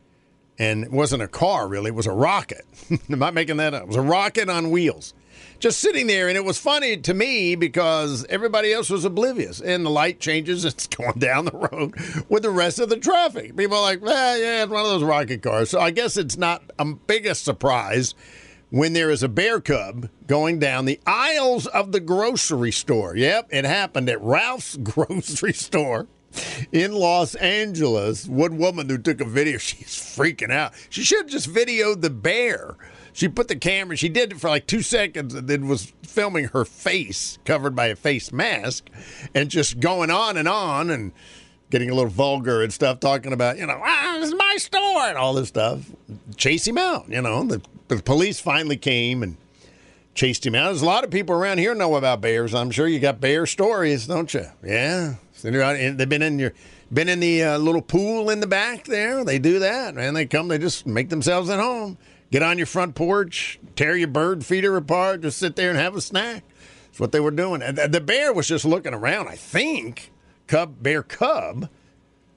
And 0.58 0.84
it 0.84 0.92
wasn't 0.92 1.24
a 1.24 1.28
car 1.28 1.68
really, 1.68 1.90
it 1.90 1.96
was 1.96 2.08
a 2.08 2.12
rocket. 2.12 2.66
Am 3.10 3.24
I 3.24 3.32
making 3.32 3.58
that 3.58 3.74
up? 3.74 3.84
It 3.84 3.88
was 3.88 3.96
a 3.96 4.02
rocket 4.02 4.50
on 4.50 4.72
wheels. 4.72 5.14
Just 5.60 5.80
sitting 5.80 6.08
there, 6.08 6.30
and 6.30 6.38
it 6.38 6.46
was 6.46 6.58
funny 6.58 6.96
to 6.96 7.14
me 7.14 7.56
because 7.56 8.26
everybody 8.30 8.72
else 8.72 8.90
was 8.90 9.04
oblivious. 9.04 9.60
And 9.60 9.86
the 9.86 9.90
light 9.90 10.22
changes, 10.22 10.64
it's 10.66 10.88
going 10.88 11.20
down 11.20 11.46
the 11.46 11.52
road 11.52 11.96
with 12.30 12.44
the 12.44 12.50
rest 12.50 12.80
of 12.80 12.90
the 12.90 12.98
traffic. 12.98 13.58
People 13.58 13.78
are 13.78 13.82
like, 13.82 14.02
eh, 14.02 14.38
yeah, 14.38 14.64
it's 14.64 14.72
one 14.72 14.86
of 14.86 14.88
those 14.88 15.04
rocket 15.04 15.42
cars. 15.42 15.70
So 15.70 15.82
I 15.82 15.92
guess 15.92 16.16
it's 16.16 16.38
not 16.38 16.64
a 16.80 16.86
biggest 16.86 17.44
surprise 17.44 18.16
when 18.70 18.94
there 18.94 19.10
is 19.10 19.24
a 19.24 19.28
bear 19.28 19.60
cub 19.60 20.10
going 20.28 20.60
down 20.60 20.86
the 20.86 21.00
aisles 21.06 21.68
of 21.68 21.92
the 21.92 22.00
grocery 22.00 22.72
store. 22.72 23.16
Yep, 23.18 23.50
it 23.52 23.66
happened 23.66 24.10
at 24.10 24.22
Ralph's 24.22 24.78
grocery 24.84 25.54
store 25.54 26.08
in 26.72 26.94
Los 26.94 27.36
Angeles. 27.36 28.28
One 28.28 28.58
woman 28.58 28.88
who 28.88 28.98
took 28.98 29.20
a 29.20 29.26
video, 29.26 29.58
she's 29.60 29.88
freaking 29.88 30.52
out. 30.52 30.74
She 30.90 31.04
should 31.04 31.24
have 31.24 31.28
just 31.28 31.52
videoed 31.52 32.00
the 32.02 32.10
bear. 32.10 32.78
She 33.20 33.28
put 33.28 33.50
the 33.50 33.58
camera, 33.58 33.98
she 33.98 34.08
did 34.08 34.32
it 34.32 34.40
for 34.40 34.50
like 34.50 34.66
two 34.66 34.82
seconds 34.82 35.34
and 35.34 35.46
then 35.46 35.68
was 35.68 35.92
filming 36.04 36.46
her 36.46 36.64
face 36.64 37.38
covered 37.44 37.76
by 37.76 37.88
a 37.88 37.96
face 37.98 38.32
mask 38.32 38.90
and 39.36 39.50
just 39.50 39.82
going 39.82 40.10
on 40.10 40.38
and 40.38 40.48
on 40.48 40.90
and 40.90 41.12
getting 41.70 41.90
a 41.90 41.94
little 41.94 42.10
vulgar 42.10 42.64
and 42.64 42.72
stuff, 42.72 43.02
talking 43.02 43.34
about, 43.34 43.58
you 43.58 43.66
know, 43.66 43.78
ah, 43.84 44.16
this 44.22 44.30
is 44.30 44.36
my 44.36 44.56
store 44.58 45.02
and 45.10 45.18
all 45.18 45.34
this 45.34 45.50
stuff. 45.50 45.92
Chase 46.38 46.66
him 46.66 46.78
out, 46.78 47.10
you 47.10 47.22
know. 47.22 47.44
The, 47.44 47.62
the 47.90 48.02
police 48.02 48.40
finally 48.40 48.78
came 48.78 49.22
and 49.22 49.36
chased 50.16 50.46
him 50.46 50.56
out. 50.56 50.68
There's 50.68 50.82
a 50.82 50.86
lot 50.86 51.04
of 51.04 51.12
people 51.12 51.36
around 51.36 51.58
here 51.58 51.76
know 51.76 51.98
about 51.98 52.22
bears. 52.22 52.56
I'm 52.56 52.72
sure 52.72 52.88
you 52.88 53.02
got 53.02 53.20
bear 53.20 53.46
stories, 53.46 54.08
don't 54.08 54.34
you? 54.34 54.46
Yeah. 54.64 55.16
They've 55.42 56.08
been 56.08 56.22
in 56.22 56.40
your 56.40 56.54
been 56.94 57.10
in 57.10 57.20
the 57.20 57.44
uh, 57.44 57.58
little 57.58 57.82
pool 57.82 58.30
in 58.30 58.40
the 58.40 58.48
back 58.48 58.86
there. 58.86 59.26
They 59.26 59.40
do 59.40 59.60
that, 59.60 59.96
man. 59.96 60.14
They 60.14 60.26
come, 60.26 60.48
they 60.48 60.58
just 60.58 60.88
make 60.88 61.10
themselves 61.10 61.50
at 61.50 61.60
home. 61.60 61.98
Get 62.32 62.44
on 62.44 62.58
your 62.58 62.68
front 62.68 62.96
porch, 62.96 63.60
tear 63.76 63.96
your 63.96 64.08
bird 64.08 64.46
feeder 64.46 64.76
apart, 64.78 65.22
just 65.22 65.40
sit 65.40 65.56
there 65.56 65.70
and 65.72 65.80
have 65.80 65.96
a 65.96 66.02
snack. 66.02 66.44
That's 66.88 67.00
what 67.00 67.12
they 67.12 67.20
were 67.20 67.32
doing. 67.32 67.62
And 67.62 67.78
the 67.78 68.02
bear 68.02 68.32
was 68.34 68.48
just 68.48 68.66
looking 68.66 68.94
around, 68.94 69.28
I 69.28 69.36
think. 69.36 70.12
Cub, 70.48 70.82
bear 70.82 71.02
cub. 71.02 71.70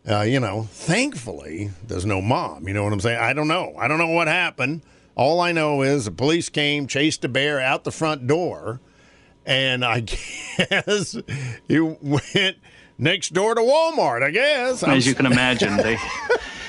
Uh, 0.08 0.22
you 0.22 0.40
know, 0.40 0.64
thankfully, 0.70 1.70
there's 1.86 2.06
no 2.06 2.20
mom. 2.20 2.66
You 2.66 2.74
know 2.74 2.84
what 2.84 2.92
I'm 2.92 3.00
saying? 3.00 3.18
I 3.18 3.32
don't 3.32 3.48
know. 3.48 3.74
I 3.78 3.86
don't 3.86 3.98
know 3.98 4.08
what 4.08 4.28
happened. 4.28 4.82
All 5.14 5.40
I 5.40 5.52
know 5.52 5.82
is 5.82 6.06
the 6.06 6.10
police 6.10 6.48
came, 6.48 6.86
chased 6.86 7.22
the 7.22 7.28
bear 7.28 7.60
out 7.60 7.84
the 7.84 7.92
front 7.92 8.26
door, 8.26 8.80
and 9.44 9.84
I 9.84 10.00
guess 10.58 11.16
he 11.68 11.80
went 11.80 12.56
next 12.98 13.34
door 13.34 13.54
to 13.54 13.60
Walmart. 13.60 14.22
I 14.22 14.30
guess, 14.30 14.82
as 14.82 15.06
you 15.06 15.14
can 15.14 15.26
imagine, 15.26 15.76
they 15.76 15.98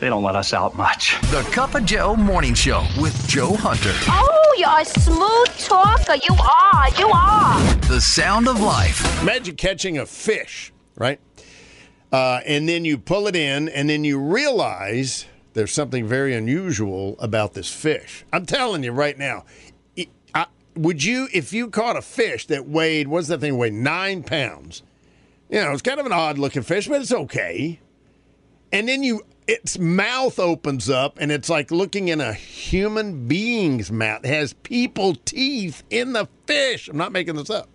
they 0.00 0.08
don't 0.08 0.22
let 0.22 0.34
us 0.34 0.52
out 0.52 0.74
much. 0.76 1.20
The 1.30 1.42
Cup 1.52 1.74
of 1.74 1.84
Joe 1.84 2.16
Morning 2.16 2.54
Show 2.54 2.84
with 3.00 3.28
Joe 3.28 3.54
Hunter. 3.54 3.92
Oh, 4.08 4.54
you're 4.58 4.80
a 4.80 4.84
smooth 4.84 5.58
talker. 5.58 6.14
You 6.28 6.34
are. 6.34 6.88
You 6.98 7.10
are. 7.14 7.60
The 7.88 8.00
sound 8.00 8.48
of 8.48 8.60
life. 8.60 9.22
Imagine 9.22 9.56
catching 9.56 9.98
a 9.98 10.06
fish, 10.06 10.72
right? 10.96 11.20
Uh, 12.12 12.40
and 12.46 12.68
then 12.68 12.84
you 12.84 12.98
pull 12.98 13.26
it 13.28 13.36
in, 13.36 13.68
and 13.68 13.88
then 13.90 14.02
you 14.04 14.18
realize 14.18 15.26
there's 15.52 15.72
something 15.72 16.06
very 16.06 16.34
unusual 16.34 17.16
about 17.18 17.52
this 17.54 17.70
fish. 17.72 18.24
I'm 18.32 18.46
telling 18.46 18.82
you 18.82 18.92
right 18.92 19.18
now. 19.18 19.44
it- 19.96 20.08
I- 20.34 20.46
would 20.76 21.04
you, 21.04 21.28
if 21.32 21.52
you 21.52 21.68
caught 21.68 21.96
a 21.96 22.02
fish 22.02 22.46
that 22.46 22.66
weighed, 22.66 23.06
what's 23.08 23.28
that 23.28 23.40
thing 23.40 23.58
weigh? 23.58 23.70
Nine 23.70 24.22
pounds. 24.22 24.82
You 25.50 25.60
know, 25.60 25.72
it's 25.72 25.82
kind 25.82 26.00
of 26.00 26.06
an 26.06 26.12
odd 26.12 26.38
looking 26.38 26.62
fish, 26.62 26.88
but 26.88 27.00
it's 27.02 27.12
okay. 27.12 27.80
And 28.72 28.88
then 28.88 29.02
you, 29.02 29.22
its 29.50 29.80
mouth 29.80 30.38
opens 30.38 30.88
up, 30.88 31.18
and 31.20 31.32
it's 31.32 31.50
like 31.50 31.72
looking 31.72 32.06
in 32.06 32.20
a 32.20 32.32
human 32.32 33.26
being's 33.26 33.90
mouth. 33.90 34.24
It 34.24 34.28
has 34.28 34.52
people 34.52 35.16
teeth 35.16 35.82
in 35.90 36.12
the 36.12 36.28
fish. 36.46 36.86
I'm 36.86 36.96
not 36.96 37.10
making 37.10 37.34
this 37.34 37.50
up. 37.50 37.68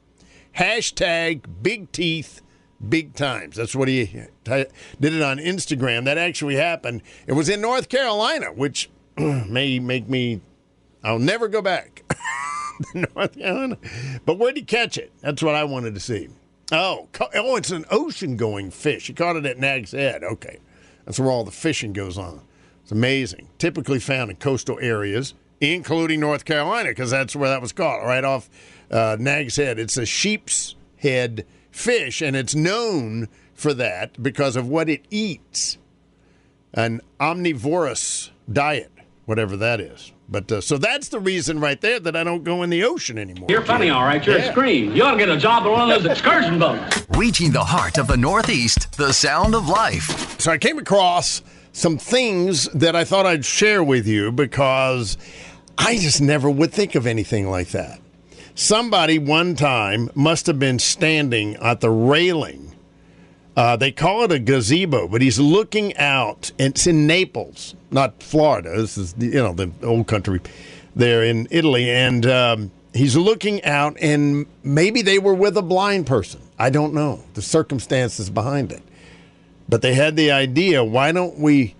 Hashtag 0.57 1.41
big 1.61 1.91
teeth, 1.91 2.41
big 2.87 3.13
times. 3.13 3.57
That's 3.57 3.75
what 3.75 3.89
he 3.89 4.05
did 4.45 4.69
it 5.01 5.21
on 5.21 5.37
Instagram. 5.37 6.05
That 6.05 6.17
actually 6.17 6.55
happened. 6.55 7.01
It 7.27 7.33
was 7.33 7.49
in 7.49 7.59
North 7.59 7.89
Carolina, 7.89 8.53
which 8.53 8.89
may 9.17 9.77
make 9.79 10.07
me, 10.07 10.39
I'll 11.03 11.19
never 11.19 11.49
go 11.49 11.61
back. 11.61 12.03
North 12.93 13.37
Carolina. 13.37 13.77
But 14.25 14.39
where'd 14.39 14.55
he 14.55 14.63
catch 14.63 14.97
it? 14.97 15.11
That's 15.19 15.43
what 15.43 15.55
I 15.55 15.65
wanted 15.65 15.93
to 15.95 15.99
see. 15.99 16.29
Oh, 16.71 17.09
oh, 17.35 17.57
it's 17.57 17.71
an 17.71 17.83
ocean 17.91 18.37
going 18.37 18.71
fish. 18.71 19.07
He 19.07 19.13
caught 19.13 19.35
it 19.35 19.45
at 19.45 19.59
Nag's 19.59 19.91
Head. 19.91 20.23
Okay. 20.23 20.59
That's 21.05 21.19
where 21.19 21.31
all 21.31 21.43
the 21.43 21.51
fishing 21.51 21.93
goes 21.93 22.17
on. 22.17 22.41
It's 22.83 22.91
amazing. 22.91 23.49
Typically 23.57 23.99
found 23.99 24.29
in 24.29 24.37
coastal 24.37 24.79
areas, 24.79 25.33
including 25.61 26.19
North 26.19 26.45
Carolina, 26.45 26.89
because 26.89 27.11
that's 27.11 27.35
where 27.35 27.49
that 27.49 27.61
was 27.61 27.71
caught, 27.71 28.03
right 28.03 28.23
off 28.23 28.49
uh, 28.91 29.17
Nag's 29.19 29.55
Head. 29.55 29.79
It's 29.79 29.97
a 29.97 30.05
sheep's 30.05 30.75
head 30.97 31.45
fish, 31.71 32.21
and 32.21 32.35
it's 32.35 32.55
known 32.55 33.27
for 33.53 33.73
that 33.73 34.21
because 34.21 34.55
of 34.55 34.67
what 34.67 34.89
it 34.89 35.05
eats 35.09 35.77
an 36.73 37.01
omnivorous 37.19 38.31
diet, 38.51 38.91
whatever 39.25 39.55
that 39.57 39.79
is. 39.79 40.11
But 40.27 40.51
uh, 40.51 40.61
so 40.61 40.77
that's 40.77 41.09
the 41.09 41.19
reason 41.19 41.59
right 41.59 41.79
there 41.79 41.99
that 41.99 42.15
I 42.15 42.23
don't 42.23 42.43
go 42.43 42.63
in 42.63 42.69
the 42.71 42.83
ocean 42.83 43.17
anymore. 43.19 43.47
You're 43.49 43.61
funny, 43.63 43.89
all 43.91 44.03
right. 44.03 44.25
You're 44.25 44.37
Yeah. 44.39 44.45
a 44.45 44.51
scream. 44.51 44.95
You 44.95 45.03
ought 45.03 45.11
to 45.11 45.17
get 45.17 45.29
a 45.29 45.37
job 45.37 45.65
on 45.65 45.71
one 45.71 45.91
of 45.91 46.01
those 46.03 46.11
excursion 46.11 46.57
boats. 46.57 47.05
Reaching 47.11 47.51
the 47.51 47.63
heart 47.63 47.97
of 47.99 48.07
the 48.07 48.17
Northeast. 48.17 48.97
The 48.97 49.13
sound 49.13 49.53
of 49.53 49.69
life. 49.69 50.39
So 50.39 50.51
I 50.51 50.57
came 50.57 50.79
across 50.79 51.41
some 51.73 51.97
things 51.97 52.65
that 52.73 52.95
I 52.95 53.03
thought 53.03 53.25
I'd 53.25 53.45
share 53.45 53.83
with 53.83 54.07
you 54.07 54.31
because 54.31 55.17
I 55.77 55.97
just 55.97 56.21
never 56.21 56.49
would 56.49 56.71
think 56.73 56.95
of 56.95 57.05
anything 57.05 57.49
like 57.49 57.69
that. 57.69 57.99
Somebody 58.55 59.19
one 59.19 59.55
time 59.55 60.09
must 60.15 60.47
have 60.47 60.57
been 60.57 60.79
standing 60.79 61.55
at 61.57 61.81
the 61.81 61.89
railing. 61.89 62.71
Uh, 63.55 63.77
they 63.77 63.91
call 63.91 64.23
it 64.23 64.31
a 64.31 64.39
gazebo, 64.39 65.07
but 65.07 65.21
he's 65.21 65.39
looking 65.39 65.95
out. 65.97 66.51
It's 66.57 66.87
in 66.87 67.07
Naples, 67.07 67.75
not 67.89 68.21
Florida. 68.21 68.75
This 68.75 68.97
is 68.97 69.15
you 69.17 69.31
know 69.31 69.53
the 69.53 69.71
old 69.81 70.07
country 70.07 70.41
there 70.95 71.23
in 71.23 71.47
Italy, 71.51 71.89
and 71.89 72.25
um, 72.25 72.71
he's 72.93 73.15
looking 73.15 73.63
out. 73.63 73.95
And 74.01 74.45
maybe 74.63 75.01
they 75.01 75.19
were 75.19 75.33
with 75.33 75.57
a 75.57 75.61
blind 75.61 76.05
person. 76.05 76.41
I 76.59 76.69
don't 76.69 76.93
know 76.93 77.23
the 77.33 77.41
circumstances 77.41 78.29
behind 78.29 78.71
it. 78.71 78.83
But 79.67 79.81
they 79.81 79.93
had 79.93 80.15
the 80.15 80.31
idea 80.31 80.83
why 80.83 81.11
don't 81.11 81.39
we 81.39 81.75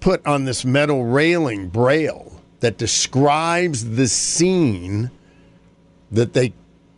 put 0.00 0.24
on 0.26 0.44
this 0.44 0.64
metal 0.64 1.04
railing 1.04 1.68
braille 1.68 2.40
that 2.60 2.78
describes 2.78 3.96
the 3.96 4.08
scene 4.08 5.10
that 6.12 6.32
they, 6.32 6.52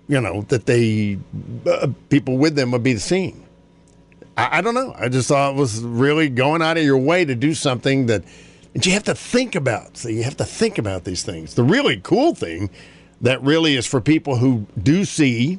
you 0.09 0.21
know, 0.21 0.43
that 0.49 0.67
they, 0.67 1.19
uh, 1.67 1.89
people 2.09 2.39
with 2.39 2.55
them 2.55 2.71
would 2.71 2.83
be 2.83 2.97
seeing? 2.97 3.47
I, 4.41 4.59
I 4.59 4.61
don't 4.61 4.75
know. 4.75 4.95
I 4.97 5.09
just 5.09 5.29
thought 5.29 5.53
it 5.53 5.57
was 5.57 5.83
really 5.83 6.29
going 6.29 6.63
out 6.63 6.79
of 6.79 6.85
your 6.85 6.99
way 6.99 7.25
to 7.25 7.35
do 7.35 7.55
something 7.55 8.07
that, 8.07 8.25
you 8.75 8.93
have 8.93 9.05
to 9.05 9.15
think 9.15 9.55
about. 9.55 9.97
So 9.97 10.09
you 10.09 10.23
have 10.23 10.37
to 10.37 10.45
think 10.45 10.79
about 10.79 11.05
these 11.05 11.25
things. 11.25 11.55
The 11.55 11.65
really 11.65 12.01
cool 12.03 12.35
thing 12.35 12.71
that 13.21 13.43
really 13.43 13.77
is 13.77 13.85
for 13.85 14.01
people 14.01 14.37
who 14.37 14.67
do 14.81 15.05
see 15.05 15.59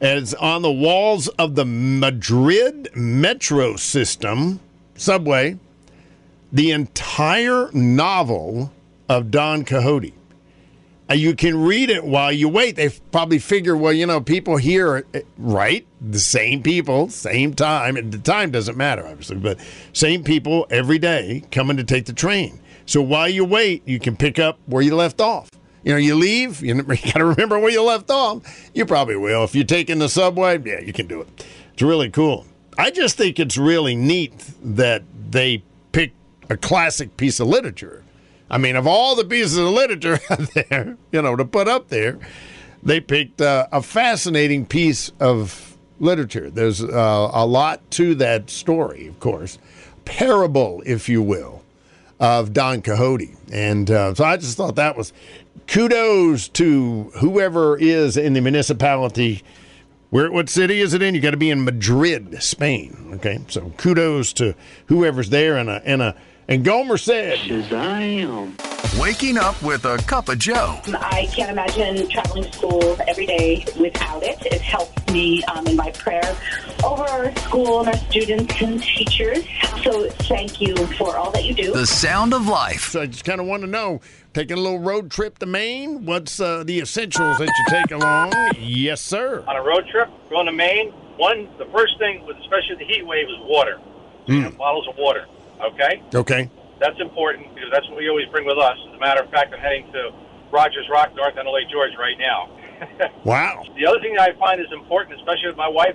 as 0.00 0.32
on 0.34 0.62
the 0.62 0.72
walls 0.72 1.28
of 1.28 1.54
the 1.54 1.66
Madrid 1.66 2.88
metro 2.96 3.76
system 3.76 4.60
subway 4.94 5.58
the 6.52 6.70
entire 6.70 7.70
novel 7.72 8.72
of 9.08 9.30
Don 9.30 9.64
Quixote. 9.64 10.14
Uh, 11.10 11.14
You 11.14 11.34
can 11.34 11.60
read 11.60 11.90
it 11.90 12.04
while 12.04 12.30
you 12.32 12.48
wait. 12.48 12.76
They 12.76 12.88
probably 13.10 13.38
figure, 13.38 13.76
well, 13.76 13.92
you 13.92 14.06
know, 14.06 14.20
people 14.20 14.56
here, 14.56 15.04
uh, 15.14 15.20
right? 15.38 15.86
The 16.00 16.20
same 16.20 16.62
people, 16.62 17.08
same 17.08 17.54
time. 17.54 17.96
And 17.96 18.12
the 18.12 18.18
time 18.18 18.50
doesn't 18.50 18.76
matter, 18.76 19.06
obviously, 19.06 19.36
but 19.36 19.58
same 19.92 20.22
people 20.22 20.66
every 20.70 20.98
day 20.98 21.42
coming 21.50 21.76
to 21.76 21.84
take 21.84 22.06
the 22.06 22.12
train. 22.12 22.60
So 22.86 23.02
while 23.02 23.28
you 23.28 23.44
wait, 23.44 23.86
you 23.86 23.98
can 23.98 24.16
pick 24.16 24.38
up 24.38 24.58
where 24.66 24.82
you 24.82 24.94
left 24.94 25.20
off. 25.20 25.48
You 25.82 25.92
know, 25.92 25.98
you 25.98 26.14
leave, 26.14 26.62
you, 26.62 26.74
you 26.76 26.82
got 26.84 27.14
to 27.14 27.24
remember 27.24 27.58
where 27.58 27.70
you 27.70 27.82
left 27.82 28.10
off. 28.10 28.70
You 28.74 28.86
probably 28.86 29.16
will. 29.16 29.44
If 29.44 29.54
you're 29.54 29.64
taking 29.64 29.98
the 29.98 30.08
subway, 30.08 30.58
yeah, 30.64 30.80
you 30.80 30.92
can 30.92 31.06
do 31.06 31.20
it. 31.22 31.46
It's 31.72 31.82
really 31.82 32.10
cool. 32.10 32.46
I 32.78 32.90
just 32.90 33.16
think 33.16 33.38
it's 33.38 33.56
really 33.56 33.94
neat 33.96 34.32
that 34.62 35.02
they 35.30 35.62
pick 35.92 36.12
a 36.48 36.56
classic 36.56 37.16
piece 37.16 37.40
of 37.40 37.48
literature. 37.48 38.04
I 38.50 38.58
mean, 38.58 38.76
of 38.76 38.86
all 38.86 39.14
the 39.14 39.24
pieces 39.24 39.56
of 39.56 39.66
literature 39.66 40.18
out 40.30 40.50
there, 40.54 40.96
you 41.12 41.22
know, 41.22 41.36
to 41.36 41.44
put 41.44 41.68
up 41.68 41.88
there, 41.88 42.18
they 42.82 43.00
picked 43.00 43.40
uh, 43.40 43.68
a 43.72 43.82
fascinating 43.82 44.66
piece 44.66 45.12
of 45.20 45.76
literature. 46.00 46.50
There's 46.50 46.82
uh, 46.82 47.30
a 47.32 47.46
lot 47.46 47.88
to 47.92 48.14
that 48.16 48.50
story, 48.50 49.06
of 49.06 49.20
course, 49.20 49.58
parable, 50.04 50.82
if 50.86 51.08
you 51.08 51.22
will, 51.22 51.62
of 52.18 52.52
Don 52.52 52.82
Quixote. 52.82 53.36
And 53.52 53.90
uh, 53.90 54.14
so 54.14 54.24
I 54.24 54.36
just 54.36 54.56
thought 54.56 54.76
that 54.76 54.96
was 54.96 55.12
kudos 55.66 56.48
to 56.48 57.12
whoever 57.20 57.76
is 57.78 58.16
in 58.16 58.32
the 58.32 58.40
municipality. 58.40 59.42
Where 60.08 60.32
what 60.32 60.48
city 60.48 60.80
is 60.80 60.92
it 60.92 61.02
in? 61.02 61.14
You 61.14 61.20
got 61.20 61.30
to 61.30 61.36
be 61.36 61.50
in 61.50 61.64
Madrid, 61.64 62.42
Spain. 62.42 63.12
Okay, 63.14 63.38
so 63.46 63.72
kudos 63.76 64.32
to 64.34 64.54
whoever's 64.86 65.30
there. 65.30 65.56
And 65.56 65.70
a 65.70 65.80
and 65.84 66.02
a 66.02 66.16
and 66.48 66.64
Gomer 66.64 66.96
said, 66.96 67.38
Waking 68.98 69.38
up 69.38 69.62
with 69.62 69.84
a 69.84 69.98
cup 69.98 70.28
of 70.28 70.38
Joe. 70.38 70.80
I 70.88 71.28
can't 71.32 71.50
imagine 71.50 72.08
traveling 72.08 72.44
to 72.44 72.52
school 72.52 72.96
every 73.06 73.24
day 73.24 73.64
without 73.78 74.22
it. 74.22 74.44
It 74.44 74.60
helps 74.60 75.12
me 75.12 75.44
um, 75.44 75.66
in 75.66 75.76
my 75.76 75.90
prayer 75.92 76.36
over 76.84 77.04
our 77.04 77.34
school 77.36 77.80
and 77.80 77.88
our 77.88 77.96
students 78.10 78.60
and 78.60 78.82
teachers. 78.82 79.44
So 79.84 80.08
thank 80.10 80.60
you 80.60 80.74
for 80.98 81.16
all 81.16 81.30
that 81.30 81.44
you 81.44 81.54
do. 81.54 81.72
The 81.72 81.86
sound 81.86 82.34
of 82.34 82.48
life. 82.48 82.90
So 82.90 83.02
I 83.02 83.06
just 83.06 83.24
kind 83.24 83.40
of 83.40 83.46
want 83.46 83.62
to 83.62 83.68
know, 83.68 84.00
taking 84.34 84.58
a 84.58 84.60
little 84.60 84.80
road 84.80 85.10
trip 85.10 85.38
to 85.38 85.46
Maine, 85.46 86.04
what's 86.04 86.40
uh, 86.40 86.64
the 86.64 86.80
essentials 86.80 87.38
that 87.38 87.46
you 87.46 87.64
take 87.68 87.90
along? 87.92 88.32
Yes, 88.58 89.00
sir. 89.00 89.44
on 89.46 89.56
a 89.56 89.62
road 89.62 89.86
trip 89.88 90.08
going 90.30 90.46
to 90.46 90.52
Maine, 90.52 90.90
one 91.16 91.48
the 91.58 91.66
first 91.66 91.98
thing 91.98 92.26
with 92.26 92.36
especially 92.38 92.76
the 92.78 92.84
heat 92.86 93.06
wave 93.06 93.28
is 93.28 93.36
water. 93.42 93.78
Mm. 94.26 94.56
Bottles 94.56 94.88
of 94.88 94.96
water. 94.96 95.26
Okay? 95.60 96.02
Okay. 96.14 96.50
That's 96.80 96.98
important 97.00 97.54
because 97.54 97.68
that's 97.72 97.86
what 97.88 97.98
we 97.98 98.08
always 98.08 98.26
bring 98.32 98.46
with 98.46 98.56
us. 98.58 98.76
As 98.88 98.96
a 98.96 99.00
matter 99.00 99.22
of 99.22 99.30
fact, 99.30 99.52
I'm 99.52 99.60
heading 99.60 99.84
to 99.92 100.10
Rogers 100.50 100.88
Rock, 100.90 101.14
North 101.14 101.36
End 101.36 101.46
of 101.46 101.52
Lake 101.52 101.68
George 101.70 101.92
right 101.98 102.16
now. 102.18 102.56
Wow. 103.28 103.60
The 103.76 103.84
other 103.84 104.00
thing 104.00 104.16
that 104.16 104.32
I 104.32 104.38
find 104.40 104.56
is 104.58 104.72
important, 104.72 105.20
especially 105.20 105.52
with 105.52 105.60
my 105.60 105.68
wife, 105.68 105.92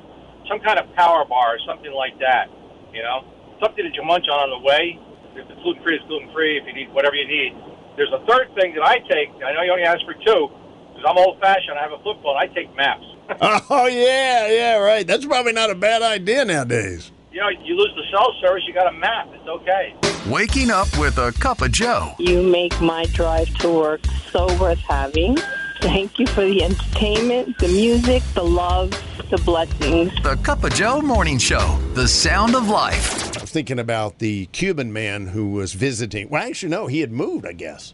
some 0.47 0.59
kind 0.61 0.77
of 0.77 0.85
power 0.93 1.25
bar 1.25 1.57
or 1.57 1.59
something 1.65 1.89
like 1.91 2.13
that. 2.21 2.45
You 2.93 3.01
know, 3.01 3.25
something 3.59 3.81
that 3.83 3.95
you 3.97 4.05
munch 4.05 4.29
on 4.29 4.37
on 4.45 4.61
the 4.61 4.61
way. 4.61 4.99
If 5.33 5.49
it's 5.49 5.61
gluten 5.65 5.81
free, 5.81 5.95
it's 5.97 6.05
gluten 6.05 6.29
free. 6.31 6.61
If 6.61 6.67
you 6.69 6.73
need 6.77 6.93
whatever 6.93 7.15
you 7.17 7.25
need. 7.25 7.57
There's 7.97 8.13
a 8.13 8.21
third 8.29 8.53
thing 8.53 8.75
that 8.77 8.85
I 8.85 9.01
take. 9.09 9.33
I 9.41 9.51
know 9.57 9.65
you 9.65 9.71
only 9.73 9.83
asked 9.83 10.05
for 10.05 10.13
two 10.13 10.53
because 10.93 11.05
I'm 11.09 11.17
old 11.17 11.41
fashioned. 11.41 11.73
I 11.73 11.81
have 11.81 11.91
a 11.97 12.01
flip 12.05 12.21
phone. 12.21 12.37
I 12.37 12.45
take 12.53 12.69
maps. 12.77 13.03
Oh 13.71 13.87
yeah, 13.87 14.47
yeah, 14.47 14.77
right. 14.77 15.07
That's 15.07 15.25
probably 15.25 15.53
not 15.53 15.71
a 15.71 15.75
bad 15.75 16.03
idea 16.03 16.45
nowadays. 16.45 17.11
You 17.35 17.41
know, 17.41 17.49
you 17.49 17.75
lose 17.75 17.93
the 17.97 18.03
cell 18.11 18.33
service, 18.39 18.63
you 18.65 18.73
got 18.73 18.87
a 18.87 18.97
map. 18.97 19.27
It's 19.33 19.45
okay. 19.45 19.93
Waking 20.25 20.71
up 20.71 20.87
with 20.97 21.17
a 21.17 21.33
cup 21.33 21.61
of 21.61 21.73
Joe. 21.73 22.13
You 22.17 22.41
make 22.41 22.79
my 22.79 23.03
drive 23.07 23.53
to 23.57 23.69
work 23.69 24.05
so 24.31 24.45
worth 24.57 24.79
having. 24.79 25.37
Thank 25.81 26.17
you 26.17 26.27
for 26.27 26.45
the 26.45 26.63
entertainment, 26.63 27.57
the 27.57 27.67
music, 27.67 28.23
the 28.35 28.43
love, 28.43 28.91
the 29.29 29.37
blessings. 29.43 30.13
The 30.23 30.37
Cup 30.43 30.63
of 30.63 30.73
Joe 30.75 31.01
Morning 31.01 31.37
Show. 31.37 31.77
The 31.93 32.07
sound 32.07 32.55
of 32.55 32.69
life. 32.69 33.37
I 33.37 33.41
was 33.41 33.51
thinking 33.51 33.79
about 33.79 34.19
the 34.19 34.45
Cuban 34.53 34.93
man 34.93 35.27
who 35.27 35.49
was 35.49 35.73
visiting. 35.73 36.29
Well, 36.29 36.41
actually, 36.41 36.69
no, 36.69 36.87
he 36.87 37.01
had 37.01 37.11
moved, 37.11 37.45
I 37.45 37.51
guess, 37.51 37.93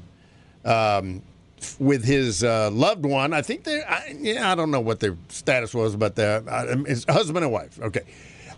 um, 0.64 1.24
with 1.80 2.06
his 2.06 2.44
uh, 2.44 2.70
loved 2.72 3.08
one. 3.08 3.34
I 3.34 3.42
think 3.42 3.64
they, 3.64 3.82
I, 3.82 4.16
yeah, 4.20 4.52
I 4.52 4.54
don't 4.54 4.70
know 4.70 4.82
what 4.82 5.00
their 5.00 5.18
status 5.30 5.74
was, 5.74 5.96
but 5.96 6.16
the, 6.16 6.44
uh, 6.48 6.86
his 6.86 7.06
husband 7.10 7.44
and 7.44 7.52
wife. 7.52 7.80
Okay. 7.82 8.04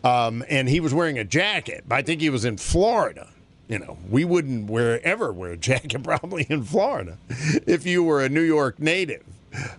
Um, 0.04 0.44
and 0.50 0.68
he 0.68 0.80
was 0.80 0.94
wearing 0.94 1.18
a 1.18 1.24
jacket. 1.24 1.86
I 1.90 2.02
think 2.02 2.22
he 2.22 2.30
was 2.30 2.46
in 2.46 2.58
Florida. 2.58 3.30
You 3.70 3.80
know, 3.80 3.98
we 4.10 4.26
wouldn't 4.26 4.70
wear 4.70 5.06
ever 5.06 5.32
wear 5.32 5.52
a 5.52 5.58
jacket 5.72 6.04
probably 6.04 6.46
in 6.50 6.64
Florida 6.64 7.18
if 7.66 7.86
you 7.86 8.04
were 8.04 8.24
a 8.24 8.30
New 8.30 8.42
York 8.42 8.80
native. 8.80 9.24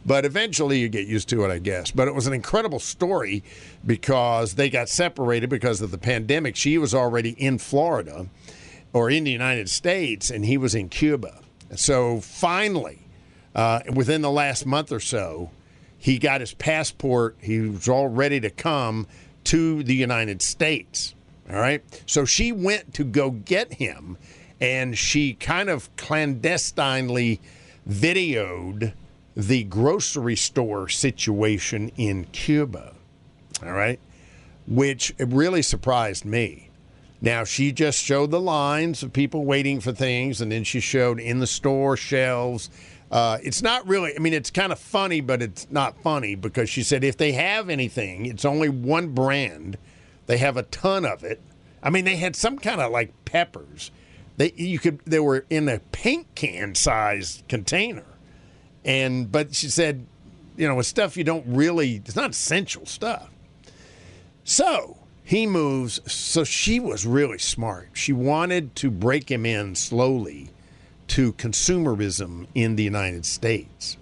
But 0.06 0.24
eventually 0.24 0.78
you 0.78 0.88
get 0.88 1.08
used 1.08 1.28
to 1.30 1.44
it, 1.44 1.50
I 1.50 1.58
guess. 1.58 1.90
But 1.90 2.06
it 2.06 2.14
was 2.14 2.26
an 2.28 2.32
incredible 2.32 2.78
story 2.78 3.42
because 3.84 4.54
they 4.54 4.70
got 4.70 4.88
separated 4.88 5.50
because 5.50 5.80
of 5.80 5.90
the 5.90 5.98
pandemic. 5.98 6.54
She 6.54 6.78
was 6.78 6.94
already 6.94 7.30
in 7.30 7.58
Florida 7.58 8.26
or 8.92 9.10
in 9.10 9.24
the 9.24 9.32
United 9.32 9.68
States, 9.68 10.30
and 10.30 10.44
he 10.44 10.56
was 10.56 10.76
in 10.76 10.88
Cuba. 10.88 11.40
So 11.74 12.20
finally, 12.20 13.00
uh, 13.54 13.80
within 13.92 14.22
the 14.22 14.30
last 14.30 14.64
month 14.64 14.92
or 14.92 15.00
so, 15.00 15.50
he 15.98 16.18
got 16.18 16.40
his 16.40 16.54
passport. 16.54 17.36
He 17.40 17.60
was 17.60 17.88
all 17.88 18.08
ready 18.08 18.38
to 18.40 18.50
come 18.50 19.08
to 19.44 19.82
the 19.82 19.94
United 19.94 20.42
States. 20.42 21.14
All 21.48 21.56
right. 21.56 21.82
So 22.06 22.24
she 22.24 22.52
went 22.52 22.94
to 22.94 23.04
go 23.04 23.30
get 23.30 23.74
him, 23.74 24.16
and 24.60 24.96
she 24.96 25.34
kind 25.34 25.68
of 25.68 25.94
clandestinely 25.96 27.40
videoed 27.88 28.94
the 29.36 29.64
grocery 29.64 30.36
store 30.36 30.88
situation 30.88 31.90
in 31.96 32.24
Cuba. 32.26 32.94
All 33.62 33.72
right. 33.72 34.00
Which 34.66 35.14
really 35.18 35.62
surprised 35.62 36.24
me. 36.24 36.70
Now, 37.20 37.44
she 37.44 37.72
just 37.72 38.02
showed 38.02 38.30
the 38.30 38.40
lines 38.40 39.02
of 39.02 39.12
people 39.12 39.44
waiting 39.44 39.80
for 39.80 39.92
things, 39.92 40.40
and 40.40 40.52
then 40.52 40.64
she 40.64 40.80
showed 40.80 41.18
in 41.18 41.38
the 41.38 41.46
store 41.46 41.96
shelves. 41.96 42.68
Uh, 43.14 43.38
it's 43.44 43.62
not 43.62 43.86
really, 43.86 44.12
I 44.16 44.18
mean, 44.18 44.32
it's 44.32 44.50
kind 44.50 44.72
of 44.72 44.78
funny, 44.80 45.20
but 45.20 45.40
it's 45.40 45.68
not 45.70 46.02
funny 46.02 46.34
because 46.34 46.68
she 46.68 46.82
said 46.82 47.04
if 47.04 47.16
they 47.16 47.30
have 47.30 47.70
anything, 47.70 48.26
it's 48.26 48.44
only 48.44 48.68
one 48.68 49.10
brand. 49.10 49.78
They 50.26 50.38
have 50.38 50.56
a 50.56 50.64
ton 50.64 51.06
of 51.06 51.22
it. 51.22 51.40
I 51.80 51.90
mean, 51.90 52.04
they 52.04 52.16
had 52.16 52.34
some 52.34 52.58
kind 52.58 52.80
of 52.80 52.90
like 52.90 53.12
peppers. 53.24 53.92
They 54.36 54.52
you 54.56 54.80
could 54.80 54.98
they 55.06 55.20
were 55.20 55.46
in 55.48 55.68
a 55.68 55.78
paint 55.92 56.26
can 56.34 56.74
sized 56.74 57.46
container, 57.46 58.06
and 58.84 59.30
but 59.30 59.54
she 59.54 59.68
said, 59.68 60.06
you 60.56 60.66
know, 60.66 60.74
with 60.74 60.86
stuff 60.86 61.16
you 61.16 61.22
don't 61.22 61.46
really, 61.46 62.02
it's 62.04 62.16
not 62.16 62.30
essential 62.30 62.84
stuff. 62.84 63.30
So 64.42 64.98
he 65.22 65.46
moves. 65.46 66.00
So 66.12 66.42
she 66.42 66.80
was 66.80 67.06
really 67.06 67.38
smart. 67.38 67.90
She 67.92 68.12
wanted 68.12 68.74
to 68.76 68.90
break 68.90 69.30
him 69.30 69.46
in 69.46 69.76
slowly 69.76 70.50
to 71.14 71.32
consumerism 71.34 72.48
in 72.56 72.74
the 72.74 72.82
United 72.82 73.24
States. 73.24 73.96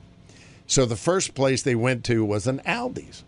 So 0.66 0.86
the 0.86 0.96
first 0.96 1.34
place 1.34 1.60
they 1.60 1.74
went 1.74 2.04
to 2.04 2.24
was 2.24 2.46
an 2.46 2.60
Aldi's. 2.60 3.22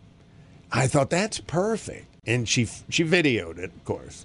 I 0.73 0.87
thought 0.87 1.11
that's 1.11 1.39
perfect, 1.41 2.07
and 2.27 2.49
she 2.49 2.67
she 2.89 3.05
videoed 3.05 3.59
it, 3.59 3.73
of 3.77 3.85
course, 3.85 4.25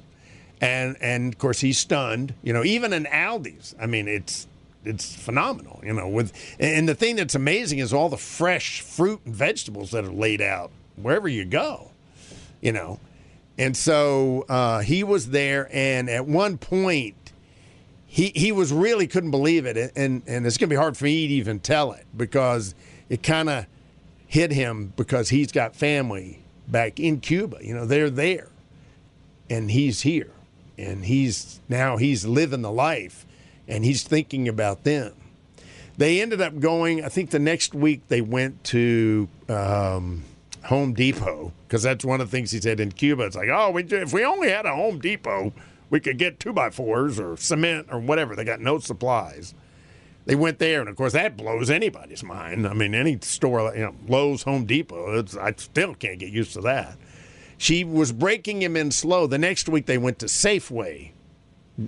and 0.62 0.96
and 1.02 1.34
of 1.34 1.40
course 1.40 1.60
he's 1.60 1.78
stunned. 1.78 2.36
You 2.42 2.54
know, 2.54 2.64
even 2.64 2.94
an 2.94 3.04
Aldi's. 3.12 3.76
I 3.78 3.86
mean, 3.86 4.08
it's 4.08 4.48
it's 4.86 5.14
phenomenal. 5.14 5.82
You 5.84 5.92
know, 5.92 6.08
with 6.08 6.32
and 6.58 6.88
the 6.88 6.96
thing 6.96 7.18
that's 7.18 7.36
amazing 7.36 7.80
is 7.80 7.92
all 7.92 8.08
the 8.08 8.16
fresh 8.16 8.80
fruit 8.80 9.20
and 9.26 9.36
vegetables 9.36 9.92
that 9.92 10.06
are 10.06 10.12
laid 10.12 10.40
out 10.40 10.72
wherever 10.96 11.28
you 11.28 11.44
go. 11.44 11.92
You 12.62 12.72
know, 12.72 13.02
and 13.58 13.76
so 13.76 14.46
uh, 14.48 14.80
he 14.80 15.04
was 15.04 15.32
there, 15.32 15.68
and 15.74 16.10
at 16.10 16.26
one 16.26 16.58
point, 16.58 17.16
he 18.12 18.32
he 18.36 18.52
was 18.52 18.74
really 18.74 19.06
couldn't 19.06 19.30
believe 19.30 19.68
it, 19.68 19.78
and 19.96 20.24
and 20.26 20.48
it's 20.48 20.58
gonna 20.58 20.70
be 20.70 20.76
hard 20.76 20.98
for 20.98 21.04
me 21.06 21.28
to 21.28 21.34
even 21.36 21.60
tell 21.60 21.92
it 21.92 22.08
because 22.18 22.74
it 23.08 23.22
kind 23.22 23.48
of 23.50 23.68
hit 24.26 24.52
him 24.52 24.92
because 24.98 25.30
he's 25.30 25.52
got 25.52 25.76
family 25.76 26.44
back 26.68 27.00
in 27.00 27.20
Cuba. 27.20 27.60
You 27.62 27.76
know, 27.76 27.86
they're 27.86 28.10
there, 28.10 28.50
and 29.48 29.70
he's 29.70 30.02
here, 30.02 30.32
and 30.76 31.06
he's 31.06 31.60
now 31.70 31.98
he's 31.98 32.26
living 32.26 32.64
the 32.64 32.72
life, 32.72 33.28
and 33.68 33.86
he's 33.86 34.02
thinking 34.02 34.48
about 34.48 34.86
them. 34.86 35.14
They 35.96 36.20
ended 36.20 36.42
up 36.42 36.60
going. 36.60 37.06
I 37.06 37.10
think 37.10 37.30
the 37.30 37.40
next 37.40 37.76
week 37.76 38.08
they 38.08 38.22
went 38.22 38.64
to. 38.66 39.30
Um, 39.48 40.24
Home 40.66 40.94
Depot 40.94 41.54
because 41.66 41.84
that's 41.84 42.04
one 42.04 42.20
of 42.20 42.30
the 42.30 42.36
things 42.36 42.52
he 42.52 42.60
said 42.60 42.82
in 42.82 42.92
Cuba. 42.92 43.24
It's 43.24 43.36
like, 43.36 43.48
oh, 43.48 43.72
we, 43.72 43.84
if 43.84 44.12
we 44.12 44.26
only 44.26 44.50
had 44.50 44.66
a 44.66 44.76
Home 44.76 45.00
Depot, 45.00 45.54
we 45.90 46.00
could 46.00 46.18
get 46.18 46.40
two 46.40 46.54
by 46.54 46.70
fours 46.70 47.20
or 47.20 47.38
cement 47.38 47.88
or 47.92 48.00
whatever. 48.00 48.36
They 48.36 48.44
got 48.44 48.60
no 48.60 48.80
supplies. 48.80 49.54
They 50.26 50.36
went 50.36 50.60
there, 50.60 50.80
and 50.82 50.90
of 50.90 50.96
course 50.96 51.14
that 51.14 51.38
blows 51.38 51.70
anybody's 51.70 52.24
mind. 52.24 52.68
I 52.68 52.74
mean, 52.74 52.94
any 52.94 53.18
store, 53.22 53.74
you 53.76 53.82
know, 53.82 53.96
Lowe's, 54.08 54.44
Home 54.44 54.66
Depot. 54.66 55.24
I 55.40 55.54
still 55.58 55.96
can't 55.96 56.20
get 56.20 56.30
used 56.30 56.54
to 56.54 56.62
that. 56.62 56.98
She 57.58 57.84
was 57.84 58.12
breaking 58.12 58.62
him 58.62 58.78
in 58.78 58.92
slow. 58.92 59.28
The 59.28 59.38
next 59.38 59.68
week 59.68 59.86
they 59.86 59.98
went 59.98 60.20
to 60.20 60.28
Safeway, 60.28 61.12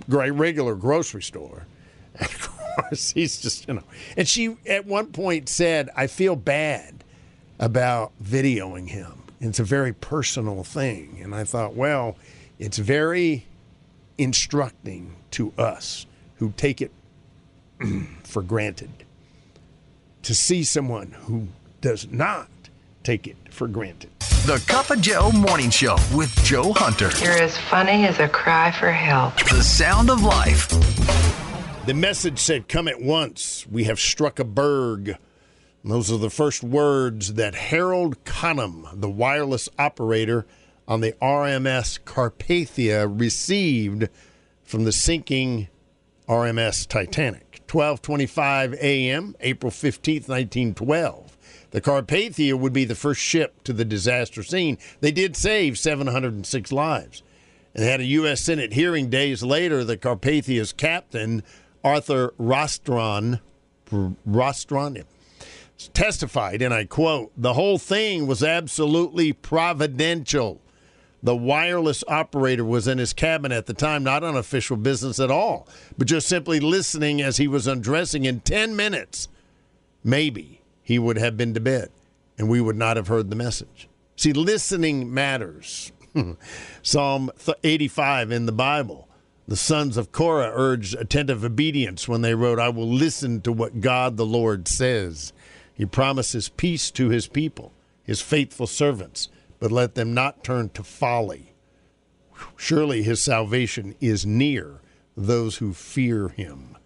great 0.08 0.32
regular 0.32 0.74
grocery 0.74 1.22
store. 1.22 1.66
And 2.14 2.28
of 2.28 2.88
course, 2.88 3.10
he's 3.10 3.40
just 3.40 3.68
you 3.68 3.74
know. 3.74 3.84
And 4.16 4.26
she 4.26 4.56
at 4.66 4.86
one 4.86 5.06
point 5.12 5.48
said, 5.48 5.90
"I 5.94 6.06
feel 6.06 6.36
bad." 6.36 7.02
about 7.62 8.12
videoing 8.20 8.88
him. 8.88 9.22
It's 9.40 9.60
a 9.60 9.64
very 9.64 9.92
personal 9.92 10.64
thing. 10.64 11.20
And 11.22 11.32
I 11.32 11.44
thought, 11.44 11.74
well, 11.74 12.16
it's 12.58 12.76
very 12.76 13.46
instructing 14.22 15.16
to 15.32 15.52
us 15.58 16.06
who 16.36 16.52
take 16.56 16.80
it 16.80 16.92
for 18.24 18.42
granted 18.42 18.90
to 20.22 20.34
see 20.34 20.62
someone 20.64 21.12
who 21.22 21.48
does 21.80 22.06
not 22.10 22.48
take 23.02 23.26
it 23.26 23.36
for 23.50 23.66
granted. 23.66 24.10
The 24.46 24.62
Cup 24.66 24.90
of 24.90 25.00
Joe 25.00 25.30
Morning 25.32 25.70
Show 25.70 25.96
with 26.14 26.34
Joe 26.44 26.72
Hunter. 26.72 27.10
You're 27.22 27.42
as 27.42 27.58
funny 27.58 28.06
as 28.06 28.18
a 28.18 28.28
cry 28.28 28.70
for 28.70 28.90
help. 28.90 29.36
The 29.50 29.62
sound 29.62 30.10
of 30.10 30.22
life. 30.22 30.68
The 31.86 31.94
message 31.94 32.38
said, 32.38 32.68
Come 32.68 32.86
at 32.86 33.00
once. 33.00 33.66
We 33.70 33.84
have 33.84 33.98
struck 33.98 34.38
a 34.38 34.44
berg. 34.44 35.16
Those 35.84 36.12
are 36.12 36.18
the 36.18 36.30
first 36.30 36.62
words 36.62 37.34
that 37.34 37.56
Harold 37.56 38.22
Cottam, 38.24 39.00
the 39.00 39.10
wireless 39.10 39.68
operator 39.78 40.46
on 40.86 41.00
the 41.00 41.12
RMS 41.22 42.00
Carpathia, 42.00 43.06
received 43.08 44.08
from 44.62 44.84
the 44.84 44.92
sinking 44.92 45.68
RMS 46.28 46.86
Titanic. 46.86 47.60
12:25 47.66 48.74
a.m., 48.74 49.34
April 49.40 49.70
15, 49.70 50.14
1912. 50.26 51.38
The 51.70 51.80
Carpathia 51.80 52.58
would 52.58 52.72
be 52.72 52.84
the 52.84 52.94
first 52.94 53.20
ship 53.20 53.62
to 53.64 53.72
the 53.72 53.84
disaster 53.84 54.42
scene. 54.42 54.76
They 55.00 55.10
did 55.10 55.36
save 55.36 55.78
706 55.78 56.70
lives. 56.70 57.22
And 57.74 57.84
had 57.84 58.00
a 58.00 58.04
U.S. 58.04 58.42
Senate 58.42 58.74
hearing 58.74 59.08
days 59.08 59.42
later. 59.42 59.82
The 59.82 59.96
Carpathia's 59.96 60.74
captain, 60.74 61.42
Arthur 61.82 62.34
Rostron, 62.38 63.40
Rostron, 63.90 65.04
testified, 65.94 66.60
and 66.60 66.74
I 66.74 66.84
quote, 66.84 67.32
the 67.36 67.54
whole 67.54 67.78
thing 67.78 68.26
was 68.26 68.42
absolutely 68.42 69.32
providential. 69.32 70.60
The 71.22 71.36
wireless 71.36 72.02
operator 72.08 72.64
was 72.64 72.88
in 72.88 72.98
his 72.98 73.12
cabin 73.12 73.52
at 73.52 73.66
the 73.66 73.74
time, 73.74 74.02
not 74.02 74.24
on 74.24 74.36
official 74.36 74.76
business 74.76 75.20
at 75.20 75.30
all, 75.30 75.68
but 75.96 76.08
just 76.08 76.28
simply 76.28 76.58
listening 76.58 77.22
as 77.22 77.36
he 77.36 77.46
was 77.46 77.66
undressing. 77.66 78.24
In 78.24 78.40
10 78.40 78.74
minutes, 78.74 79.28
maybe 80.02 80.62
he 80.82 80.98
would 80.98 81.18
have 81.18 81.36
been 81.36 81.54
to 81.54 81.60
bed 81.60 81.90
and 82.36 82.48
we 82.48 82.60
would 82.60 82.76
not 82.76 82.96
have 82.96 83.06
heard 83.06 83.30
the 83.30 83.36
message. 83.36 83.88
See, 84.16 84.32
listening 84.32 85.12
matters. 85.12 85.92
Psalm 86.82 87.30
85 87.62 88.32
in 88.32 88.46
the 88.46 88.52
Bible. 88.52 89.08
The 89.48 89.56
sons 89.56 89.96
of 89.96 90.12
Korah 90.12 90.52
urged 90.52 90.94
attentive 90.94 91.44
obedience 91.44 92.08
when 92.08 92.22
they 92.22 92.34
wrote, 92.34 92.58
I 92.58 92.68
will 92.68 92.88
listen 92.88 93.40
to 93.42 93.52
what 93.52 93.80
God 93.80 94.16
the 94.16 94.26
Lord 94.26 94.68
says. 94.68 95.32
He 95.74 95.86
promises 95.86 96.48
peace 96.48 96.90
to 96.92 97.08
his 97.08 97.26
people, 97.26 97.72
his 98.04 98.20
faithful 98.20 98.66
servants, 98.66 99.28
but 99.62 99.70
let 99.70 99.94
them 99.94 100.12
not 100.12 100.42
turn 100.42 100.68
to 100.70 100.82
folly. 100.82 101.54
Surely 102.56 103.04
his 103.04 103.22
salvation 103.22 103.94
is 104.00 104.26
near 104.26 104.80
those 105.16 105.58
who 105.58 105.72
fear 105.72 106.30
him. 106.30 106.76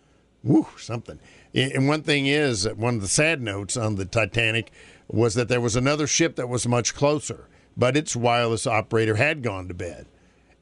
Woo, 0.45 0.67
something. 0.77 1.19
And 1.55 1.89
one 1.89 2.03
thing 2.03 2.27
is, 2.27 2.69
one 2.69 2.97
of 2.97 3.01
the 3.01 3.09
sad 3.09 3.41
notes 3.41 3.79
on 3.79 3.95
the 3.95 4.05
Titanic 4.05 4.71
was 5.09 5.33
that 5.37 5.49
there 5.49 5.59
was 5.59 5.75
another 5.75 6.07
ship 6.07 6.37
that 6.37 6.51
was 6.51 6.69
much 6.69 6.95
closer, 6.95 7.49
but 7.79 7.97
its 7.97 8.15
wireless 8.15 8.67
operator 8.67 9.15
had 9.15 9.43
gone 9.43 9.69
to 9.69 9.75
bed. 9.75 10.05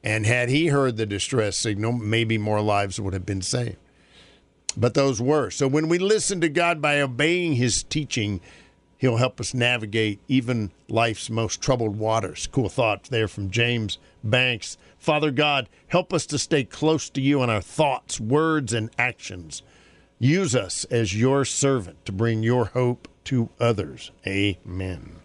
And 0.01 0.25
had 0.25 0.47
he 0.47 0.67
heard 0.67 0.95
the 0.95 1.05
distress 1.05 1.57
signal, 1.57 1.91
maybe 1.91 2.37
more 2.37 2.61
lives 2.61 2.97
would 2.97 3.13
have 3.13 3.25
been 3.25 3.41
saved 3.41 3.75
but 4.77 4.93
those 4.93 5.21
were. 5.21 5.49
So 5.49 5.67
when 5.67 5.87
we 5.87 5.97
listen 5.97 6.41
to 6.41 6.49
God 6.49 6.81
by 6.81 7.01
obeying 7.01 7.53
his 7.53 7.83
teaching, 7.83 8.41
he'll 8.97 9.17
help 9.17 9.39
us 9.39 9.53
navigate 9.53 10.19
even 10.27 10.71
life's 10.87 11.29
most 11.29 11.61
troubled 11.61 11.97
waters. 11.97 12.47
Cool 12.51 12.69
thoughts 12.69 13.09
there 13.09 13.27
from 13.27 13.49
James 13.51 13.97
Banks. 14.23 14.77
Father 14.97 15.31
God, 15.31 15.69
help 15.87 16.13
us 16.13 16.25
to 16.27 16.37
stay 16.37 16.63
close 16.63 17.09
to 17.11 17.21
you 17.21 17.43
in 17.43 17.49
our 17.49 17.61
thoughts, 17.61 18.19
words, 18.19 18.73
and 18.73 18.89
actions. 18.97 19.61
Use 20.19 20.55
us 20.55 20.85
as 20.85 21.19
your 21.19 21.45
servant 21.45 22.05
to 22.05 22.11
bring 22.11 22.41
your 22.41 22.65
hope 22.65 23.07
to 23.25 23.49
others. 23.59 24.11
Amen. 24.25 25.24